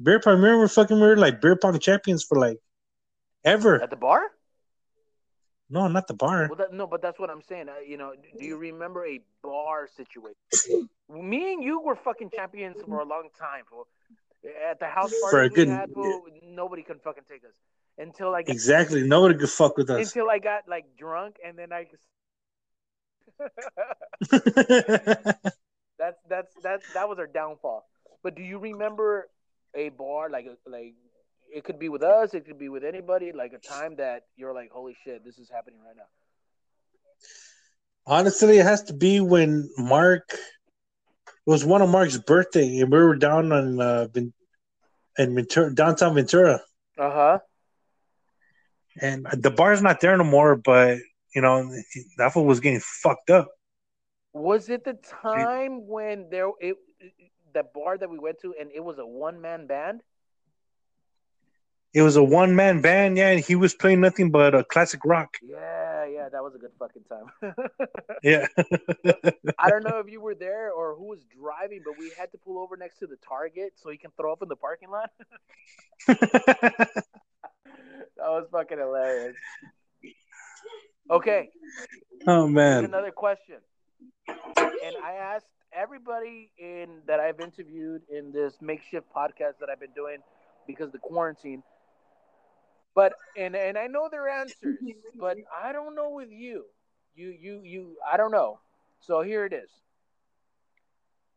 [0.01, 0.35] Beer pong.
[0.41, 2.57] Remember, fucking, we were like beer pong champions for like
[3.43, 3.81] ever.
[3.81, 4.21] At the bar?
[5.69, 6.47] No, not the bar.
[6.47, 7.67] Well, that, no, but that's what I'm saying.
[7.69, 10.89] Uh, you know, do you remember a bar situation?
[11.09, 13.63] Me and you were fucking champions for a long time.
[13.69, 13.87] Fool.
[14.69, 15.89] At the house party, For a good- had,
[16.43, 17.51] nobody could fucking take us
[18.01, 19.07] until I got, Exactly.
[19.07, 20.07] Nobody could fuck with us.
[20.07, 21.87] until I got like drunk, and then I.
[25.99, 27.87] that's that's that's that was our downfall.
[28.23, 29.29] But do you remember
[29.75, 30.93] a bar like like
[31.53, 34.53] it could be with us, it could be with anybody, like a time that you're
[34.53, 36.03] like, holy shit, this is happening right now.
[38.05, 42.97] Honestly, it has to be when Mark it was one of Mark's birthday, and we
[42.99, 44.07] were down on uh,
[45.17, 46.61] in Ventura, downtown Ventura,
[46.97, 47.39] Uh huh.
[48.99, 50.55] And the bar's not there no more.
[50.55, 50.97] But
[51.35, 51.71] you know,
[52.17, 53.49] that fool was getting fucked up.
[54.33, 56.77] Was it the time when there it
[57.53, 60.01] the bar that we went to and it was a one man band?
[61.93, 65.01] It was a one man band, yeah, and he was playing nothing but a classic
[65.03, 65.35] rock.
[65.43, 66.29] Yeah, yeah.
[66.29, 67.53] that was a good fucking time.
[68.23, 68.45] Yeah.
[69.57, 72.37] I don't know if you were there or who was driving, but we had to
[72.37, 75.09] pull over next to the Target so he can throw up in the parking lot.
[78.21, 79.35] that was fucking hilarious.
[81.09, 81.49] Okay,
[82.27, 82.85] oh here's man.
[82.85, 83.57] another question.
[84.27, 89.93] And I asked everybody in that I've interviewed in this makeshift podcast that I've been
[89.95, 90.17] doing
[90.67, 91.63] because of the quarantine.
[92.95, 94.77] But and and I know their answers,
[95.19, 96.65] but I don't know with you.
[97.15, 98.59] You you you I don't know.
[99.01, 99.69] So here it is.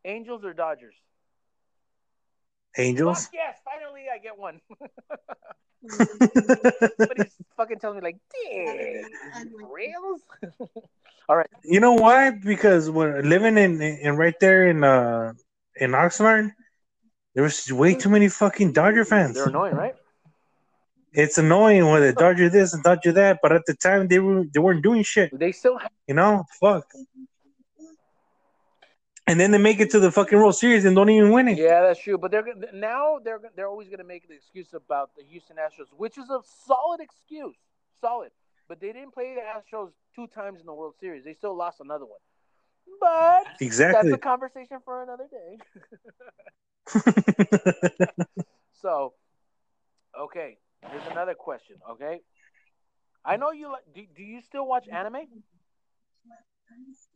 [0.04, 0.94] Angels or Dodgers?
[2.76, 3.24] Angels.
[3.24, 4.60] Fuck yes, finally I get one.
[6.98, 9.04] but he's fucking telling me like, "Dang,
[9.70, 10.22] rails."
[11.28, 12.30] All right, You know why?
[12.30, 15.34] Because we're living in in right there in uh
[15.76, 16.52] in Oxnard,
[17.34, 19.34] there was way too many fucking Dodger fans.
[19.34, 19.94] they're annoying, right?
[21.12, 24.44] It's annoying when they Dodger this and Dodger that, but at the time they were
[24.52, 25.30] they weren't doing shit.
[25.38, 26.86] They still have You know, fuck.
[29.26, 31.56] And then they make it to the fucking World Series and don't even win it.
[31.56, 32.18] Yeah, that's true.
[32.18, 32.44] But they're
[32.74, 36.28] now they're they're always going to make the excuse about the Houston Astros, which is
[36.28, 37.56] a solid excuse,
[38.00, 38.30] solid.
[38.68, 41.24] But they didn't play the Astros two times in the World Series.
[41.24, 42.20] They still lost another one.
[43.00, 44.10] But Exactly.
[44.10, 45.58] that's a conversation for another day.
[48.84, 49.14] So,
[50.20, 50.58] okay,
[50.90, 51.76] here's another question.
[51.92, 52.20] Okay,
[53.24, 53.84] I know you like.
[53.94, 55.26] Do, do you still watch anime?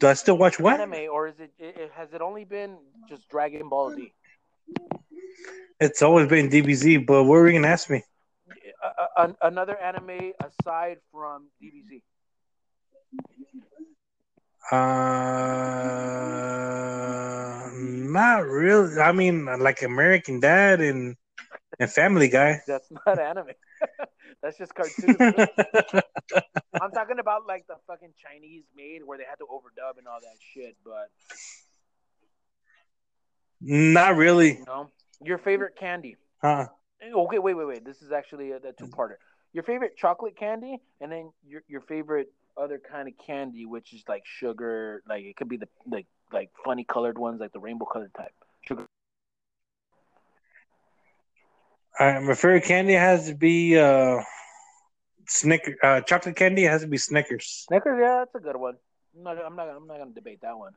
[0.01, 0.81] Do I still watch what?
[0.81, 1.91] Anime, or is it, it?
[1.95, 4.13] Has it only been just Dragon Ball Z?
[5.81, 8.03] It's always been DBZ, but what were you gonna ask me?
[9.43, 12.03] Another anime aside from DBZ?
[14.71, 14.77] Uh,
[17.75, 19.01] not really.
[19.01, 21.17] I mean, like American Dad and
[21.81, 22.61] and Family Guy.
[22.67, 23.53] That's not anime.
[24.43, 25.17] That's just cartoons.
[26.81, 30.21] I'm talking about like the fucking Chinese made where they had to overdub and all
[30.21, 30.77] that shit.
[30.85, 31.11] But
[33.61, 34.59] not really.
[34.59, 34.91] you know,
[35.23, 36.17] your favorite candy?
[36.41, 36.69] Huh?
[37.03, 37.85] Okay, wait, wait, wait.
[37.85, 39.17] This is actually a, a two-parter.
[39.53, 44.03] Your favorite chocolate candy, and then your your favorite other kind of candy, which is
[44.09, 45.03] like sugar.
[45.09, 48.35] Like it could be the like like funny colored ones, like the rainbow colored type.
[52.01, 54.23] My favorite candy has to be uh,
[55.27, 55.75] Snicker.
[55.83, 57.67] Uh, chocolate candy has to be Snickers.
[57.69, 58.77] Snickers, yeah, that's a good one.
[59.17, 60.73] I'm not, I'm not, I'm not gonna debate that one.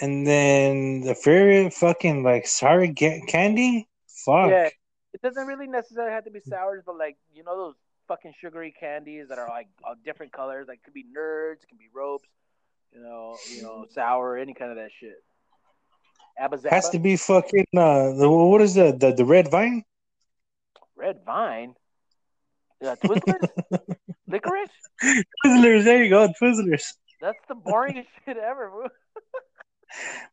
[0.00, 3.88] And then the favorite fucking like sour candy.
[4.24, 4.50] Fuck.
[4.50, 4.70] Yeah,
[5.12, 7.74] it doesn't really necessarily have to be sours, but like you know those
[8.08, 10.66] fucking sugary candies that are like of different colors.
[10.68, 12.28] Like could be nerds, it can be ropes,
[12.92, 15.22] you know, you know, sour, any kind of that shit.
[16.38, 19.84] Abba Has to be fucking uh, the what is the the, the red vine?
[20.96, 21.74] red vine,
[22.82, 23.48] yeah, Twizzlers,
[24.28, 24.70] licorice.
[25.02, 25.84] Twizzlers.
[25.84, 26.94] There you go, Twizzlers.
[27.20, 28.88] That's the boringest shit ever.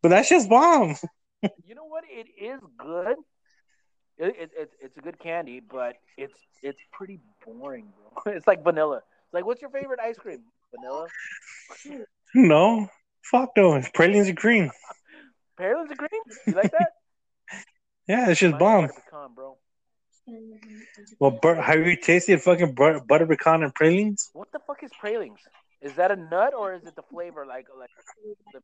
[0.01, 0.95] But that's just bomb.
[1.65, 2.03] You know what?
[2.09, 3.17] It is good.
[4.17, 8.33] It, it, it's it's a good candy, but it's it's pretty boring, bro.
[8.35, 8.97] It's like vanilla.
[8.97, 10.41] It's like, what's your favorite ice cream?
[10.75, 11.07] Vanilla.
[12.35, 12.87] No,
[13.23, 13.81] fuck no.
[13.93, 14.71] Pralines and cream.
[15.57, 16.21] Pearls and cream?
[16.47, 16.89] You like that?
[18.05, 18.87] Yeah, it's just bomb.
[18.87, 19.57] butter pecan, bro.
[21.19, 24.29] Well, bur- have you tasted fucking bur- butter pecan and pralines?
[24.33, 25.39] What the fuck is pralines?
[25.81, 27.89] Is that a nut or is it the flavor like like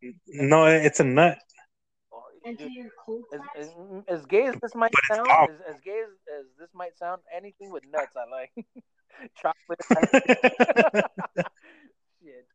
[0.02, 1.38] the, No, it's a nut.
[2.12, 2.24] oh,
[2.58, 2.92] dude,
[3.34, 3.70] as, as,
[4.10, 6.10] as gay as this might But sound, as, as gay as,
[6.40, 8.52] as this might sound, anything with nuts I like.
[9.42, 9.80] Chocolate.
[12.24, 12.46] Shit.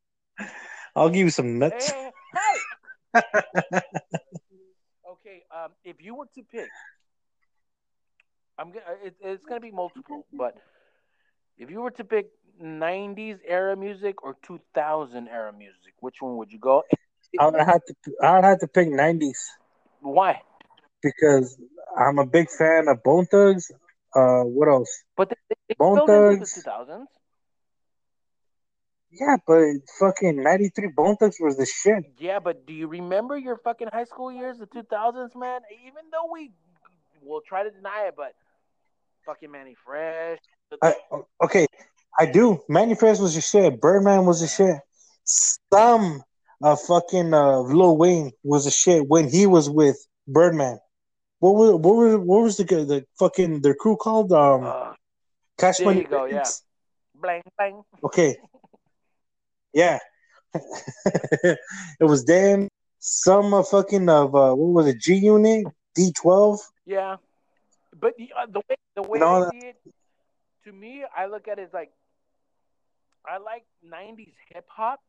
[0.95, 1.91] I'll give you some nuts.
[1.91, 2.59] Eh, hey,
[3.15, 3.23] hey,
[3.73, 3.81] hey.
[5.55, 6.69] Um, if you were to pick,
[8.59, 8.85] I'm gonna.
[9.05, 10.57] It, it's gonna be multiple, but
[11.59, 12.31] if you were to pick
[12.63, 16.83] '90s era music or 2000 era music, which one would you go?
[17.39, 17.95] I would have to.
[18.23, 19.39] I would have to pick '90s
[20.01, 20.43] Why?
[21.05, 21.57] because
[21.97, 23.71] I'm a big fan of Bone Thugs.
[24.15, 25.05] Uh, what else?
[25.17, 25.37] But they,
[25.69, 26.55] they Bone Thugs.
[26.55, 27.07] the 2000s.
[29.21, 29.65] Yeah, but
[29.99, 32.05] fucking '93 Bone Thugs was the shit.
[32.19, 35.61] Yeah, but do you remember your fucking high school years, the 2000s, man?
[35.87, 36.51] Even though we
[37.23, 38.35] will try to deny it, but
[39.25, 40.41] fucking Mannie Fresh.
[40.83, 40.95] I,
[41.43, 41.67] okay,
[42.19, 42.61] I do.
[42.69, 43.81] Mannie Fresh was the shit.
[43.81, 44.77] Birdman was the shit.
[45.25, 46.23] Some
[46.63, 49.97] uh fucking uh Lil Wayne was the shit when he was with
[50.27, 50.79] Birdman.
[51.39, 54.33] What was what was what was the the fucking their crew called?
[54.33, 54.95] Um, Uh,
[55.59, 56.01] Cash there Money.
[56.01, 56.43] you go, yeah.
[57.15, 57.83] Blang blang.
[58.03, 58.37] Okay.
[59.75, 59.99] Yeah.
[60.55, 61.59] it
[62.01, 62.69] was them.
[63.01, 65.01] Some uh, fucking of uh, what was it?
[65.01, 66.61] G Unit, D twelve.
[66.87, 67.17] Yeah,
[67.99, 69.77] but the, uh, the way the way I see it,
[70.65, 71.91] to me, I look at it as like
[73.27, 75.01] I like '90s hip hop,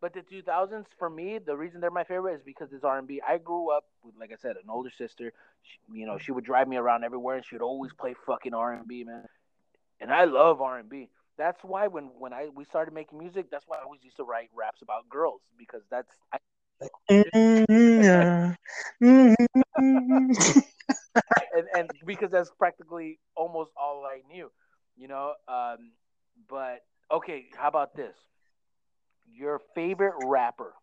[0.00, 3.20] but the 2000s for me, the reason they're my favorite is because it's R&B.
[3.26, 5.32] I grew up with, like I said, an older sister.
[5.62, 8.54] She, you know, she would drive me around everywhere, and she would always play fucking
[8.54, 9.26] R&B, man.
[10.00, 11.08] And I love R&B.
[11.40, 14.24] That's why when when I we started making music, that's why I always used to
[14.24, 16.38] write raps about girls because that's I,
[19.02, 19.34] Mm,
[19.80, 20.62] mm.
[21.54, 24.50] and, and because that's practically almost all I knew,
[24.96, 25.34] you know.
[25.48, 25.92] Um,
[26.48, 26.80] but
[27.12, 28.16] okay, how about this?
[29.32, 30.74] Your favorite rapper?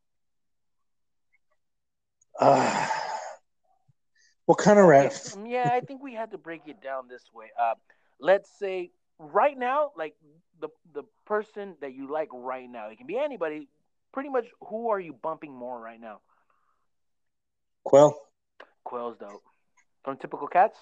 [2.40, 2.88] Uh,
[4.46, 5.14] what kind of rap?
[5.34, 7.52] Um, yeah, I think we had to break it down this way.
[7.60, 7.76] Uh,
[8.20, 10.15] let's say right now, like
[10.60, 13.68] the the person that you like right now, it can be anybody.
[14.14, 16.22] Pretty much, who are you bumping more right now?
[17.85, 18.14] Qwel.
[18.85, 19.44] Qwel's dope.
[20.03, 20.77] From Typical Cats.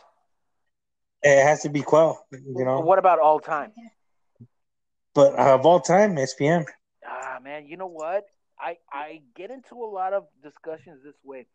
[1.23, 2.79] It has to be Qwel, you know.
[2.79, 3.71] What about all time?
[5.13, 6.65] But uh, of all time, SPM.
[7.07, 8.25] Ah, man, you know what?
[8.59, 11.47] I I get into a lot of discussions this way,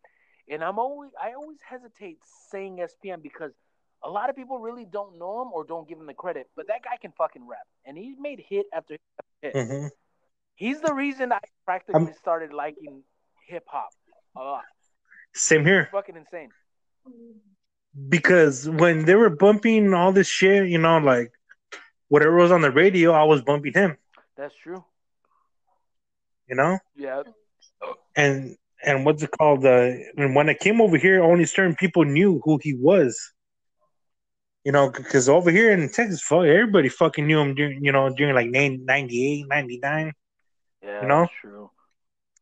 [0.49, 2.17] and I'm always I always hesitate
[2.51, 3.51] saying SPM because
[4.03, 6.49] a lot of people really don't know him or don't give him the credit.
[6.55, 9.01] But that guy can fucking rap, and he's made hit after hit.
[9.19, 9.67] After hit.
[9.81, 9.87] hmm
[10.55, 13.01] He's the reason I practically started liking
[13.47, 13.89] hip hop
[14.35, 14.63] a lot.
[15.33, 15.89] Same here.
[15.91, 16.49] Fucking insane.
[18.09, 21.31] Because when they were bumping all this shit, you know, like
[22.09, 23.97] whatever was on the radio, I was bumping him,
[24.37, 24.83] That's true.
[26.47, 26.77] you know.
[26.95, 27.23] Yeah.
[28.15, 29.65] And and what's it called?
[29.65, 33.33] Uh, and when I came over here, only certain people knew who he was.
[34.63, 38.09] You know, because over here in Texas, fuck, everybody fucking knew him during, you know,
[38.13, 40.13] during like 98, 99.
[40.83, 41.27] Yeah, You know?
[41.41, 41.71] true.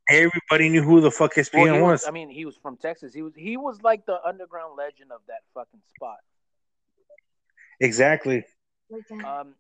[0.10, 2.02] Everybody knew who the fuck SPM Well, was.
[2.02, 3.14] was, I mean, he was from Texas.
[3.14, 6.18] He was he was like the underground legend of that fucking spot.
[7.80, 8.44] Exactly.
[9.24, 9.56] Um,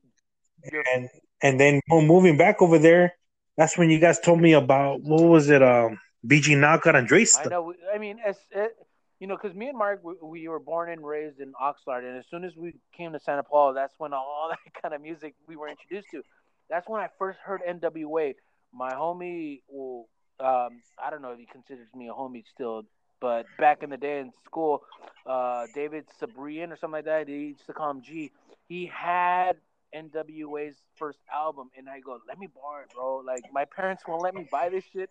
[0.94, 1.10] And
[1.41, 3.14] and then mo- moving back over there,
[3.57, 5.61] that's when you guys told me about what was it?
[5.61, 6.56] Um, B.G.
[6.56, 7.73] Knocc Out and Dre I know.
[7.94, 8.76] I mean, as it,
[9.20, 12.18] you know, because me and Mark, we, we were born and raised in Oxnard, and
[12.18, 15.36] as soon as we came to Santa Paula, that's when all that kind of music
[15.48, 16.24] we were introduced to.
[16.70, 18.36] That's when I first heard NWA.
[18.74, 20.08] My homie, well,
[20.40, 22.84] um, I don't know if he considers me a homie still,
[23.20, 24.84] but back in the day in school,
[25.26, 28.32] uh, David Sabrian or something like that, he used to call him G.
[28.70, 29.54] He had
[29.94, 34.22] NWA's first album, and I go, "Let me borrow it, bro." Like my parents won't
[34.22, 35.10] let me buy this shit.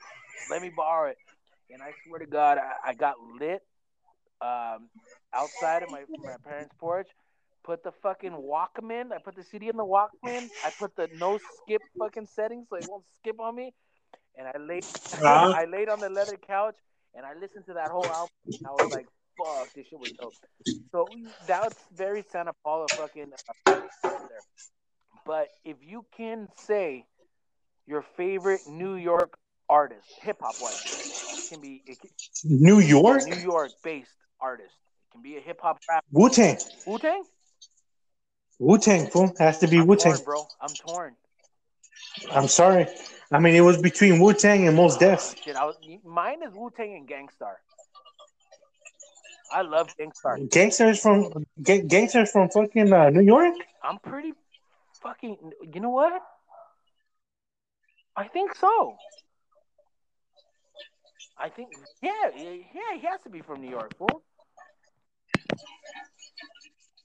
[0.48, 1.18] Let me borrow it.
[1.70, 3.62] And I swear to God, I, I got lit
[4.40, 4.88] um,
[5.34, 7.08] outside of my my parents' porch.
[7.64, 9.12] Put the fucking Walkman.
[9.12, 10.48] I put the CD in the Walkman.
[10.64, 13.74] I put the no skip fucking settings so it won't skip on me.
[14.38, 15.52] And I laid Uh-huh.
[15.54, 16.76] I laid on the leather couch
[17.14, 18.30] and I listened to that whole album.
[18.64, 19.06] I was like,
[19.36, 20.36] "Fuck, this shit was dope."
[20.92, 21.10] So
[21.46, 23.52] that's very Santa Paula fucking uh.
[25.24, 27.06] But if you can say
[27.86, 29.38] your favorite New York
[29.68, 30.80] artist, hip hop wise,
[31.48, 32.10] can be it can,
[32.44, 34.74] New York, New York based artist.
[34.74, 36.04] It can be a hip hop rap.
[36.12, 36.56] Wu Tang,
[36.86, 37.22] Wu Tang?
[38.58, 40.16] Wu Tang, fool has to be Wu Tang.
[40.24, 40.46] bro.
[40.60, 41.14] I'm torn.
[42.30, 42.86] I'm sorry.
[43.30, 45.34] I mean, it was between Wu Tang and Mos Def.
[45.36, 47.58] Oh, shit, I was, mine is Wu Tang and Gang Starr.
[49.52, 50.38] I love Gang Starr.
[50.50, 53.54] Gangsters from ga- gangsters from fucking uh, New York.
[53.82, 54.34] I'm pretty
[55.02, 55.36] fucking.
[55.72, 56.20] You know what?
[58.16, 58.96] I think so.
[61.38, 61.68] I think
[62.02, 64.22] yeah, yeah, yeah, he has to be from New York, fool.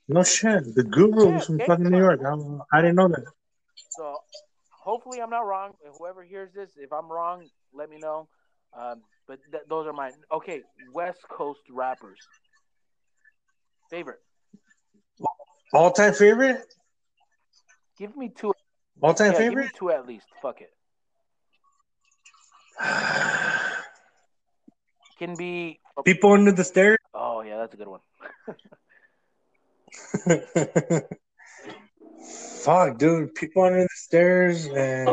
[0.08, 0.76] No shit.
[0.76, 2.22] The Guru Yeah, was from fucking New York.
[2.26, 3.26] I, I didn't know that.
[3.90, 4.18] So
[4.70, 5.74] hopefully I'm not wrong.
[5.98, 8.28] Whoever hears this, if I'm wrong, let me know.
[8.78, 10.14] Um, but th- those are mine.
[10.32, 10.62] Okay,
[10.94, 12.20] West Coast rappers.
[13.90, 14.20] Favorite.
[15.74, 16.62] All time favorite.
[17.98, 18.54] Give me two.
[19.02, 19.72] All time yeah, favorite.
[19.78, 20.26] two at least.
[20.42, 20.72] Fuck it.
[25.20, 25.80] Can be.
[26.04, 26.98] People under the stairs.
[27.14, 28.00] Oh yeah, that's a good one.
[32.64, 33.36] Fuck, dude.
[33.36, 35.10] People under the stairs and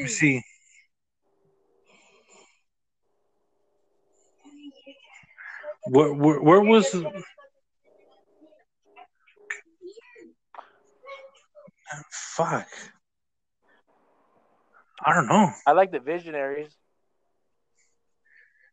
[0.00, 0.42] let's see.
[5.86, 6.94] Where, where, where was
[12.10, 12.66] fuck?
[15.04, 15.50] I don't know.
[15.66, 16.74] I like the Visionaries.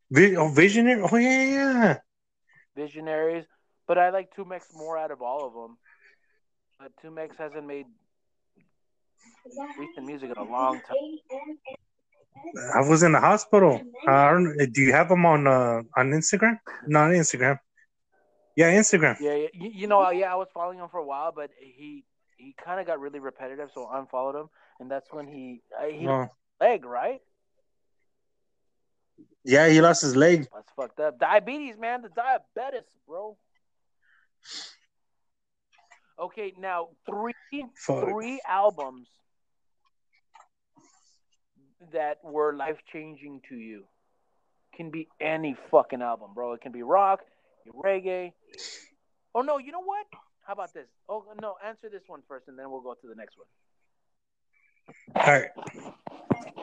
[0.10, 1.02] Vi- oh, Visionary.
[1.02, 1.98] Oh yeah, yeah, yeah.
[2.76, 3.46] Visionaries,
[3.88, 5.78] but I like 2Mex more out of all of them.
[6.80, 7.86] But 2Mex hasn't made
[9.78, 11.58] recent music in a long time.
[12.76, 13.82] I was in the hospital.
[14.08, 14.74] Uh, I don't.
[14.74, 16.58] Do you have him on uh, on Instagram?
[16.88, 17.60] Not Instagram.
[18.56, 19.18] Yeah, Instagram.
[19.20, 19.48] Yeah, yeah.
[19.54, 22.04] You, you know, yeah, I was following him for a while, but he
[22.38, 24.50] he kind of got really repetitive, so I unfollowed him,
[24.80, 26.28] and that's when he uh, he Oh.
[26.60, 27.22] leg right.
[29.44, 30.48] Yeah, he lost his leg.
[30.54, 31.20] That's fucked up.
[31.20, 32.04] Diabetes, man.
[32.04, 33.38] The diabetes, bro.
[36.20, 37.34] Okay, now three
[37.76, 38.10] Fuck.
[38.10, 39.08] three albums
[41.92, 43.86] that were life changing to you.
[44.76, 46.54] Can be any fucking album, bro.
[46.54, 47.22] It can be rock,
[47.68, 48.34] reggae.
[49.34, 50.06] Oh no, you know what?
[50.46, 50.88] How about this?
[51.10, 53.48] Oh no, answer this one first, and then we'll go to the next one.
[55.16, 56.58] All right.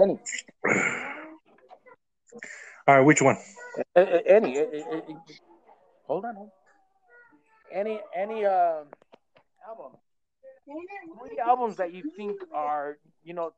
[0.00, 0.18] Any,
[2.86, 3.36] All right, which one?
[3.96, 4.54] any,
[6.06, 6.50] hold on, hold on.
[7.72, 8.84] Any, any uh,
[9.68, 9.92] album.
[10.64, 13.52] Three albums that you think are, you know,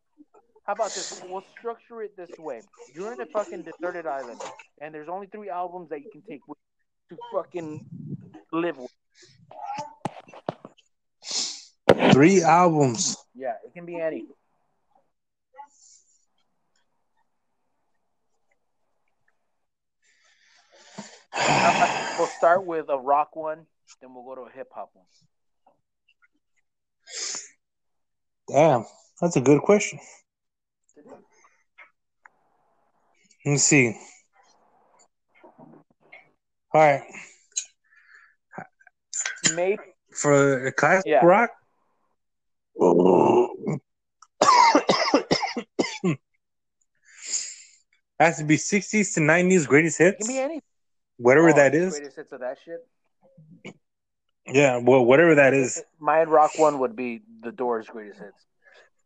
[0.64, 1.22] how about this?
[1.28, 2.62] We'll structure it this way.
[2.94, 4.40] You're in a fucking deserted island,
[4.80, 6.58] and there's only three albums that you can take with
[7.10, 7.84] to fucking
[8.52, 8.90] live with.
[12.12, 13.16] Three albums.
[13.34, 14.26] Yeah, it can be any.
[22.18, 23.66] We'll start with a rock one,
[24.00, 25.04] then we'll go to a hip hop one.
[28.48, 28.84] Damn,
[29.20, 30.00] that's a good question.
[33.44, 33.96] Let me see.
[36.72, 37.02] All right,
[39.54, 39.82] Maybe
[40.14, 41.24] for a classic Yeah.
[41.24, 41.50] rock.
[48.20, 50.62] Has to be 60s to 90s greatest it hits, can be any.
[51.20, 51.92] Whatever Oh, that is.
[51.94, 52.86] Greatest hits of that shit.
[54.46, 55.82] Yeah, well, whatever that is.
[56.00, 58.46] My rock one would be the Doors' greatest hits.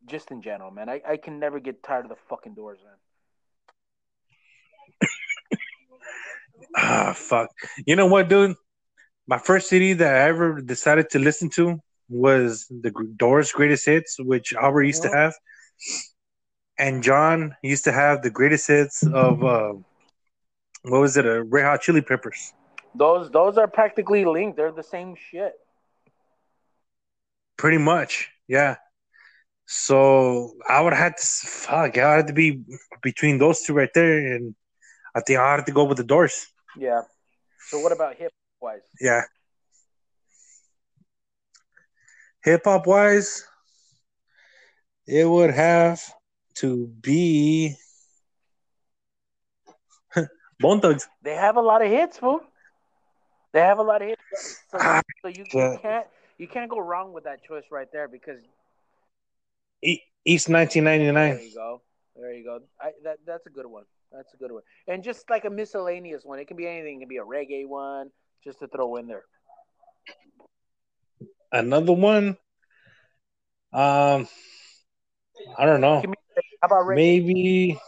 [0.07, 0.89] Just in general, man.
[0.89, 2.95] I, I can never get tired of the fucking Doors, man.
[6.77, 7.51] Ah, fuck.
[7.87, 8.57] You know what, dude?
[9.27, 11.79] My first CD that I ever decided to listen to
[12.09, 15.15] was the Doors' greatest hits, which Albert used to Mhm.
[15.15, 15.35] have,
[16.79, 19.75] and John used to have the greatest hits of uh,
[20.85, 21.27] what was it?
[21.27, 22.53] A Red Hot Chili Peppers.
[22.95, 24.57] Those those are practically linked.
[24.57, 25.55] They're the same shit.
[27.57, 28.77] Pretty much, yeah.
[29.67, 31.97] So I would have to fuck.
[31.97, 32.63] I had to be
[33.03, 34.55] between those two right there, and
[35.15, 36.47] I think I had to go with the Doors.
[36.77, 37.03] Yeah.
[37.69, 38.83] So what about hip hop wise?
[39.01, 39.23] Yeah.
[42.45, 43.47] Hip hop wise,
[45.07, 46.03] it would have
[46.57, 47.77] to be
[50.61, 51.09] Bone Thugs.
[51.23, 52.41] They have a lot of hits, fool.
[53.53, 54.23] They have a lot of hits.
[54.71, 56.07] So, Ah, so you, you can't
[56.39, 58.41] you can't go wrong with that choice right there because
[59.83, 61.47] E- East there 1999.
[61.47, 61.83] you go.
[62.17, 62.61] There you go.
[62.81, 63.85] I, that that's a good one.
[64.13, 64.63] That's a good one.
[64.87, 66.97] And just like a miscellaneous one, it can be anything.
[66.97, 68.11] It can be a reggae one,
[68.43, 69.25] just to throw in there.
[71.53, 72.37] Another one.
[73.73, 74.29] Um,
[75.59, 76.01] I don't know.
[76.61, 76.95] How about reggae?
[76.95, 77.81] Maybe.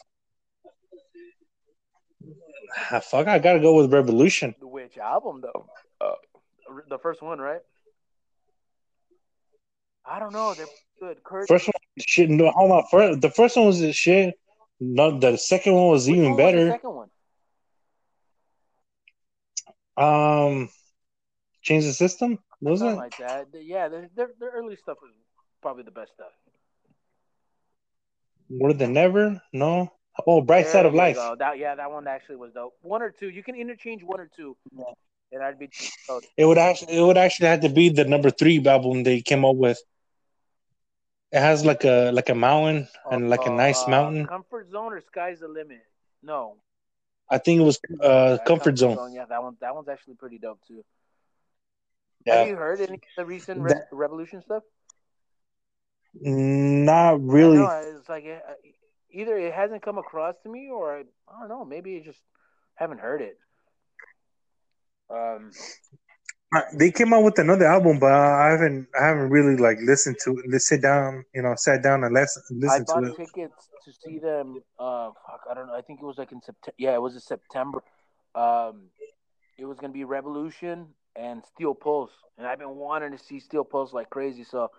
[2.91, 4.55] Ah, fuck, I gotta go with Rebelution.
[4.61, 5.67] Which album though?
[6.01, 6.13] Uh,
[6.89, 7.61] the first one, right?
[10.05, 10.55] I don't know.
[10.55, 10.67] They're
[11.01, 11.23] good.
[11.25, 12.31] Kurt, First one, shit.
[12.31, 12.85] No, hold on.
[12.91, 14.35] First, the first one was the shit.
[14.79, 16.71] No, the second one was which even one was the better.
[16.71, 17.09] second one.
[19.97, 20.69] Um,
[21.63, 23.01] change the system, was Something it?
[23.01, 23.47] like that.
[23.55, 25.11] Yeah, their, their their early stuff was
[25.63, 26.33] probably the best stuff.
[28.49, 29.43] More than never?
[29.53, 29.91] No.
[30.27, 31.17] Oh, Bright There Side of Life.
[31.17, 31.35] go.
[31.39, 32.75] That yeah, that one actually was dope.
[32.83, 33.29] One or two.
[33.29, 34.57] You can interchange one or two,
[35.33, 35.69] and I'd be.
[36.09, 39.21] Oh, It would actually, it would actually have to be the number three album they
[39.21, 39.79] came up with.
[41.33, 44.27] It has like a like a mountain and like a nice uh, mountain.
[44.27, 45.83] Comfort zone or sky's the limit.
[46.23, 46.57] No.
[47.29, 49.13] I think it was uh, Uh, Comfort Zone.
[49.13, 49.57] Yeah, that one.
[49.61, 50.85] That one's actually pretty dope too.
[52.25, 54.63] Yeah, Have you heard any of the recent Re- That- Rebelution stuff?
[56.15, 57.59] not really.
[57.59, 57.69] No,
[57.99, 58.53] it's like uh,
[59.17, 61.65] either it hasn't come across to me, or I, I don't know.
[61.65, 62.23] Maybe I just
[62.75, 63.37] haven't heard it.
[65.11, 65.51] Um,
[66.55, 70.17] Uh, They came out with another album, but I haven't I haven't really like listened
[70.25, 70.45] to it.
[70.49, 73.17] Let's sit down, you know, sat down and listen I listen bought to it.
[73.17, 74.63] tickets to see them.
[74.79, 75.75] Uh, fuck, I don't know.
[75.75, 76.75] I think it was like in September.
[76.79, 77.83] Yeah, it was in September.
[78.35, 78.91] Um,
[79.59, 80.87] it was gonna be Rebelution
[81.17, 84.45] and Steel Pulse, and I've been wanting to see Steel Pulse like crazy.
[84.45, 84.71] So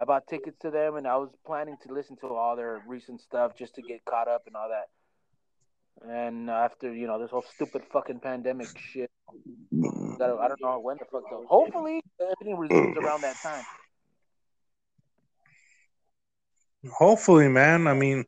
[0.00, 3.20] I bought tickets to them, and I was planning to listen to all their recent
[3.20, 4.88] stuff just to get caught up and all that.
[6.06, 9.10] And after you know this whole stupid fucking pandemic shit,
[10.18, 11.46] gotta, I don't know when the fuck though.
[11.48, 13.64] Hopefully everything resumes around that time.
[16.92, 17.86] Hopefully, man.
[17.86, 18.24] I mean,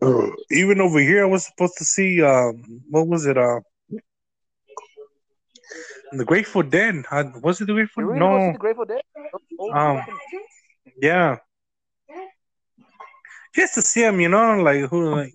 [0.50, 2.22] even over here, I was supposed to see.
[2.22, 3.36] Um, what was it?
[3.36, 3.60] Uh,
[6.12, 7.04] The Grateful Dead.
[7.42, 8.06] Was it the Grateful?
[8.06, 8.52] Gonna No.
[8.52, 9.02] the Grateful Dead?
[9.74, 10.00] Um,
[11.00, 11.36] Yeah.
[13.54, 15.34] Just to see him, you know, like who, like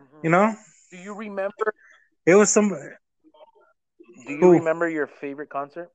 [0.00, 0.22] Mhm.
[0.22, 0.54] you know,
[0.90, 1.74] Do you remember?
[2.26, 2.70] it was some.
[2.70, 4.52] Do you Who?
[4.52, 5.90] remember your favorite concert?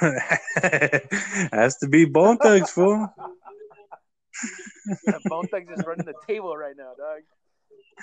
[1.52, 3.08] Has to be Bone Thugs, fool.
[5.28, 7.22] Bone Thugs is running the table right now, dog.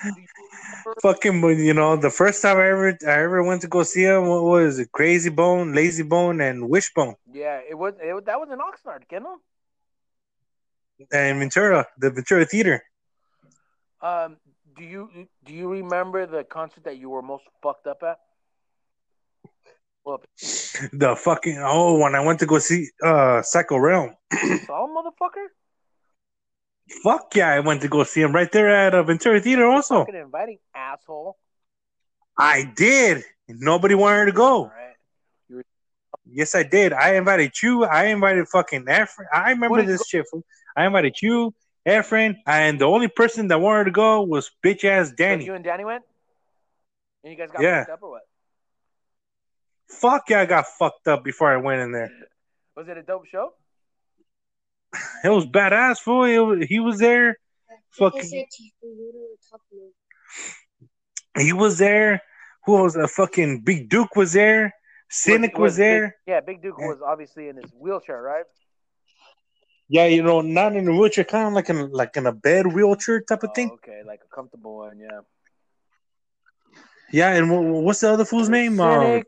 [0.05, 0.25] You
[1.01, 4.03] Fucking, but you know, the first time I ever, I ever went to go see
[4.03, 4.91] him, what was it?
[4.91, 7.93] Krayzie Bone, Layzie Bone, and Wishbone, Yeah, it was.
[8.03, 9.37] It, was- that was in Oxnard, Kendall.
[11.11, 12.83] and Ventura, the Ventura Theater.
[14.01, 14.37] Um,
[14.75, 18.17] do you do you remember the concert that you were most fucked up at?
[20.03, 20.21] Well,
[20.93, 24.15] The fucking oh, when I went to go see uh Psycho Realm.
[24.65, 25.47] saw motherfucker.
[27.03, 29.65] Fuck yeah, I went to go see him right there at uh, Ventura Theater.
[29.65, 31.37] Also, Fucking inviting asshole.
[32.37, 33.23] I did.
[33.47, 34.65] Nobody wanted to go.
[34.65, 34.77] right.
[36.25, 36.93] Yes, I did.
[36.93, 37.83] I invited you.
[37.83, 39.25] I invited fucking Efren.
[39.33, 40.25] I remember Who did you this shit.
[40.31, 40.43] fool.
[40.77, 41.53] I invited you,
[41.85, 45.45] Efren, and the only person that wanted to go was bitch ass So Danny.
[45.45, 46.03] you and Danny went,
[47.23, 47.79] and you guys got Yeah.
[47.79, 48.21] fucked up or what?
[49.89, 52.11] Fuck yeah, I got fucked up before I went in there.
[52.77, 53.53] Was it a dope show?
[55.23, 56.25] It was badass, fool.
[56.25, 57.37] It was- he was there.
[57.91, 58.45] Fucking,
[61.37, 62.21] he was there.
[62.65, 64.73] Who was a fucking Big Duke was there.
[65.09, 66.15] Cynic was, Big- there.
[66.25, 68.45] yeah, Big Duke was obviously in his wheelchair, right?
[69.89, 72.67] Yeah, you know, not in a wheelchair, kind of like in like in a bed
[72.67, 73.71] wheelchair type of Oh, thing.
[73.71, 75.19] okay, like a comfortable one, yeah.
[77.11, 78.79] Yeah, and wh- what's the other fool's name?
[78.79, 79.23] Um,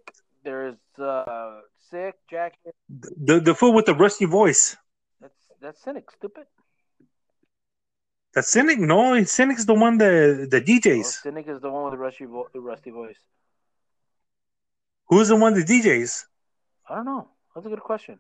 [0.45, 1.60] there's uh,
[1.91, 2.72] Sick Jacken.
[2.90, 4.77] the the fool with the rusty voice.
[5.64, 6.45] That's that's cynic, stupid.
[8.35, 8.80] That Cynic?
[8.80, 11.22] No, Cynic's the one that the Oh, DJs.
[11.22, 13.15] cynic is the one with the rusty, vo- the rusty voice.
[15.07, 16.26] Who's the one that DJs?
[16.90, 17.30] I don't know.
[17.56, 18.19] That's a good question.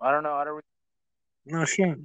[0.00, 0.34] I don't know.
[0.34, 0.54] I don't.
[0.56, 0.62] Re-
[1.46, 1.98] No shit.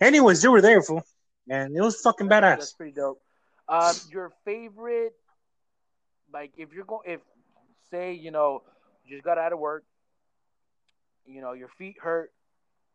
[0.00, 1.02] Anyways, you were there, fool,
[1.48, 2.58] and it was fucking badass.
[2.58, 3.20] That's pretty dope.
[3.68, 5.14] Um, your favorite,
[6.32, 7.20] like, if you're going, if
[7.90, 8.62] say you know,
[9.04, 9.84] you just got out of work,
[11.26, 12.32] you know, your feet hurt,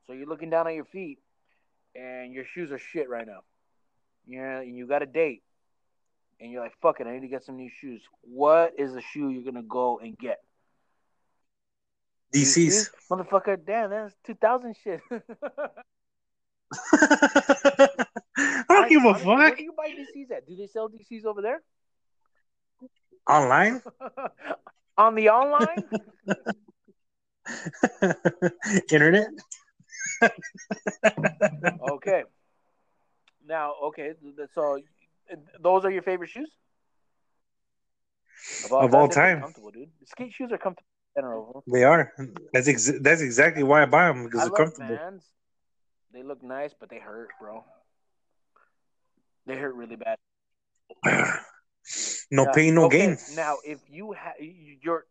[0.06, 1.20] so you're looking down on your feet,
[1.96, 3.42] and your shoes are shit right now.
[4.28, 5.44] Yeah, and you got a date,
[6.40, 9.02] and you're like, "Fuck it, I need to get some new shoes." What is the
[9.02, 10.42] shoe you're gonna go and get?
[12.34, 12.90] DC's.
[13.10, 13.58] motherfucker.
[13.64, 15.00] Damn, that's 2000 shit.
[16.94, 19.58] I don't give a Honestly, Where fuck.
[19.58, 20.48] do you buy DCs at?
[20.48, 21.62] Do they sell DCs over there?
[23.30, 23.82] Online?
[24.98, 25.84] On the online?
[28.92, 29.28] Internet?
[31.92, 32.24] okay.
[33.48, 34.14] Now, okay,
[34.54, 34.80] so
[35.62, 36.52] those are your favorite shoes?
[38.66, 39.42] Of all they're time.
[39.42, 39.90] Comfortable, dude.
[40.06, 41.64] Skate shoes are comfortable in general.
[41.72, 42.12] They are.
[42.54, 44.96] That's ex- that's exactly why I buy them because I they're comfortable.
[44.96, 45.24] Vans.
[46.14, 47.64] They look nice, but they hurt, bro.
[49.46, 50.18] They hurt really bad.
[52.32, 53.18] no Now- pain, no okay, gain.
[53.36, 55.06] Now, if you ha- you're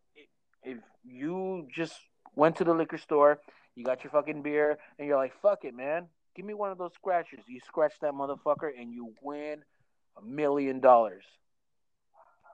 [0.63, 1.95] if you just
[2.35, 3.39] went to the liquor store,
[3.75, 6.77] you got your fucking beer, and you're like, "Fuck it, man, give me one of
[6.77, 9.63] those scratchers." You scratch that motherfucker, and you win
[10.17, 11.25] a million dollars.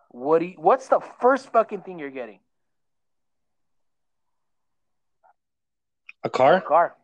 [0.09, 2.39] What do you, What's the first fucking thing you're getting?
[6.23, 6.55] A car?
[6.57, 6.95] A car?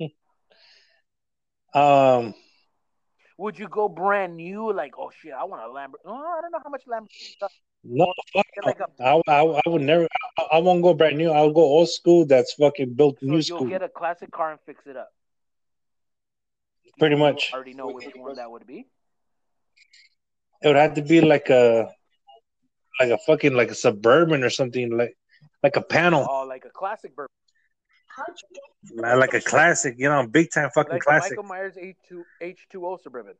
[1.72, 2.34] Um,
[3.38, 4.72] Would you go brand new?
[4.72, 6.02] Like, oh shit, I want a Lamborghini.
[6.04, 7.48] Oh, I don't know how much Lamborghini.
[7.84, 8.46] No, fuck.
[8.54, 10.06] Get like a, I, I, I would never.
[10.38, 11.30] I, I won't go brand new.
[11.30, 12.26] I'll go old school.
[12.26, 13.66] That's fucking built so new you'll school.
[13.68, 15.10] get a classic car and fix it up.
[16.98, 17.52] Pretty You much.
[17.54, 18.86] Already know which one that would be.
[20.62, 21.88] It would have to be like a,
[23.00, 25.16] like a fucking like a suburban or something like,
[25.62, 27.30] like a panel, Oh, like a classic bourbon.
[29.18, 29.94] like a classic.
[29.96, 31.30] You know, big time fucking like classic.
[31.32, 33.34] Michael Myers H two H two O suburban.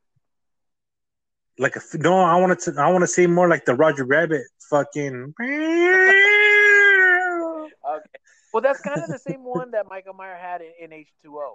[1.58, 2.74] Like a no, I want to.
[2.78, 5.34] I want to say more like the Roger Rabbit fucking.
[7.90, 8.20] Okay.
[8.52, 11.54] Well, that's kind of the same one that Michael Meyer had in, H two O.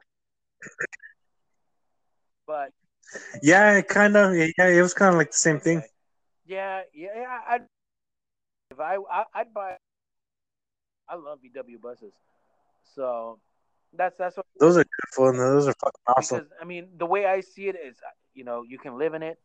[2.48, 2.72] But
[3.42, 4.36] Yeah, it kind of.
[4.36, 5.82] Yeah, it was kind of like the same thing.
[6.46, 7.40] Yeah, yeah, yeah.
[7.50, 7.62] I'd,
[8.72, 9.78] if I, I I'd buy.
[11.08, 12.14] I love VW buses,
[12.96, 13.40] so
[13.94, 15.38] that's that's what Those are good fun.
[15.38, 16.38] Those are fucking awesome.
[16.40, 17.98] because I mean the way I see it is,
[18.34, 19.38] you know, you can live in it.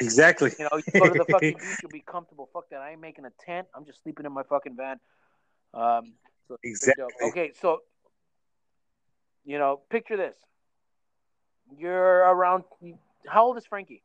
[0.00, 0.50] Exactly.
[0.58, 2.48] You know, you go to the fucking beach, you'll be comfortable.
[2.52, 2.80] Fuck that.
[2.80, 3.68] I ain't making a tent.
[3.74, 4.98] I'm just sleeping in my fucking van.
[5.74, 6.14] Um,
[6.48, 7.10] so it's pretty dope.
[7.10, 7.28] Exactly.
[7.28, 7.80] Okay, so
[9.44, 10.36] you know, picture this.
[11.78, 12.64] You're around.
[13.28, 14.02] How old is Frankie?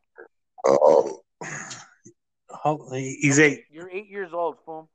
[0.66, 1.22] Oh,
[2.92, 3.64] he's eight.
[3.72, 4.90] You're eight years old, fool.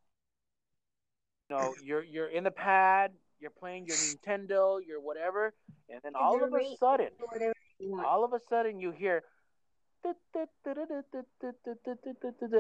[1.49, 5.53] You know, you're you're in the pad, you're playing your Nintendo, your whatever,
[5.89, 7.09] and then all of a sudden,
[7.81, 9.23] Whatever all of a sudden you hear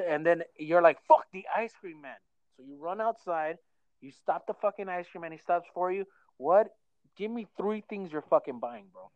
[0.09, 2.17] and then you're like fuck the ice cream man
[2.57, 3.57] so you run outside
[4.01, 6.05] you stop the fucking ice cream man he stops for you
[6.37, 6.69] what
[7.17, 9.11] give me three things you're fucking buying bro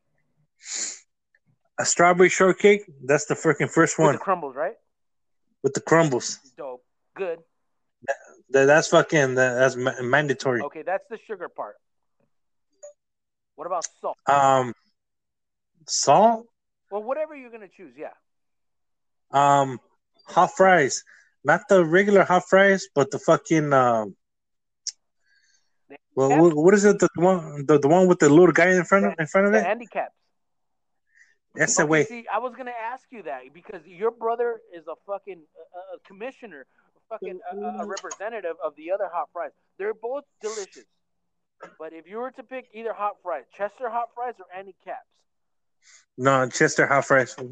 [1.79, 2.83] A strawberry shortcake.
[3.05, 4.77] That's the freaking first With one the crumbles right
[5.63, 6.39] with the crumbles.
[6.57, 6.85] dope
[7.17, 7.39] good
[8.51, 10.61] That, that's fucking that, that's mandatory.
[10.63, 11.77] okay that's the sugar part
[13.57, 14.73] what about salt Um,
[15.89, 16.47] salt.
[16.91, 18.15] well whatever you're gonna choose yeah
[19.31, 19.81] Um,
[20.29, 21.03] hot fries.
[21.45, 24.17] Not the regular hot fries, but the fucking um.
[26.15, 26.99] Well, what, what is it?
[26.99, 29.53] The one, the, the one with the little guy in front of in front of
[29.53, 29.65] the it.
[29.67, 30.15] handicaps
[31.55, 32.05] That's the way.
[32.05, 36.09] See, I was gonna ask you that because your brother is a fucking uh, a
[36.09, 36.67] commissioner,
[36.97, 39.53] a fucking uh, a representative of the other hot fries.
[39.79, 40.87] They're both delicious,
[41.79, 45.07] but if you were to pick either hot fries, Chester hot fries or Andy Caps,
[46.17, 47.35] No, Chester how fries.
[47.39, 47.45] uh,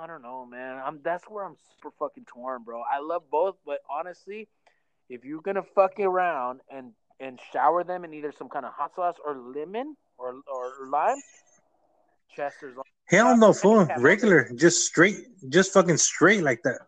[0.00, 0.80] I don't know, man.
[0.84, 2.82] I'm that's where I'm super fucking torn, bro.
[2.82, 4.48] I love both, but honestly,
[5.08, 8.94] if you're gonna fuck around and and shower them in either some kind of hot
[8.94, 11.18] sauce or lemon or or lime,
[12.34, 12.76] Chester's
[13.06, 13.88] Hell no, fool.
[13.98, 15.16] Regular, just straight,
[15.48, 16.80] just fucking straight like that.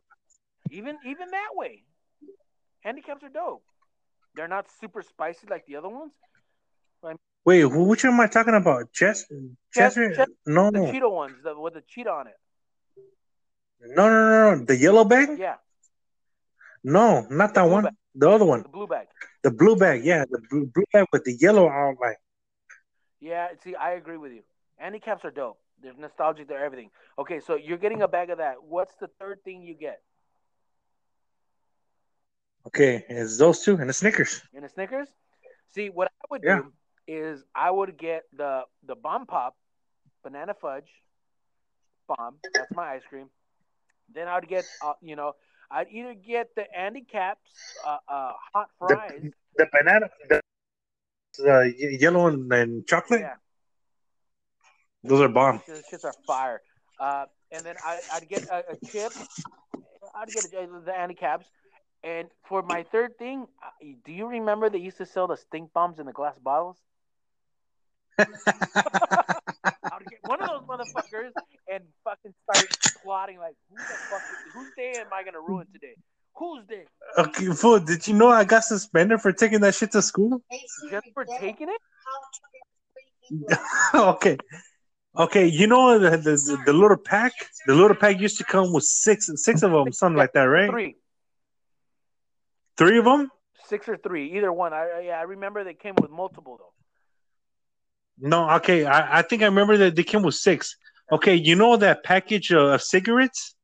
[0.71, 1.85] Even even that way,
[2.81, 3.63] handicaps are dope.
[4.35, 6.13] They're not super spicy like the other ones.
[7.45, 8.93] Wait, wh- which one am I talking about?
[8.93, 9.35] Chester?
[9.73, 10.15] Chester?
[10.15, 12.37] Chester- No, The Cheeto ones, the, with the cheetah on it.
[13.81, 14.65] no, no, no, no.
[14.65, 15.39] The yellow bag?
[15.39, 15.57] Yeah,
[16.85, 17.85] No, not that one.
[17.85, 17.95] bag.
[18.15, 19.07] The other one, the blue bag.
[19.45, 20.05] the blue bag.
[20.05, 22.17] Yeah, the blue, blue bag with the yellow outline.
[23.21, 24.43] Yeah, see, I agree with you.
[24.77, 25.59] Handicaps are dope.
[25.81, 26.49] They're nostalgic.
[26.49, 26.91] They're everything.
[27.19, 28.57] Okay, so you're getting a bag of that.
[28.65, 30.01] What's the third thing you get
[32.67, 34.43] Okay, it's those two and the Snickers.
[34.53, 35.09] in a Snickers?
[35.69, 36.57] See, what I would Yeah.
[36.63, 36.73] do
[37.09, 39.57] is I would get the the bomb pop,
[40.23, 40.91] banana fudge,
[42.07, 42.37] bomb.
[42.55, 43.31] That's my ice cream.
[44.15, 45.33] Then I'd get, uh, you know,
[45.71, 47.51] I'd either get the Andy Caps,
[47.87, 49.33] uh, uh, hot The- fries.
[49.57, 50.41] The banana, the,
[51.39, 53.23] the yellow and, and chocolate.
[53.23, 53.35] Yeah,
[55.03, 55.61] Those are bomb.
[55.67, 56.63] Those shits are fire.
[57.01, 59.13] Uh, and then I, I'd get a, a chip.
[60.15, 61.47] I'd get a, the caps.
[62.05, 63.71] And for my third thing, uh,
[64.05, 66.77] do you remember they used to sell the stink bombs in the glass bottles?
[68.19, 68.25] I
[69.99, 71.31] would get one of those motherfuckers
[71.73, 72.67] and fucking start
[73.03, 74.23] plotting like, who the fuck,
[74.53, 75.95] whose day am I gonna ruin today?
[76.37, 76.85] Whose day?
[77.17, 77.81] Okay, fool.
[77.81, 80.43] Did you know I got suspended for taking that shit to school?
[80.91, 83.59] Just for taking it?
[83.95, 84.37] okay.
[85.17, 87.33] Okay, you know the, the the little pack.
[87.67, 90.71] The little pack used to come with six six of them, something like that, right?
[90.71, 90.97] Three,
[92.77, 93.31] Three of them?
[93.67, 94.73] six or three, either one.
[94.73, 96.73] I- yeah, I remember they came with multiple though.
[98.21, 98.85] No, okay.
[98.85, 100.77] I, I think I remember that they came with six.
[101.11, 103.55] Okay, you know that package of, of cigarettes?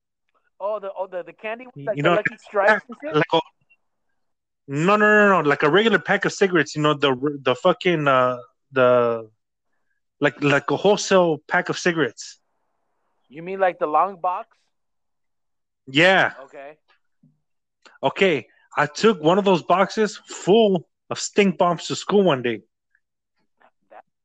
[0.61, 2.85] Oh, the oh the, the candy, You like know, the Lucky Strikes.
[3.03, 3.41] Like a,
[4.67, 6.75] no, no, no, no, like a regular pack of cigarettes.
[6.75, 8.39] You know the the fucking uh
[8.73, 9.29] the
[10.21, 12.41] like like a wholesale pack of cigarettes.
[13.29, 14.57] You mean like the long box?
[15.87, 16.33] Yeah.
[16.45, 16.79] Okay.
[18.03, 22.63] Okay, I took one of those boxes full of stink bombs to school one day.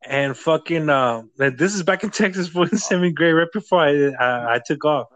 [0.05, 4.61] And fucking, uh, this is back in Texas for seventh grade, right before I, I
[4.65, 5.07] took off.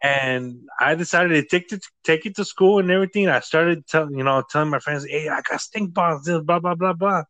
[0.00, 3.28] And I decided to take it take it to school and everything.
[3.28, 6.60] I started telling you know telling my friends, "Hey, I got stink bombs." This blah
[6.60, 7.24] blah blah blah.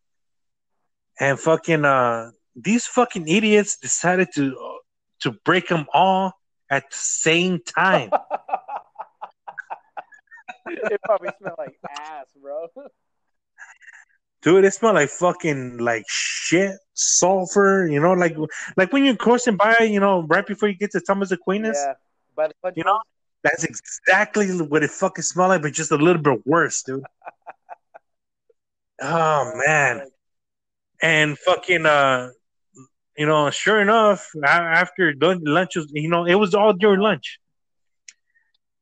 [1.18, 4.54] And fucking, uh, these fucking idiots decided to
[5.20, 6.34] to break them all
[6.70, 8.10] at the same time.
[10.66, 12.66] it probably smelled like ass, bro.
[14.42, 17.88] Dude, it smelled like fucking like shit, sulfur.
[17.90, 18.36] You know, like
[18.76, 21.78] like when you're coursing by, you know, right before you get to Thomas Aquinas.
[21.80, 21.94] yeah.
[22.36, 23.00] By the You know?
[23.44, 27.02] That's exactly what it fucking smelled like, but just a little bit worse, dude.
[29.00, 30.08] Oh man,
[31.00, 32.30] and fucking uh,
[33.16, 37.38] you know, sure enough, after lunch was, you know, it was all during lunch,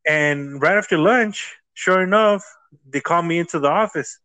[0.07, 2.43] and right after lunch, sure enough,
[2.89, 4.19] they called me into the office,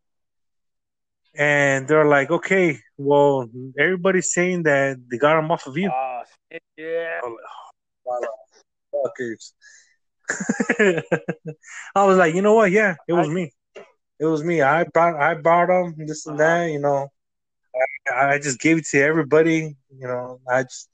[1.35, 3.47] and they're like, "Okay, well,
[3.77, 6.21] everybody's saying that they got them off of you." Oh,
[6.51, 7.19] shit, yeah.
[7.23, 7.31] I'm
[8.05, 8.29] like,
[8.93, 9.53] oh, fuckers.
[11.95, 12.71] I was like, you know what?
[12.71, 13.53] Yeah, it was I- me.
[14.19, 14.61] It was me.
[14.61, 15.95] I brought, I bought them.
[16.05, 16.47] This and Uh-huh.
[16.65, 16.71] that.
[16.71, 17.07] You know,
[18.13, 19.75] I, I just gave it to everybody.
[19.89, 20.89] You know, I just,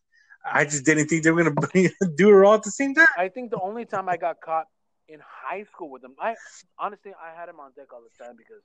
[0.49, 1.55] I just didn't think they were gonna
[2.15, 3.05] do it all at the same time.
[3.17, 4.67] I think the only time I got caught
[5.09, 6.35] in high school with them, I
[6.79, 8.61] honestly I had him on deck all the time because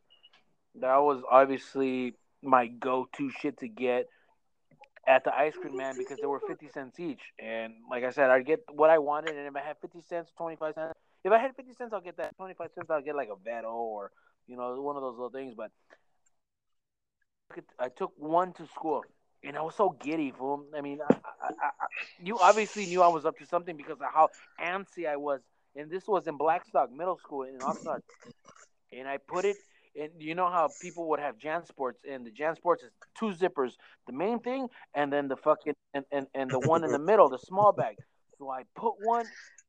[0.80, 4.08] that was obviously my go-to shit to get
[5.06, 7.20] at the ice cream man because they were 50 cents each.
[7.38, 10.30] And like i said i'd get what i wanted and if i had 50 cents
[10.36, 10.94] 25 cents
[11.24, 12.36] if i had 50 cents i'll get that.
[12.36, 14.10] 25 cents i'll get like a veto or
[14.46, 15.54] you know one of those little things.
[15.56, 15.70] But
[17.78, 19.02] i took one to school
[19.44, 20.64] and i was so giddy fool.
[20.76, 21.70] I mean I, I, I,
[22.22, 24.28] you obviously knew i was up to something because of how
[24.60, 25.40] antsy i was.
[25.74, 28.00] And this was in blackstock middle school in oxnard
[28.92, 29.56] and i put it
[30.00, 33.72] and you know how people would have JanSports, and the JanSports is two zippers,
[34.06, 37.28] the main thing, and then the fucking and, and, and the one in the middle,
[37.28, 37.96] the small bag.
[38.38, 39.26] So I put one,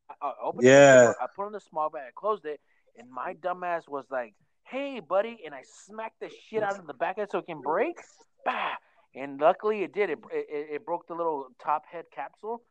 [0.10, 1.10] I, I opened Yeah.
[1.10, 2.60] it, I put on the small bag, I closed it,
[2.98, 4.34] and my dumbass was like,
[4.64, 7.62] "Hey, buddy," and I smacked the shit out of the back end so it can
[7.62, 7.98] break.
[8.46, 8.76] Bah!
[9.16, 10.10] And luckily it did.
[10.10, 12.64] It, it it broke the little top head capsule.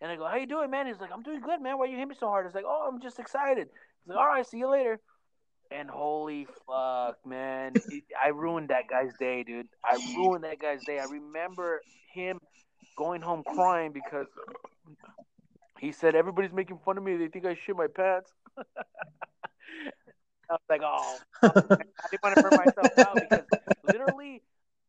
[0.00, 1.78] And I go, "How you doing, man?" He's like, "I'm doing good, man.
[1.78, 4.26] Why you hit me so hard?" It's like, "Oh, I'm just excited." He's like, "All
[4.26, 5.00] right, see you later."
[5.74, 7.74] And holy fuck, man.
[8.22, 9.68] I ruined that guy's day, dude.
[9.84, 10.98] I ruined that guy's day.
[10.98, 11.80] I remember
[12.12, 12.38] him
[12.96, 14.26] going home crying because
[15.80, 17.16] he said, Everybody's making fun of me.
[17.16, 18.30] They think I shit my pants.
[18.58, 18.62] I
[20.50, 21.18] was like, Oh.
[21.42, 21.48] I
[22.10, 23.44] didn't want to burn myself out because
[23.84, 24.42] literally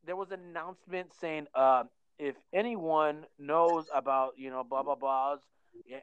[0.06, 1.84] there was an announcement saying, uh,
[2.20, 5.40] if anyone knows about, you know, blah, blah, blahs,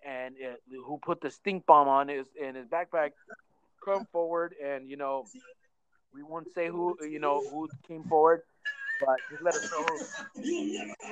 [0.05, 3.11] and uh, who put the stink bomb on his in his backpack,
[3.85, 5.25] come forward and you know
[6.15, 8.43] we won't say who you know who came forward
[9.01, 9.87] but just let us know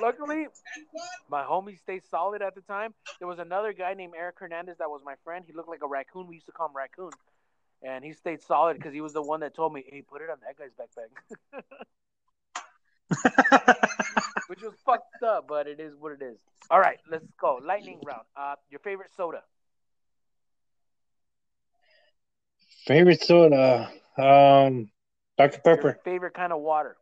[0.01, 0.47] luckily
[1.29, 2.93] my homie stayed solid at the time.
[3.19, 5.43] There was another guy named eric hernandez that was my friend.
[5.45, 6.27] He looked like a raccoon.
[6.27, 7.11] We used to call him raccoon.
[7.81, 10.29] And he stayed solid because he was the one that told me hey put it
[10.29, 11.09] on that guy's backpack.
[14.47, 16.37] Which was fucked up but it is what it is.
[16.69, 17.59] All right let's go.
[17.63, 18.25] Lightning round.
[18.35, 19.43] Uh your favorite soda
[22.85, 24.89] Favorite soda, um,
[25.37, 26.95] Dr your Pepper, favorite kind of water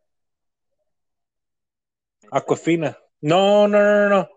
[2.32, 2.96] Aquafina.
[3.22, 4.28] No, no, no, no,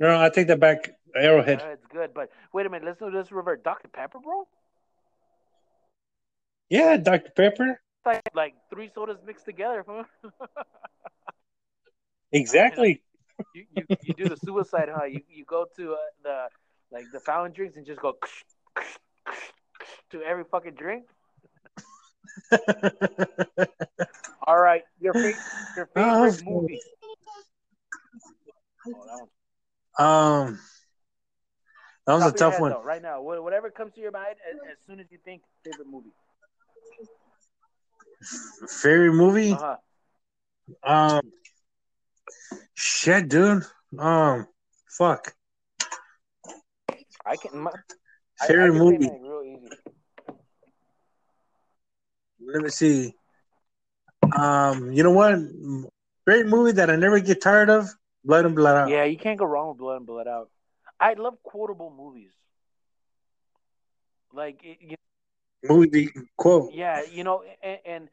[0.00, 0.22] no, no.
[0.22, 0.90] I take that back.
[1.14, 1.58] Arrowhead.
[1.60, 2.86] Yeah, it's good, but wait a minute.
[2.86, 3.62] Let's let's revert.
[3.62, 4.48] Dr Pepper, bro.
[6.70, 7.80] Yeah, Dr Pepper.
[8.06, 9.84] Like like three sodas mixed together.
[12.34, 12.34] Huh?
[12.34, 13.02] Exactly.
[13.54, 15.04] you, you you do the suicide, huh?
[15.04, 16.48] You you go to uh, the
[16.90, 18.16] like the fountain drinks and just go
[20.10, 21.04] to every fucking drink.
[24.46, 25.14] All right, your
[25.76, 26.80] your Oh, favorite movie.
[28.86, 29.30] Oh, that one's
[29.98, 30.58] um,
[32.06, 32.70] that was a top of your tough head, one.
[32.72, 33.22] though, right now.
[33.22, 36.10] Whatever comes to your mind as, as soon as you think favorite movie.
[38.68, 39.52] Favorite movie?
[39.52, 39.76] Uh
[40.84, 41.18] huh.
[41.18, 41.32] Um,
[42.74, 43.64] shit, dude.
[43.98, 44.48] Um,
[44.88, 45.34] fuck.
[47.26, 47.58] I can.
[47.58, 47.74] My, I-
[48.40, 49.10] I, Favorite can movie.
[52.46, 52.64] Mine real easy.
[52.64, 53.14] Let me see.
[54.36, 55.38] Um, you know what?
[56.26, 57.88] Great movie that I never get tired of.
[58.24, 58.88] Blood and Blood Out.
[58.88, 60.50] Yeah, you can't go wrong with Blood and Blood Out.
[61.00, 62.30] I love quotable movies.
[64.32, 64.96] Like, it, you
[65.68, 66.72] Movie quote.
[66.72, 68.08] yeah, you know, and, and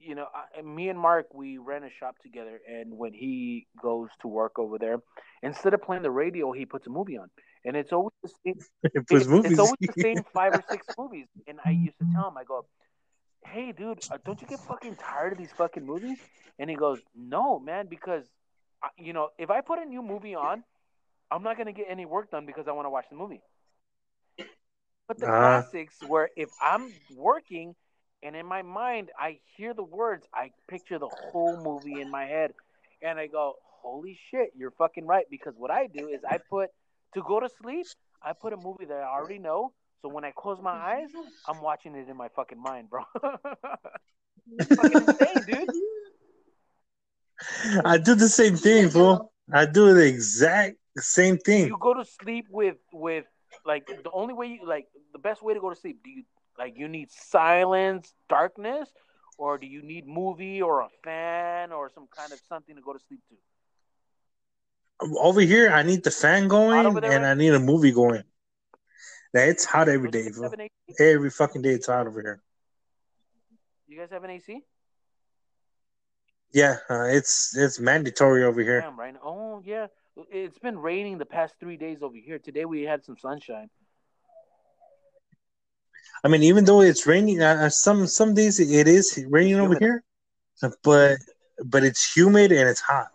[0.00, 3.66] you know, I, and me and Mark, we ran a shop together, and when he
[3.80, 4.98] goes to work over there,
[5.42, 7.30] instead of playing the radio, he puts a movie on,
[7.64, 8.54] and it's always the same.
[8.84, 11.26] It it's, it's always the same five or six movies.
[11.46, 12.66] And I used to tell him, I go,
[13.44, 16.18] "Hey, dude, uh, don't you get fucking tired of these fucking movies?"
[16.58, 18.30] And he goes, "No, man, because
[18.96, 20.64] you know, if I put a new movie on,
[21.30, 23.42] I'm not gonna get any work done because I want to watch the movie."
[25.08, 25.62] But the Uh-huh.
[25.62, 27.74] classics, where if I'm working
[28.22, 32.24] and in my mind I hear the words, I picture the whole movie in my
[32.26, 32.52] head,
[33.02, 36.70] and I go, "Holy shit, you're fucking right!" Because what I do is I put
[37.14, 37.86] to go to sleep,
[38.22, 39.72] I put a movie that I already know.
[40.02, 41.08] So when I close my oh eyes,
[41.48, 43.02] I'm watching it in my fucking mind, bro.
[44.76, 45.70] Fucking insane, dude.
[47.84, 49.30] I do the same thing, bro.
[49.52, 51.68] I do the exact same thing.
[51.68, 53.24] You go to sleep with with
[53.64, 56.02] like the only way you like the best way to go to sleep.
[56.04, 56.24] Do you
[56.58, 58.88] like you need silence, darkness,
[59.38, 62.92] or do you need movie or a fan or some kind of something to go
[62.92, 63.36] to sleep to?
[65.18, 67.30] Over here, I need the fan going there, and right?
[67.30, 68.22] I need a movie going.
[69.34, 70.44] Now, it's hot every day, Don't you day, guys fool.
[70.44, 70.96] have an AC?
[70.98, 72.42] Every fucking day it's hot over here.
[73.88, 74.60] You guys have an AC?
[76.52, 78.82] Yeah, uh, it's it's mandatory over here.
[78.82, 79.14] Damn, right?
[79.24, 79.86] Oh yeah,
[80.30, 82.38] it's been raining the past three days over here.
[82.38, 83.70] Today we had some sunshine.
[86.24, 89.76] I mean, even though it's raining, uh, uh, some some days it is raining over
[89.78, 90.04] here,
[90.84, 91.16] but
[91.64, 93.08] but it's humid and it's hot.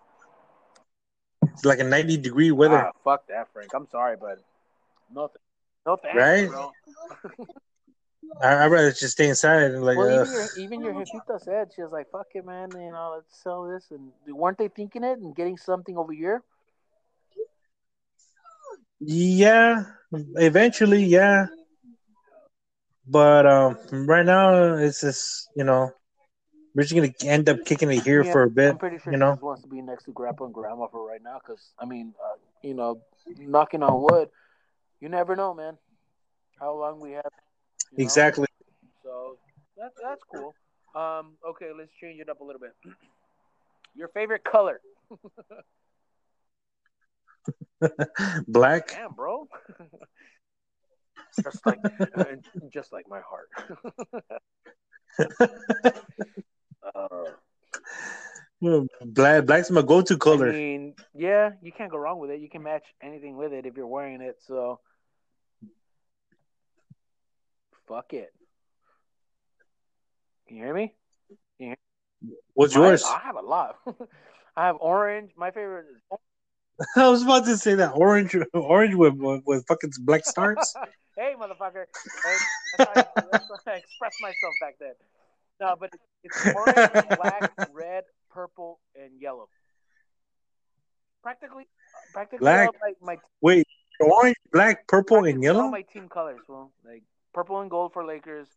[1.53, 2.77] It's like a 90 degree weather.
[2.77, 3.71] Ah, fuck that, Frank.
[3.73, 4.39] I'm sorry, but
[5.13, 5.37] no, th-
[5.87, 6.49] no thanks, Right?
[6.49, 6.75] bro.
[8.43, 11.73] I, I'd rather just stay inside and like, Well, even your, even your jefita said
[11.73, 12.73] she was like, "Fuck it, man.
[12.75, 16.43] You know, let's sell this." And weren't they thinking it and getting something over here?
[18.99, 19.83] yeah,
[20.37, 21.47] eventually, yeah.
[23.07, 23.77] But um,
[24.07, 25.91] right now, it's just you know,
[26.75, 28.73] we're just gonna end up kicking it here Yeah, for a bit.
[28.73, 29.29] I'm pretty sure you she know?
[29.29, 31.39] just wants to be next to Grandpa and Grandma for right now.
[31.39, 33.01] Because I mean, uh, you know,
[33.37, 34.29] knocking on wood,
[34.99, 35.77] you never know, man.
[36.59, 37.31] How long we have?
[37.91, 38.03] you know?
[38.03, 38.47] Exactly.
[39.03, 39.37] So
[39.77, 40.55] that, that's cool.
[40.95, 42.73] Um, okay, let's change it up a little bit.
[43.95, 44.81] Your favorite color?
[48.47, 48.89] Black.
[48.89, 49.47] Damn, bro.
[51.43, 51.79] just like,
[52.73, 53.49] just like my heart.
[56.95, 57.31] uh,
[59.05, 59.45] Black.
[59.45, 60.49] Black's my go-to color.
[60.49, 60.86] I mean,
[61.47, 62.39] yeah, you can't go wrong with it.
[62.39, 64.37] You can match anything with it if you're wearing it.
[64.47, 64.79] So,
[67.87, 68.33] fuck it.
[70.47, 70.93] Can you hear me?
[72.53, 73.03] What's Mine- yours?
[73.05, 73.75] I have a lot.
[74.55, 75.31] I have orange.
[75.37, 76.19] My favorite is
[76.95, 80.75] I was about to say that orange, orange with with, with fucking black stars.
[81.17, 81.85] hey, motherfucker.
[82.23, 82.35] Hey,
[82.77, 84.93] that's, how I, that's how I expressed myself back then.
[85.59, 85.91] No, but
[86.23, 89.49] it's orange, black, red, purple, and yellow.
[91.27, 91.67] Practically,
[92.13, 92.69] practically Black.
[92.69, 93.67] all my, my Wait,
[93.99, 95.69] orange, black, purple, and practically all yellow.
[95.69, 98.47] my team colors, well, like purple and gold for Lakers.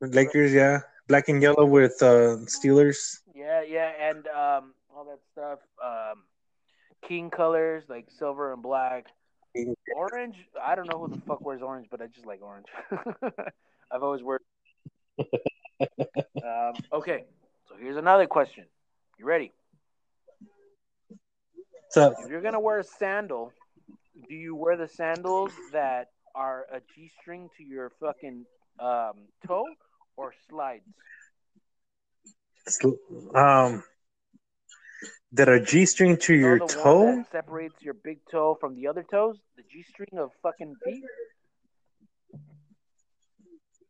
[0.00, 0.80] Lakers, yeah.
[1.06, 3.18] Black and yellow with uh, Steelers.
[3.34, 5.58] Yeah, yeah, and um, all that stuff.
[5.84, 6.22] Um,
[7.06, 9.08] king colors like silver and black.
[9.94, 12.68] Orange, I don't know who the fuck wears orange, but I just like orange.
[13.92, 14.38] I've always worn.
[15.18, 17.24] um, okay,
[17.68, 18.64] so here's another question.
[19.18, 19.52] You ready?
[21.90, 23.52] So If you're gonna wear a sandal,
[24.28, 28.44] do you wear the sandals that are a g-string to your fucking
[28.80, 29.14] um,
[29.46, 29.66] toe
[30.16, 30.84] or slides?
[33.34, 33.84] um,
[35.32, 38.18] that are G string to You know your the one toe, that separates your big
[38.30, 41.04] toe from the other toes, the g-string of fucking feet.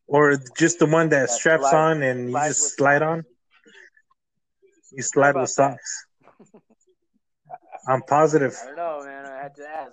[0.07, 3.25] or just the one that That straps slides- on and you just slide on?
[4.93, 6.07] You slide with socks.
[7.89, 8.57] I'm positive.
[8.63, 9.27] I don't know, man.
[9.27, 9.93] I had to ask.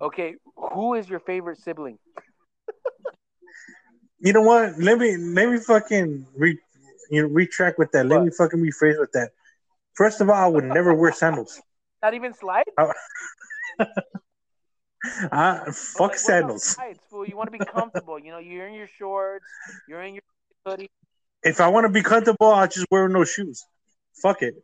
[0.00, 1.98] Okay, who is your favorite sibling?
[4.20, 4.78] You know what?
[4.78, 6.56] Let me let me fucking re,
[7.10, 8.06] you know, retract with that.
[8.06, 8.24] Let What?
[8.26, 9.30] me fucking rephrase with that.
[9.94, 11.60] First of all, I would never wear sandals.
[12.02, 12.70] Not even slides?
[12.78, 12.92] I
[15.32, 16.62] Like, fuck about sandals.
[16.64, 17.26] Slides, fool?
[17.26, 18.18] You want to be comfortable.
[18.18, 19.44] You know, you're in your shorts,
[19.88, 20.22] you're in your
[20.64, 20.90] hoodie.
[21.42, 23.64] If I want to be comfortable, I'll just wear no shoes.
[24.22, 24.54] Fuck it.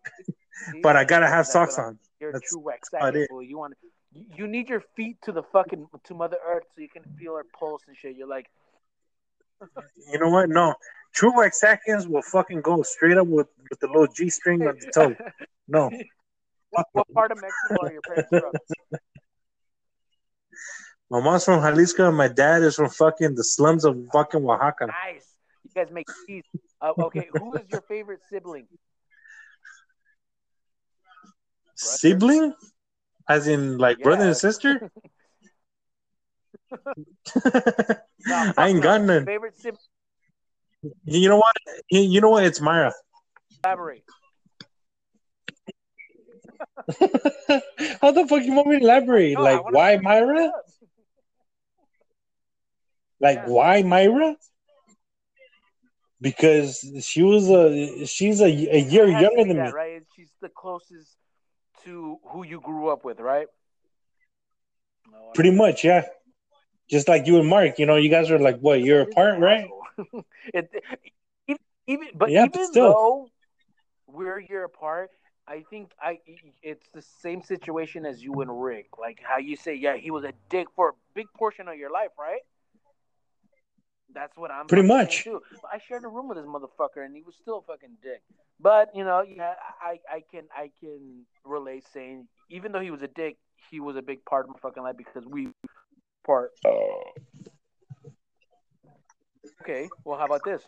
[0.83, 1.99] But I gotta have socks on.
[2.21, 3.43] You're a true wax fool.
[3.43, 3.75] You want
[4.13, 7.37] you, you need your feet to the fucking to Mother Earth so you can feel
[7.37, 8.17] her pulse and shit.
[8.17, 8.47] You're like,
[10.13, 10.49] You know what?
[10.49, 10.75] No.
[11.15, 14.77] True wax seconds will fucking go straight up with, with the little G string on
[14.79, 15.17] the toe.
[15.67, 15.91] No.
[16.71, 18.99] what, what part of Mexico are your parents from?
[21.11, 24.89] My mom's from Jalisco and my dad is from fucking the slums of fucking Oaxaca.
[24.89, 25.25] Nice.
[25.65, 26.43] You guys make cheese.
[26.83, 28.67] Uh, okay, who is your favorite sibling?
[31.79, 32.55] Sibling?
[33.29, 34.91] As in like brother and sister?
[38.27, 39.25] No, I ain't got none.
[39.25, 39.79] Favorite sibling?
[41.05, 41.55] You know what?
[41.91, 42.45] You you know what?
[42.45, 42.93] It's Myra.
[43.65, 44.05] Elaborate.
[48.01, 49.35] How the fuck you want me to elaborate?
[49.35, 50.51] No, like why Myra?
[53.21, 53.47] Like Yeah.
[53.47, 54.37] why Myra?
[56.21, 59.73] Because she was a she's a, a year It has to younger than that, me.
[59.73, 60.03] right?
[60.17, 61.17] She's the closest
[61.89, 63.47] to who you grew up with, right?
[65.11, 66.05] No, Pretty much, yeah.
[66.91, 69.69] Just like you and Mark, you know, you guys are like what you're apart, right?
[70.55, 70.71] it,
[71.47, 72.93] even, even, but Yeah, but even still.
[72.93, 73.29] though
[74.07, 75.11] we're year apart,
[75.47, 76.19] I think I
[76.63, 78.99] it's the same situation as you and Rick.
[78.99, 81.91] Like how you say, yeah, he was a dick for a big portion of your
[81.91, 82.41] life, right?
[84.15, 85.25] That's what I'm Pretty much.
[85.25, 85.41] too.
[85.73, 88.23] I shared a room with this motherfucker, and he was still a fucking dick.
[88.61, 93.03] But you know, yeah, I I can I can relate saying even though he was
[93.03, 93.37] a dick,
[93.71, 95.49] he was a big part of my fucking life because we
[96.25, 96.53] part.
[96.67, 97.03] Oh.
[99.63, 100.63] Okay, well, how about this?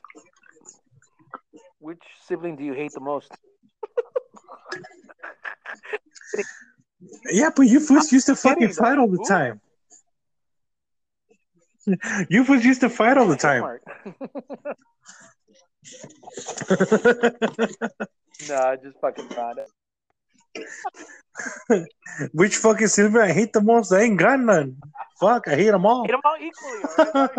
[1.78, 3.32] Which sibling do you hate the most?
[7.32, 9.60] Yeah, but you fools used to fucking kidding, fight all the time.
[12.28, 13.64] You fools used to fight all the time.
[18.48, 19.68] No, I just fucking found it.
[22.32, 23.92] Which fucking silver I hate the most?
[23.92, 24.78] I ain't got none.
[25.20, 26.04] Fuck, I hate them all.
[26.04, 27.30] Hit them all equally, all right?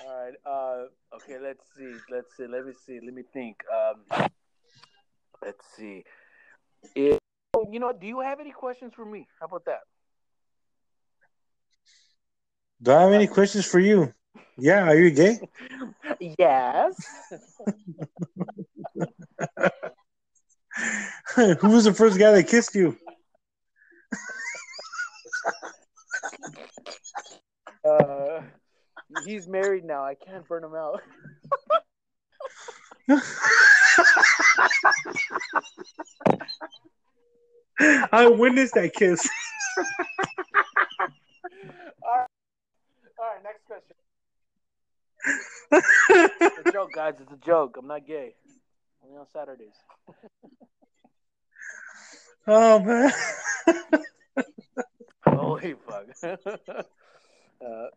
[0.00, 0.34] all right.
[0.46, 0.84] Uh,
[1.16, 1.92] okay, let's see.
[2.10, 2.46] Let's see.
[2.46, 3.00] Let me see.
[3.04, 3.56] Let me think.
[3.74, 4.04] Um,
[5.42, 6.04] let's see.
[6.96, 7.18] Oh,
[7.70, 9.26] you know, do you have any questions for me?
[9.40, 9.80] How about that?
[12.82, 14.14] Do I have any questions for you?
[14.56, 15.38] Yeah, are you gay?
[16.38, 16.96] Yes.
[21.60, 22.96] Who was the first guy that kissed you?
[27.84, 28.42] Uh,
[29.24, 30.04] he's married now.
[30.04, 31.02] I can't burn him out.
[38.12, 39.26] I witnessed that kiss.
[43.20, 43.96] All right, next question.
[46.40, 47.14] It's a joke, guys.
[47.20, 47.76] It's a joke.
[47.78, 48.34] I'm not gay.
[49.04, 49.74] Only on Saturdays.
[52.46, 53.12] oh man.
[55.26, 56.06] Holy fuck.
[57.66, 57.88] uh,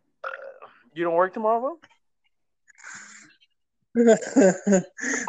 [0.92, 1.78] you don't work tomorrow,
[3.94, 4.04] bro?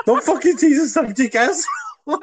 [0.06, 1.64] Don't fucking tease the subject, ass.
[2.06, 2.20] All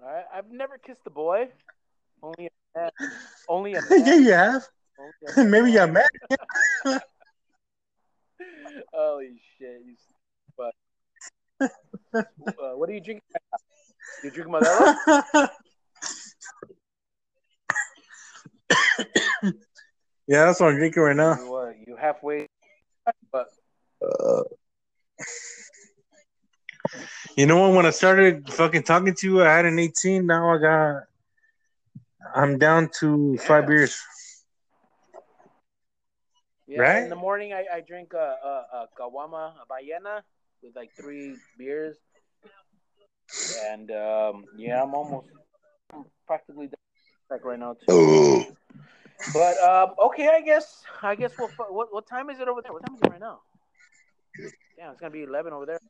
[0.00, 0.24] right.
[0.34, 1.48] I've never kissed a boy.
[2.22, 2.90] Only a man.
[3.48, 4.04] Only a man.
[4.04, 4.66] yeah, you have.
[5.02, 5.50] Only a man.
[5.50, 6.08] Maybe you're mad.
[8.92, 9.82] Holy shit!
[9.84, 9.96] You
[10.56, 10.74] but
[12.14, 13.22] uh, what are you drinking?
[14.22, 14.94] You drinking Modelo?
[20.28, 21.36] yeah, that's what I'm drinking right now.
[21.36, 21.74] You what?
[21.86, 22.46] You halfway?
[23.32, 23.48] But
[27.36, 27.72] You know what?
[27.74, 30.26] When I started fucking talking to you, I had an 18.
[30.26, 31.02] Now I got.
[32.34, 33.68] I'm down to five Yeah.
[33.68, 34.00] beers.
[36.72, 37.02] Yeah, Right?
[37.02, 40.22] in the morning I, I drink a, a, a Caguama a Ballena
[40.62, 41.98] with like three beers,
[43.68, 45.28] and um, yeah, I'm almost
[45.92, 46.80] I'm practically done
[47.30, 48.46] like right now too.
[49.34, 52.72] But um, okay, I guess I guess we'll, what what time is it over there?
[52.72, 53.40] What time is it right now?
[54.78, 55.80] Yeah, it's gonna be eleven over there.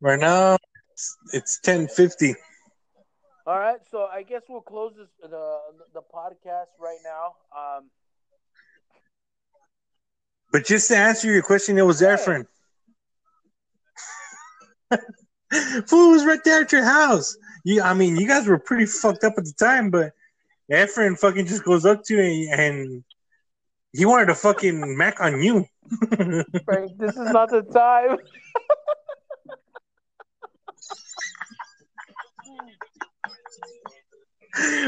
[0.00, 0.56] Right now,
[0.90, 2.34] it's, it's 10:50.
[3.46, 5.58] All right, so I guess we'll close this the
[5.92, 7.34] the podcast right now.
[7.52, 7.90] Um,
[10.52, 12.00] But just to answer your question, it was.
[12.00, 12.46] Efren.
[15.86, 17.36] Fool was right there at your house.
[17.64, 20.12] You, I mean, you guys were pretty fucked up at the time, but
[20.70, 23.04] Efren fucking just goes up to you and, and
[23.92, 25.64] he wanted to fucking mac on you.
[26.64, 28.18] Frank, this is not the time.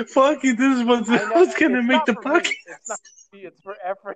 [0.08, 2.52] Fuck you, this is what's, know, what's gonna make the podcast.
[2.66, 3.00] It's not
[3.32, 3.40] me.
[3.40, 4.14] It's for Efren.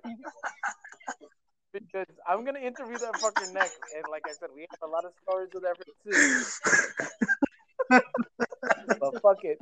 [1.73, 5.05] Because I'm gonna interview that fucker next, and like I said, we have a lot
[5.05, 8.01] of stories with Efren too.
[9.01, 9.59] but fuck it.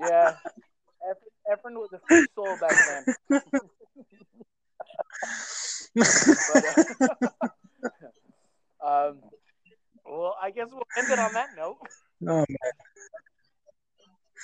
[0.00, 0.34] Yeah,
[1.50, 3.40] Efren, was a free soul back then.
[5.94, 6.64] But,
[7.02, 7.14] uh,
[9.08, 9.18] um,
[10.06, 11.78] well, I guess we'll end it on that note.
[12.28, 12.44] oh,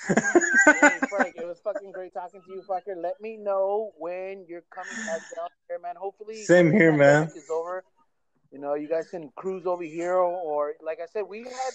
[0.07, 2.95] Hey, Frank, it was fucking great talking to you, fucker.
[2.95, 5.95] Let me know when you're coming back down here, man.
[5.97, 7.29] Hopefully, Same here, man.
[7.35, 7.83] Is over.
[8.51, 11.73] You know, you guys can cruise over here, or like I said, we had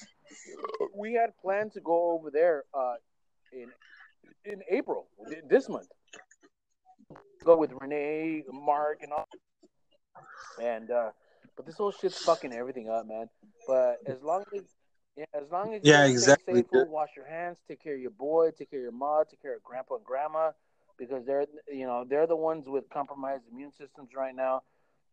[0.97, 2.94] we had planned to go over there uh,
[3.52, 3.69] in
[4.44, 5.09] in April
[5.48, 5.89] this month.
[7.44, 9.28] Go with Renee, Mark, and all.
[10.62, 11.11] And uh,
[11.57, 13.28] but this whole shit's fucking everything up, man.
[13.66, 14.62] But as long as
[15.21, 18.11] yeah, as long as you Yeah, exactly, safe, wash your hands, take care of your
[18.11, 20.53] boy, take care of your mom, take care of grandpa and grandma,
[20.99, 24.63] because they're you know they're the ones with compromised immune systems right now.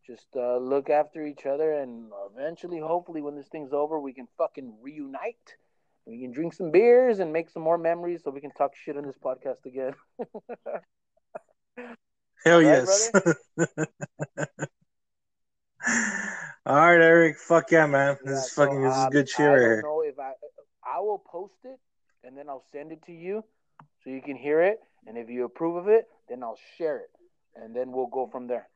[0.06, 4.30] Just uh, look after each other, and eventually, hopefully, when this thing's over, we can
[4.38, 5.58] fucking reunite.
[6.06, 8.96] We can drink some beers and make some more memories, so we can talk shit
[8.96, 9.94] on this podcast again.
[12.46, 13.36] Hell Right, yes.
[16.68, 17.38] All right, Eric.
[17.38, 18.18] Fuck yeah, man.
[18.26, 18.82] This Yeah, is fucking.
[18.82, 19.82] this is um, good shit I right here.
[20.98, 21.80] I will post it
[22.24, 23.44] and then I'll send it to you
[24.03, 24.80] so you can hear it.
[25.07, 27.11] And if you approve of it, then I'll share it,
[27.56, 28.68] and then we'll go from there.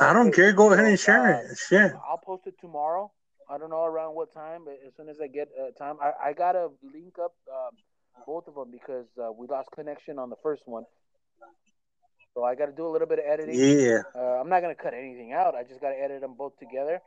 [0.00, 0.52] I don't Okay, care.
[0.52, 1.58] Go ahead and share uh, it.
[1.58, 1.92] Shit.
[2.08, 3.12] I'll post it tomorrow.
[3.50, 6.30] I don't know around what time, but as soon as I get uh, time, I,
[6.30, 7.76] I gotta link up um,
[8.26, 10.84] both of them because uh, we lost connection on the first one.
[12.34, 13.66] So I got to do a little bit of editing.
[13.78, 14.02] Yeah.
[14.14, 15.54] Uh, I'm not gonna cut anything out.
[15.54, 17.00] I just gotta edit them both together,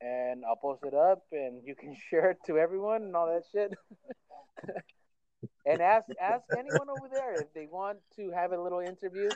[0.00, 3.44] and I'll post it up, and you can share it to everyone and all that
[3.52, 3.72] shit.
[5.66, 9.28] and ask ask anyone over there if they want to have a little interview.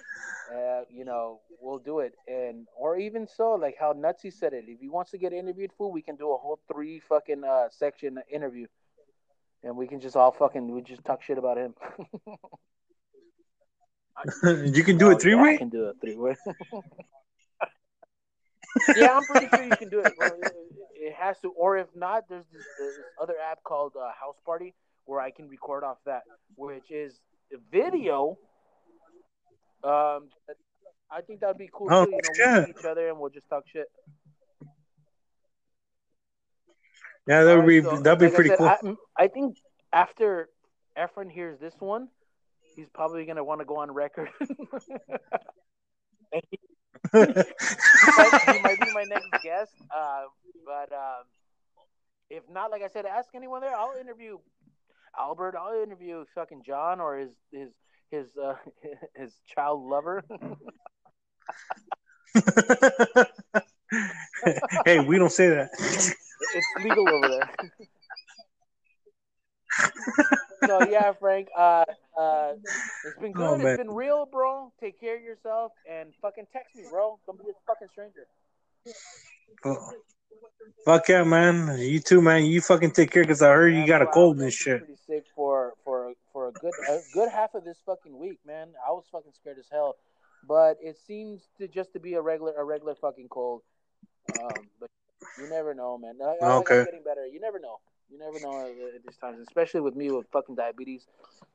[0.54, 4.64] Uh, you know, we'll do it, and or even so, like how Nutsy said it.
[4.68, 7.68] If he wants to get interviewed, fool, we can do a whole three fucking uh,
[7.70, 8.66] section interview,
[9.62, 11.74] and we can just all fucking we just talk shit about him.
[14.74, 16.36] you can do Oh, a three yeah, I can do a three way.
[18.96, 20.12] Yeah, I'm pretty sure you can do it.
[20.20, 20.52] It.
[20.96, 24.72] It has to, or if not, there's this, this other app called uh, Houseparty
[25.04, 26.22] where I can record off that,
[26.56, 27.20] which is
[27.70, 28.38] video.
[29.82, 30.28] Um,
[31.10, 32.12] I think that'd be cool Oh, too.
[32.12, 32.64] You know, we shit.
[32.74, 33.86] see each other and we'll just talk shit.
[37.26, 38.96] Yeah, that would be so, that'd be like pretty said, cool.
[39.16, 39.56] I, I think
[39.92, 40.48] after
[40.98, 42.08] Efren hears this one,
[42.76, 44.28] he's probably gonna want to go on record.
[47.12, 49.72] He, might, he might be my next guest.
[49.94, 50.22] Uh,
[50.64, 51.24] but um,
[52.30, 53.74] if not, like I said, ask anyone there.
[53.76, 54.38] I'll interview
[55.18, 55.54] Albert.
[55.58, 57.70] I'll interview fucking John or his his
[58.10, 58.54] his uh,
[59.16, 60.22] his child lover.
[64.84, 65.70] hey, we don't say that.
[65.72, 66.14] it's
[66.82, 67.50] legal over there.
[70.66, 71.48] So yeah, Frank.
[71.56, 71.84] Uh,
[72.18, 72.52] uh,
[73.04, 73.42] it's been good.
[73.42, 74.72] Oh, it's been real, bro.
[74.80, 77.18] Take care of yourself and fucking text me, bro.
[77.26, 78.26] Don't be a fucking stranger.
[80.84, 81.78] Fuck yeah, man.
[81.78, 82.44] You too, man.
[82.44, 84.78] You fucking take care because I heard you got a cold and shit.
[84.84, 88.68] Pretty sick for for for a good a good half of this fucking week, man.
[88.86, 89.96] I was fucking scared as hell,
[90.46, 93.62] but it seems to just to be a regular a regular fucking cold.
[94.42, 94.90] Um, but
[95.38, 96.18] you never know, man.
[96.22, 96.78] I Okay.
[96.80, 97.26] I'm getting better.
[97.26, 97.78] You never know.
[98.10, 101.06] You never know at, at these times, especially with me with fucking diabetes.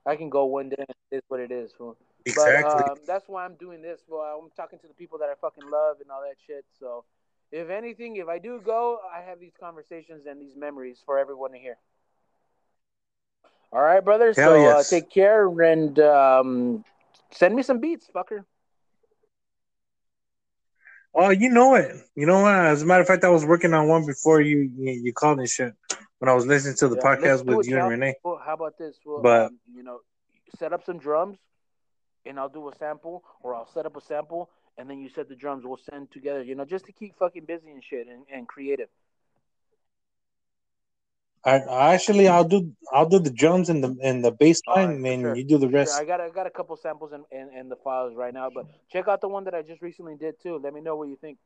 [0.05, 1.71] I can go one day and it is what it is.
[1.77, 1.95] fool.
[2.25, 2.63] Exactly.
[2.63, 4.01] But um, that's why I'm doing this.
[4.07, 6.65] Well, I'm talking to the people that I fucking love and all that shit.
[6.79, 7.05] So,
[7.51, 11.51] if anything, if I do go, I have these conversations and these memories for everyone
[11.51, 11.77] to hear.
[13.71, 14.33] All right, brother.
[14.35, 14.89] Hell so uh, yes.
[14.89, 16.83] take care and um,
[17.31, 18.43] send me some beats, fucker.
[21.13, 21.95] Oh, you know it.
[22.15, 22.53] You know what?
[22.53, 25.39] As a matter of fact, I was working on one before you you, you called
[25.39, 25.73] and shit.
[26.19, 28.15] When I was listening to the Yeah, podcast with you and Renee.
[28.23, 28.95] Well, how about this?
[29.05, 30.01] Well, But- um, you know,
[30.57, 31.37] set up some drums,
[32.25, 35.29] and I'll do a sample, or I'll set up a sample, and then you set
[35.29, 35.63] the drums.
[35.65, 38.89] We'll send together, you know, just to keep fucking busy and shit and, and creative.
[41.45, 44.99] I, I actually I'll do I'll do the drums and the and the bass line,
[45.01, 45.35] for and sure.
[45.37, 45.95] you do the Sure, rest.
[45.97, 49.07] I got I got a couple samples in, in the files right now, but check
[49.07, 50.59] out the one that I just recently did too.
[50.61, 51.37] Let me know what you think.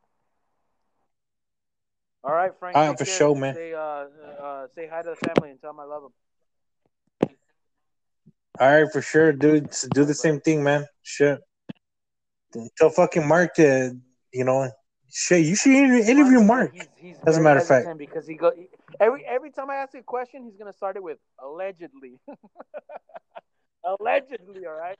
[2.24, 2.76] All right, Frank.
[2.76, 3.54] Right, take for sure, man.
[3.54, 6.14] Say uh, uh say hi to the family and tell them I love them.
[8.60, 9.70] All right, for sure, dude.
[9.94, 10.86] Do the same thing, man.
[11.02, 11.40] Shit.
[12.78, 13.98] Tell fucking Mark to,
[14.32, 14.70] you know,
[15.12, 15.44] shit.
[15.46, 16.74] You should inter- interview Mark.
[16.74, 17.98] He's, he's As a matter of fact.
[17.98, 18.52] because he go
[19.00, 22.20] every every time I ask a question, he's gonna start it with allegedly.
[23.86, 24.98] allegedly, all right.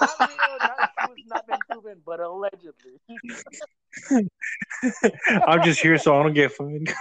[0.00, 3.00] Not real, uh, not true, not been proven, but allegedly.
[5.46, 6.92] I'm just here so I don't get fined.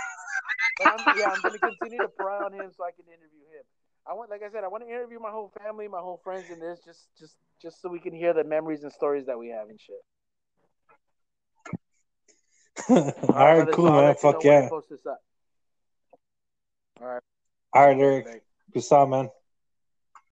[0.82, 3.64] I'm, yeah, I'm gonna continue to pry on him so I can interview him.
[4.06, 6.46] I want, like I said, I want to interview my whole family, my whole friends
[6.52, 9.50] and this, just, just, just so we can hear the memories and stories that we
[9.50, 9.96] have and shit.
[12.90, 14.16] All right, brother, cool, so man.
[14.16, 14.68] Fuck yeah.
[14.68, 15.20] Post this up.
[17.00, 17.22] All right.
[17.74, 18.44] All right, Eric.
[18.74, 19.30] Peace out, man.